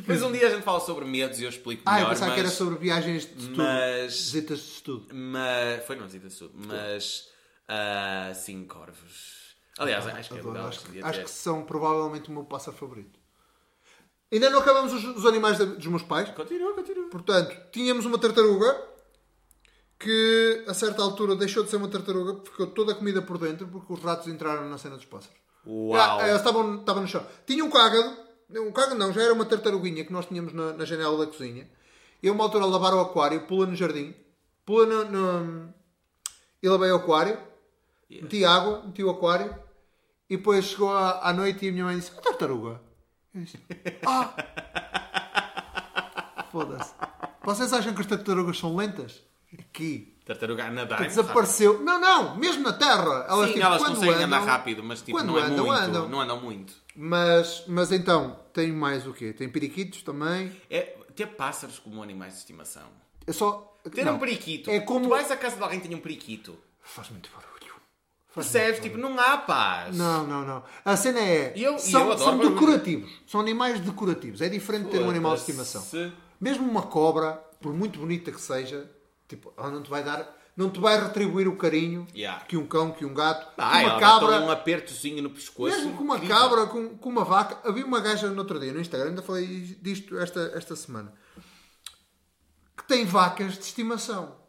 [0.07, 2.11] Mas um dia a gente fala sobre medos e eu explico Ah, eu melhor.
[2.11, 3.57] pensava mas, que era sobre viagens de estudo.
[3.57, 5.07] mas- Visitas de estudo.
[5.15, 6.53] mas foi numa visita de estudo.
[6.55, 7.29] Mas,
[7.69, 9.57] ah, sim, corvos.
[9.79, 10.55] Aliás, acho que é Adoro.
[10.55, 10.69] legal.
[10.69, 13.19] Acho, que- acho que são provavelmente o meu pássaro favorito.
[14.33, 16.31] Ainda não acabamos os, os animais da- dos meus pais.
[16.31, 17.09] Continua, continua.
[17.11, 18.90] Portanto, tínhamos uma tartaruga
[20.01, 23.37] que a certa altura deixou de ser uma tartaruga porque ficou toda a comida por
[23.37, 25.39] dentro porque os ratos entraram na cena dos pássaros.
[25.67, 26.19] Uau!
[26.19, 27.25] Ah, eles estavam, estavam no chão.
[27.47, 28.17] Tinha um cágado,
[28.49, 31.71] um cágado não, já era uma tartaruguinha que nós tínhamos na, na janela da cozinha.
[32.23, 34.15] E a uma altura lavar o aquário, pula no jardim,
[34.65, 35.05] pula no.
[35.05, 35.75] no...
[36.63, 37.39] E lavei o aquário,
[38.09, 39.55] meti água, meti o aquário
[40.29, 42.81] e depois chegou à, à noite e a minha mãe disse: A tartaruga?
[43.35, 43.61] Eu disse:
[44.07, 44.35] Ah!
[46.51, 46.95] Foda-se.
[47.45, 49.30] Vocês acham que as tartarugas são lentas?
[49.59, 50.17] Aqui.
[50.25, 50.97] Tartaruga a nadar.
[51.01, 51.83] é muito Desapareceu.
[51.83, 53.27] Não, não, mesmo na Terra.
[53.29, 55.81] Elas, Sim, tipo, elas conseguem andam- andar rápido, mas tipo, não é andam, muito.
[55.81, 56.09] andam.
[56.09, 56.73] Não andam muito.
[56.95, 59.33] Mas, mas então, tem mais o quê?
[59.33, 60.53] Tem periquitos também.
[60.71, 62.85] É ter pássaros como animais de estimação.
[63.27, 63.77] É só.
[63.93, 64.17] Ter não.
[64.17, 64.71] um periquito.
[64.71, 65.07] É como.
[65.07, 66.57] Tu vais à casa de alguém que tem um periquito.
[66.83, 67.51] Faz muito barulho.
[68.33, 68.81] Percebes?
[68.81, 69.97] Tipo, não há paz.
[69.97, 70.63] Não, não, não.
[70.85, 71.53] A cena é.
[71.57, 73.11] Eu- são, eu são decorativos.
[73.27, 74.41] São animais decorativos.
[74.41, 75.83] É diferente de ter um animal de estimação.
[75.83, 78.89] Se- Mesmo uma cobra, por muito bonita que seja,
[79.31, 80.39] tipo, ela não te vai dar.
[80.57, 82.45] Não te vai retribuir o carinho Yeah.
[82.45, 83.47] que um cão, que um gato.
[83.57, 84.29] Ah, uma cabra.
[84.29, 84.41] cabra...
[84.43, 85.75] um apertozinho no pescoço.
[85.75, 86.37] Mesmo com uma incrível.
[86.37, 87.67] cabra, com, com uma vaca.
[87.67, 89.47] Havia uma gaja no outro dia no Instagram, ainda falei
[89.81, 91.15] disto esta, esta semana,
[92.77, 94.40] que tem vacas de estimação.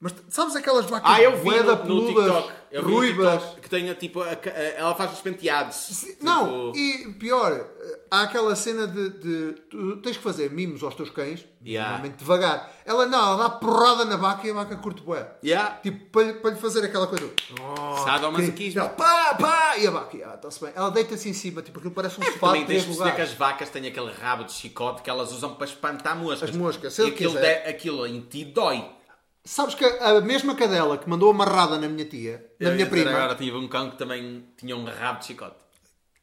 [0.00, 2.52] Mas sabes aquelas vacas Ah, eu vi no, no TikTok.
[2.72, 3.34] Eu ruivas?
[3.42, 4.22] TikTok que tenha tipo.
[4.22, 6.06] a a- ela faz os penteados.
[6.22, 7.66] Não, Tipo, e pior,
[8.10, 11.90] há aquela cena de, de- tu tens que fazer mimos aos teus cães, Yeah.
[11.90, 12.72] normalmente devagar.
[12.86, 15.32] Ela não, ela dá porrada na vaca e a vaca curte bué.
[15.44, 15.74] Yeah.
[15.82, 17.30] Tipo, para, lhe- para lhe fazer aquela coisa.
[17.60, 18.80] Oh, Sadomasoquismo.
[18.80, 20.72] ela, pá, pá, e a vaca, ah, está-se bem.
[20.74, 23.32] Ela deita-se em cima, tipo, aquilo parece um sofá Também de três perceber que as
[23.34, 26.48] vacas têm aquele rabo de chicote que elas usam para espantar moscas.
[26.48, 28.82] As moscas, se E aquilo, de- aquilo em ti dói.
[29.50, 33.34] Sabes que a mesma cadela que mandou amarrada na minha tia, na minha prima, Agora
[33.34, 35.56] tinha um cão que também tinha um rabo de chicote.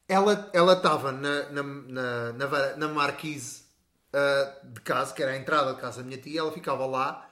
[0.07, 3.65] ela estava na, na, na, na, na marquise
[4.13, 7.29] ah, de casa, que era a entrada de casa da minha tia, ela ficava lá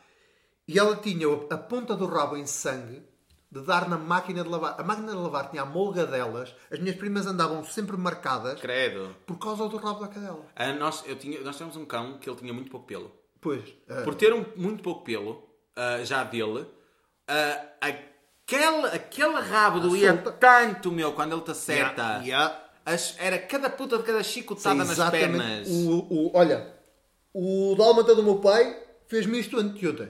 [0.68, 3.02] e ela tinha a ponta do rabo em sangue
[3.50, 4.76] de dar na máquina de lavar.
[4.78, 9.16] A máquina de lavar tinha a molga delas, as minhas primas andavam sempre marcadas Credo.
[9.26, 10.46] por causa do rabo da cadela.
[10.58, 13.16] Ah, nós, eu tinha, nós tínhamos um cão que ele tinha muito pouco pelo.
[13.40, 15.45] Pois, ah, Por ter um, muito pouco pelo,
[15.76, 16.66] ah, já dele,
[17.28, 20.32] ah, aquele, aquele rabo doía solta.
[20.32, 22.02] tanto, meu, quando ele te acerta.
[22.02, 22.62] Yeah, yeah.
[22.86, 25.68] As- era cada puta de cada chicotada nas exatamente pernas.
[25.70, 26.72] O, o, olha,
[27.34, 30.10] o dálmata do meu pai fez-me isto anteontem.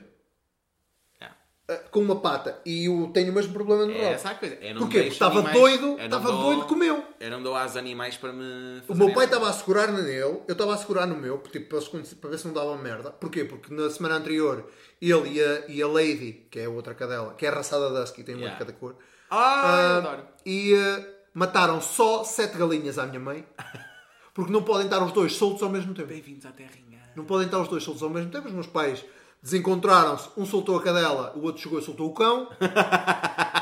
[1.67, 2.59] Ah, Com uma pata.
[2.63, 4.27] E eu tenho o mesmo problema no É rabo.
[4.27, 4.55] a coisa.
[4.55, 4.75] Porquê?
[4.77, 7.03] Porque estava animais- doido, estava dou- doido, comeu.
[7.19, 8.83] Eu não dou aos animais para me.
[8.87, 12.29] O meu pai estava a segurar nele, eu estava a segurar no meu, tipo, para,
[12.29, 13.09] ver se não dava merda.
[13.11, 13.45] Porquê?
[13.45, 14.69] Porque na semana anterior
[15.01, 17.89] ele e a, e a Lady, que é a outra cadela, que é a raçada
[17.91, 18.59] da Husky, tem uma Yeah.
[18.59, 18.95] de cada cor,
[19.31, 20.23] Ah, eu ah, adoro.
[20.45, 21.03] e ah,
[21.33, 23.43] mataram só sete galinhas à minha mãe,
[24.35, 26.09] porque não podem estar os dois soltos ao mesmo tempo.
[26.09, 27.01] Bem-vindos à terrinha.
[27.15, 28.47] Não podem estar os dois soltos ao mesmo tempo.
[28.47, 29.03] Os meus pais
[29.45, 32.49] desencontraram-se, um soltou a cadela, o outro chegou e soltou o cão.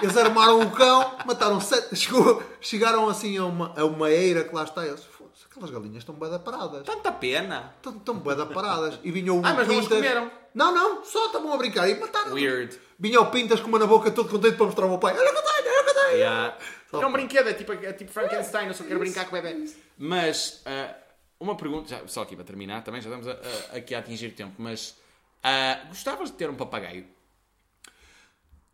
[0.02, 1.94] Eles armaram o cão, mataram sete.
[2.00, 4.86] Chegou, chegaram assim a uma, a uma eira que lá está.
[4.88, 6.84] Eles, "Foda-se, aquelas galinhas estão bem da paradas.
[6.84, 7.74] Tanta pena.
[7.76, 8.98] Estão, estão bem da paradas.
[9.04, 10.32] E vinha o Ah, mas não comeram?
[10.54, 12.34] Não, não, só estavam a brincar e mataram.
[12.34, 12.80] Weird.
[12.98, 15.14] Vinha o Pintas com uma na boca todo contente para mostrar ao meu pai.
[15.18, 16.18] Olha que eu tenho, olha que eu tenho.
[16.18, 16.58] Yeah.
[16.94, 19.70] É um brinquedo, é tipo, é tipo Frankenstein, eu só quero brincar com o bebê.
[19.98, 20.94] Mas, ah,
[21.40, 23.32] uma pergunta, já, só aqui para terminar, também já estamos a-
[23.74, 24.96] a- aqui a atingir o tempo, mas
[25.44, 27.08] ah, gostavas de ter um papagaio?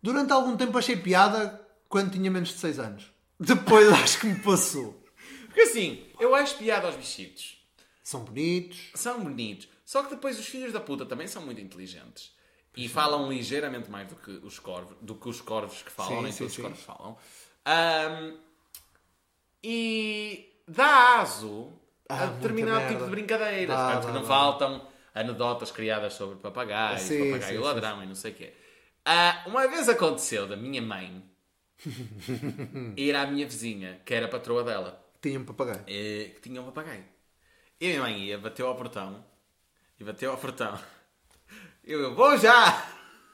[0.01, 1.59] Durante algum tempo achei piada
[1.89, 3.11] quando tinha menos de 6 anos.
[3.39, 5.03] Depois acho que me passou.
[5.45, 7.57] Porque assim, eu acho piada aos bichitos.
[8.03, 8.91] São bonitos.
[8.95, 9.67] São bonitos.
[9.85, 12.31] Só que depois os filhos da puta também são muito inteligentes.
[12.77, 16.23] E falam ligeiramente mais do que os corvos, do que os corvos que falam, Sim,
[16.23, 16.61] nem sim, todos sim.
[16.61, 17.17] os corvos falam.
[17.65, 18.37] Ahm,
[19.63, 21.73] e dá aso
[22.07, 22.93] Ah, a determinado merda.
[22.93, 23.75] tipo de brincadeiras.
[23.75, 24.27] Dá, Tanto que dá, não dá.
[24.27, 24.87] faltam
[25.19, 28.53] anedotas criadas sobre papagaios, Sim, papagaio sim, ladrão e não sei o quê.
[29.05, 31.23] Ah, uma vez aconteceu da minha mãe
[32.97, 35.83] ir à minha vizinha, que era a patroa dela, Tinha um papagaio.
[35.87, 37.03] eh, que tinha um papagaio.
[37.79, 39.23] E a minha mãe ia, bateu ao portão,
[39.99, 40.77] e bateu ao portão.
[41.83, 42.85] E eu, vou já!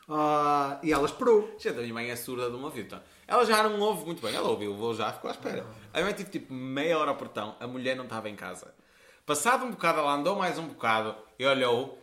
[0.08, 1.56] Ah, e ela esperou.
[1.60, 2.86] Gente, a minha mãe é surda de uma ouvido.
[2.86, 3.02] então.
[3.28, 4.36] Ela já não ouve muito bem.
[4.36, 5.66] Ela ouviu, vou já, ficou à espera.
[5.92, 8.74] A minha mãe teve tipo meia hora ao portão, a mulher não estava em casa.
[9.26, 12.00] Passado um bocado, ela andou mais um bocado e olhou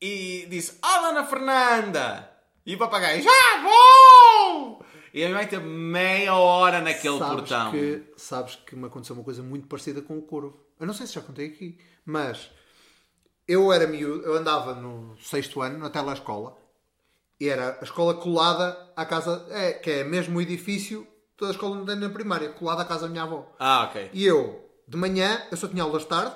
[0.00, 2.32] e disse: Ó, Dona Fernanda!
[2.64, 4.84] E o papagaio, já vou!
[5.14, 7.70] E a minha mãe teve meia hora naquele sabes portão.
[7.70, 10.60] Que, sabes que me aconteceu uma coisa muito parecida com o corvo.
[10.78, 12.50] Eu não sei se já contei aqui, mas
[13.48, 16.58] eu era miúdo, eu andava no sexto ano, na telescola,
[17.40, 21.06] e era a escola colada à casa, é, que é mesmo o edifício
[21.40, 23.54] da escola onde andei na primária, colada à casa da minha avó.
[23.58, 24.10] Ah, ok.
[24.12, 26.34] E eu, de manhã, eu só tinha aulas de tarde,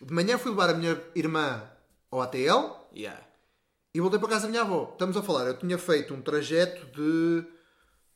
[0.00, 1.62] de manhã fui levar a minha irmã
[2.10, 3.20] ao ATL, Yeah.
[3.94, 4.88] e voltei para casa da minha avó.
[4.92, 7.44] Estamos a falar, eu tinha feito um trajeto de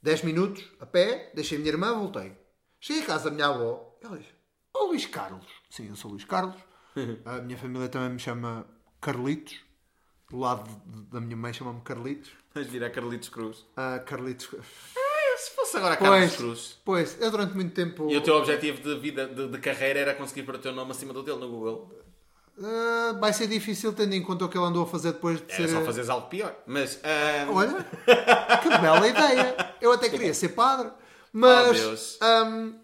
[0.02, 2.36] 10 minutos a pé, deixei a minha irmã, voltei.
[2.80, 4.26] Cheguei à casa da minha avó, ela diz:
[4.74, 5.46] Ó Luís Carlos.
[5.70, 6.56] Sim, eu sou Luís Carlos.
[7.24, 8.66] a minha família também me chama
[9.00, 9.60] Carlitos.
[10.30, 12.30] Do lado de- da minha mãe chama-me Carlitos.
[12.54, 13.64] Vais virar Carlitos Cruz.
[13.76, 14.48] Ah, Carlitos.
[15.44, 16.78] Se fosse agora Carlos Pois, Cruz.
[16.84, 18.08] pois, eu durante muito tempo.
[18.10, 20.90] E o teu objetivo de vida, de, de carreira, era conseguir pôr o teu nome
[20.92, 21.90] acima do dele no Google.
[22.62, 25.52] Ah, vai ser difícil tendo em conta o que ele andou a fazer depois de
[25.52, 25.74] Era ser.
[25.74, 26.54] só fazeres algo pior.
[26.66, 27.00] Mas.
[27.02, 27.84] ah, Olha,
[28.62, 29.74] que bela ideia.
[29.80, 30.90] Eu até queria ser padre.
[31.32, 32.18] Mas Oh, Deus.
[32.22, 32.78] hum,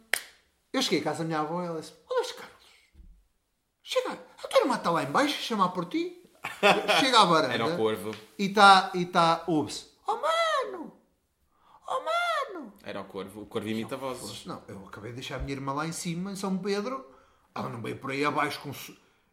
[0.73, 2.67] eu cheguei à casa da minha avó e ela disse: Olha, Carlos,
[3.83, 6.21] chega, a tua irmã está lá em baixo a chamar por ti.
[6.99, 8.11] Chega à varanda Era o corvo.
[8.39, 10.93] e está, e tá, ouve-se: Oh mano,
[11.87, 12.20] oh mano.
[12.91, 13.43] Era o corvo.
[13.43, 14.45] O corvo imita vozes.
[14.47, 17.09] Não, eu acabei de deixar a minha irmã lá em cima, em São Pedro.
[17.55, 18.73] Ela não veio por aí abaixo com.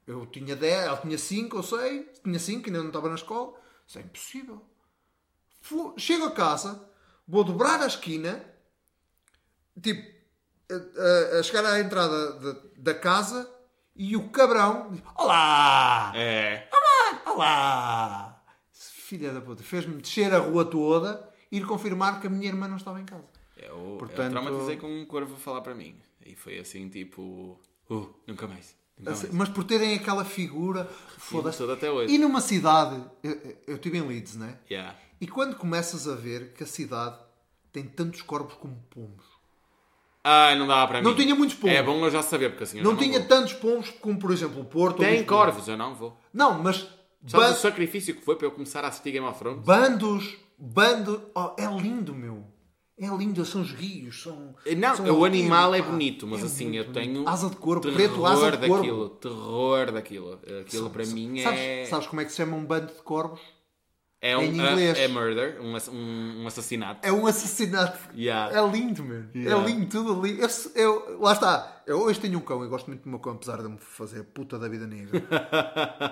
[0.06, 2.06] Eu tinha 10, ela tinha 5 ou 6.
[2.24, 3.54] Tinha 5, ainda não estava na escola.
[3.88, 4.64] Isso é impossível.
[5.98, 6.88] Chego a casa,
[7.28, 8.42] vou dobrar a esquina,
[9.82, 10.08] tipo,
[10.72, 13.50] a, a- chegar à entrada da- da casa
[13.96, 16.14] e o cabrão diz: Olá!
[16.16, 16.70] É.
[17.26, 18.42] Olá!
[18.72, 22.68] Filha da puta, fez-me descer a rua toda e ir confirmar que a minha irmã
[22.68, 23.26] não estava em casa.
[23.62, 25.96] Eu, Portanto- eu traumatizei com um corvo a falar para mim.
[26.26, 27.60] E foi assim, tipo...
[27.90, 28.76] Uh, nunca mais.
[28.98, 29.36] Nunca Assim, mais.
[29.38, 30.86] Mas por terem aquela figura,
[31.18, 31.64] foda-se.
[31.72, 32.14] Até hoje.
[32.14, 34.58] E numa cidade, eu, eu estive em Leeds, né?
[34.70, 34.96] Yeah.
[35.22, 37.18] E quando começas a ver que a cidade
[37.72, 39.26] tem tantos corpos como pombos,
[40.24, 41.06] Ai, não dava para mim.
[41.08, 41.74] Não tinha muitos pombos.
[41.78, 43.28] É bom eu já saber, porque assim eu não já tinha vou.
[43.30, 44.98] tantos pombos como, por exemplo, o Porto.
[44.98, 46.20] Tem corvos, eu não vou.
[46.34, 46.80] Não, mas
[47.26, 49.64] Sabes ban- o sacrifício que foi para eu começar a assistir Game of Thrones?
[49.64, 52.44] bandos, bando, oh, é lindo, meu.
[53.00, 54.56] É lindo, são os rios, são.
[54.76, 57.00] Não, são o animal é bonito, mas É assim, muito eu bonito.
[57.14, 57.30] tenho.
[57.30, 58.76] Asa de corpo, terror preto, asa de corpo.
[58.76, 60.40] daquilo, terror daquilo.
[60.62, 61.86] Aquilo para mim sabes, é.
[61.86, 63.40] sabes como é que se chama um bando de corvos?
[64.20, 64.98] é um em inglês?
[64.98, 65.76] É, é murder, um,
[66.42, 67.08] um, assassinato.
[67.08, 68.00] É um assassinato.
[68.16, 68.60] Yeah.
[68.60, 69.30] É lindo, mano.
[69.36, 69.64] Yeah.
[69.64, 70.42] É lindo, tudo lindo.
[70.42, 71.84] Eu, eu- lá está.
[71.86, 74.24] Eu hoje tenho um cão e gosto muito do meu cão, apesar de me fazer
[74.24, 75.24] puta da vida negra.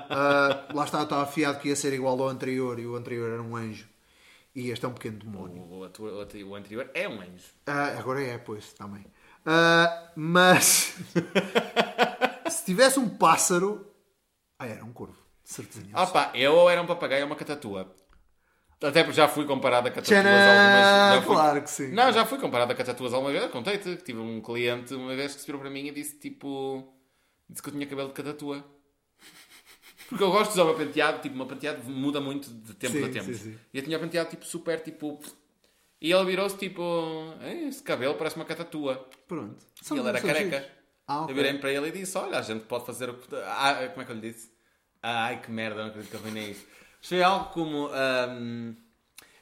[0.08, 3.32] Ah, lá está, eu estava afiado que ia ser igual ao anterior e o anterior
[3.32, 3.88] era um anjo.
[4.56, 5.64] E este é um pequeno demónio.
[5.64, 7.44] O, o o anterior é um anjo.
[7.66, 9.06] Ah, agora é, pois, também.
[9.46, 10.96] Ah, mas
[12.50, 13.92] se tivesse um pássaro.
[14.58, 15.86] Ah, era um corvo, de certeza.
[15.94, 17.94] Opa, eu ou era um papagaio ou uma catatua.
[18.82, 21.12] Até porque já fui comparado a catatuas Tcharam!
[21.12, 21.88] algumas fui- Claro que sim.
[21.92, 23.50] Não, já fui comparado a catatuas alguma vez.
[23.52, 26.94] Contei-te que tive um cliente uma vez que se virou para mim e disse tipo.
[27.50, 28.64] Disse que eu tinha cabelo de catatua.
[30.10, 32.74] Porque eu gosto de usar o meu penteado, tipo, o meu penteado muda muito de
[32.76, 33.26] tempo Sim, a tempo.
[33.26, 33.58] sim, sim.
[33.74, 35.20] E eu tinha o penteado tipo super tipo.
[36.02, 36.82] E ele virou-se tipo.
[37.42, 39.08] "Ei, Esse cabelo parece uma catatua.
[39.28, 39.56] Pronto.
[39.90, 40.58] E ele era são careca.
[40.60, 40.72] giros.
[41.08, 41.32] Ah, ok.
[41.32, 43.18] Eu virei para ele e disse: Olha, a gente pode fazer o.
[43.46, 44.52] Ah, como é que eu lhe disse?
[45.02, 46.66] Ai, que merda, não acredito que eu arruinei isso.
[47.02, 47.90] Foi algo como.
[47.94, 48.74] ahm,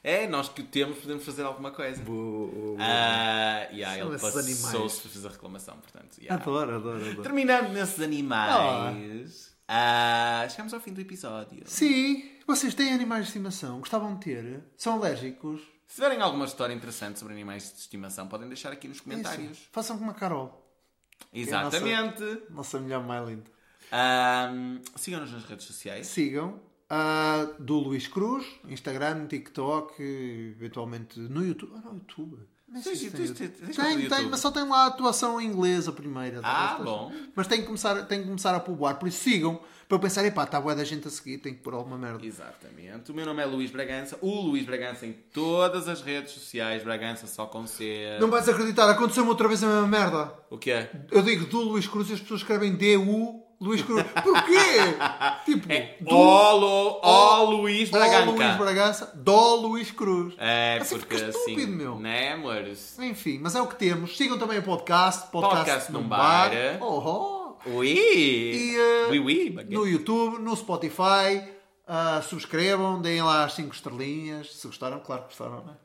[0.02, 2.02] é, nós que o temos, podemos fazer alguma coisa.
[2.06, 6.18] O- o- Ah, yeah, São ele passou-se fazer a reclamação, portanto.
[6.18, 6.42] yeah.
[6.42, 7.22] Adoro, adoro, adoro.
[7.22, 11.62] Terminando nesses animais, ah, chegamos ao fim do episódio.
[11.66, 13.78] Sim, vocês têm animais de estimação?
[13.80, 14.64] Gostavam de ter?
[14.76, 15.60] São alérgicos?
[15.86, 19.04] Se tiverem alguma história interessante sobre animais de estimação, podem deixar aqui nos Isso.
[19.04, 19.68] comentários.
[19.70, 20.66] Façam como a Carol,
[21.32, 22.42] Exatamente.
[22.50, 23.50] nossa mulher mais linda.
[24.96, 26.06] Sigam-nos nas redes sociais.
[26.06, 31.72] Sigam ah, do Luís Cruz, Instagram, TikTok, eventualmente no YouTube.
[31.76, 32.38] Ah, no YouTube.
[32.82, 33.16] Sim, tens- YouTube.
[33.26, 34.28] tens- tens Tem, tem, YouTube.
[34.30, 36.40] mas só tem lá a atuação em inglês, a primeira.
[36.42, 37.12] Ah, Estas- bom.
[37.34, 40.24] Mas tem que começar, tem que começar a povoar, por isso sigam, para eu pensar,
[40.24, 42.24] epá, está boa da gente a seguir, tem que pôr alguma merda.
[42.24, 43.12] Exatamente.
[43.12, 44.16] O meu nome é Luís Bragança.
[44.22, 46.82] O Luís Bragança em todas as redes sociais.
[46.82, 48.16] Bragança só com C.
[48.20, 50.32] Não vais acreditar, aconteceu-me outra vez a mesma merda.
[50.50, 50.90] O que é?
[51.10, 54.04] Eu digo do Luís Cruz e as pessoas escrevem D-U Luís Cruz.
[54.22, 54.64] Porquê?
[55.44, 58.56] tipo, É do ó, Lu- ó Luís Dó Luís Bragança.
[58.58, 60.34] Bragança, Dó Luís Cruz.
[60.38, 61.38] É, assim porque fica assim.
[61.52, 61.98] estúpido, meu.
[61.98, 62.98] Né, amores?
[62.98, 64.16] Enfim, mas é o que temos.
[64.16, 65.30] Sigam também o podcast.
[65.30, 66.50] Podcast, Podcast num bar.
[66.50, 66.78] bar.
[66.80, 67.70] Oh, oh.
[67.70, 67.88] Ui!
[67.88, 69.74] E uh, Ui, ui, baguete.
[69.74, 71.42] no YouTube, no Spotify.
[71.88, 74.54] uh, subscrevam, deem lá as 5 estrelinhas.
[74.54, 75.76] Se gostaram, claro que gostaram, não é?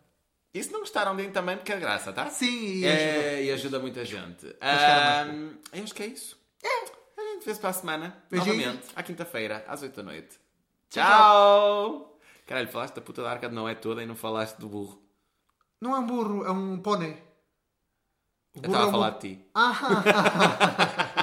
[0.53, 2.25] E se não gostaram, deem também, porque é graça, tá?
[2.29, 2.99] Sim, e ajuda.
[3.27, 4.47] É, e ajuda muita gente.
[4.59, 6.37] Ahm, eu acho que é isso.
[6.65, 6.98] A
[7.39, 8.23] gente vê-se para a semana.
[8.29, 8.57] Beijinhos.
[8.57, 10.39] Novamente, à quinta-feira, às 8 da noite.
[10.89, 12.19] Tchau, Tchau!
[12.45, 15.01] Caralho, falaste da puta da arca de Noé toda e não falaste do burro.
[15.81, 17.23] Não é um burro, é um pônei.
[18.55, 19.21] Eu estava é a falar burro.
[19.21, 19.45] de ti.
[19.55, 21.15] Ah,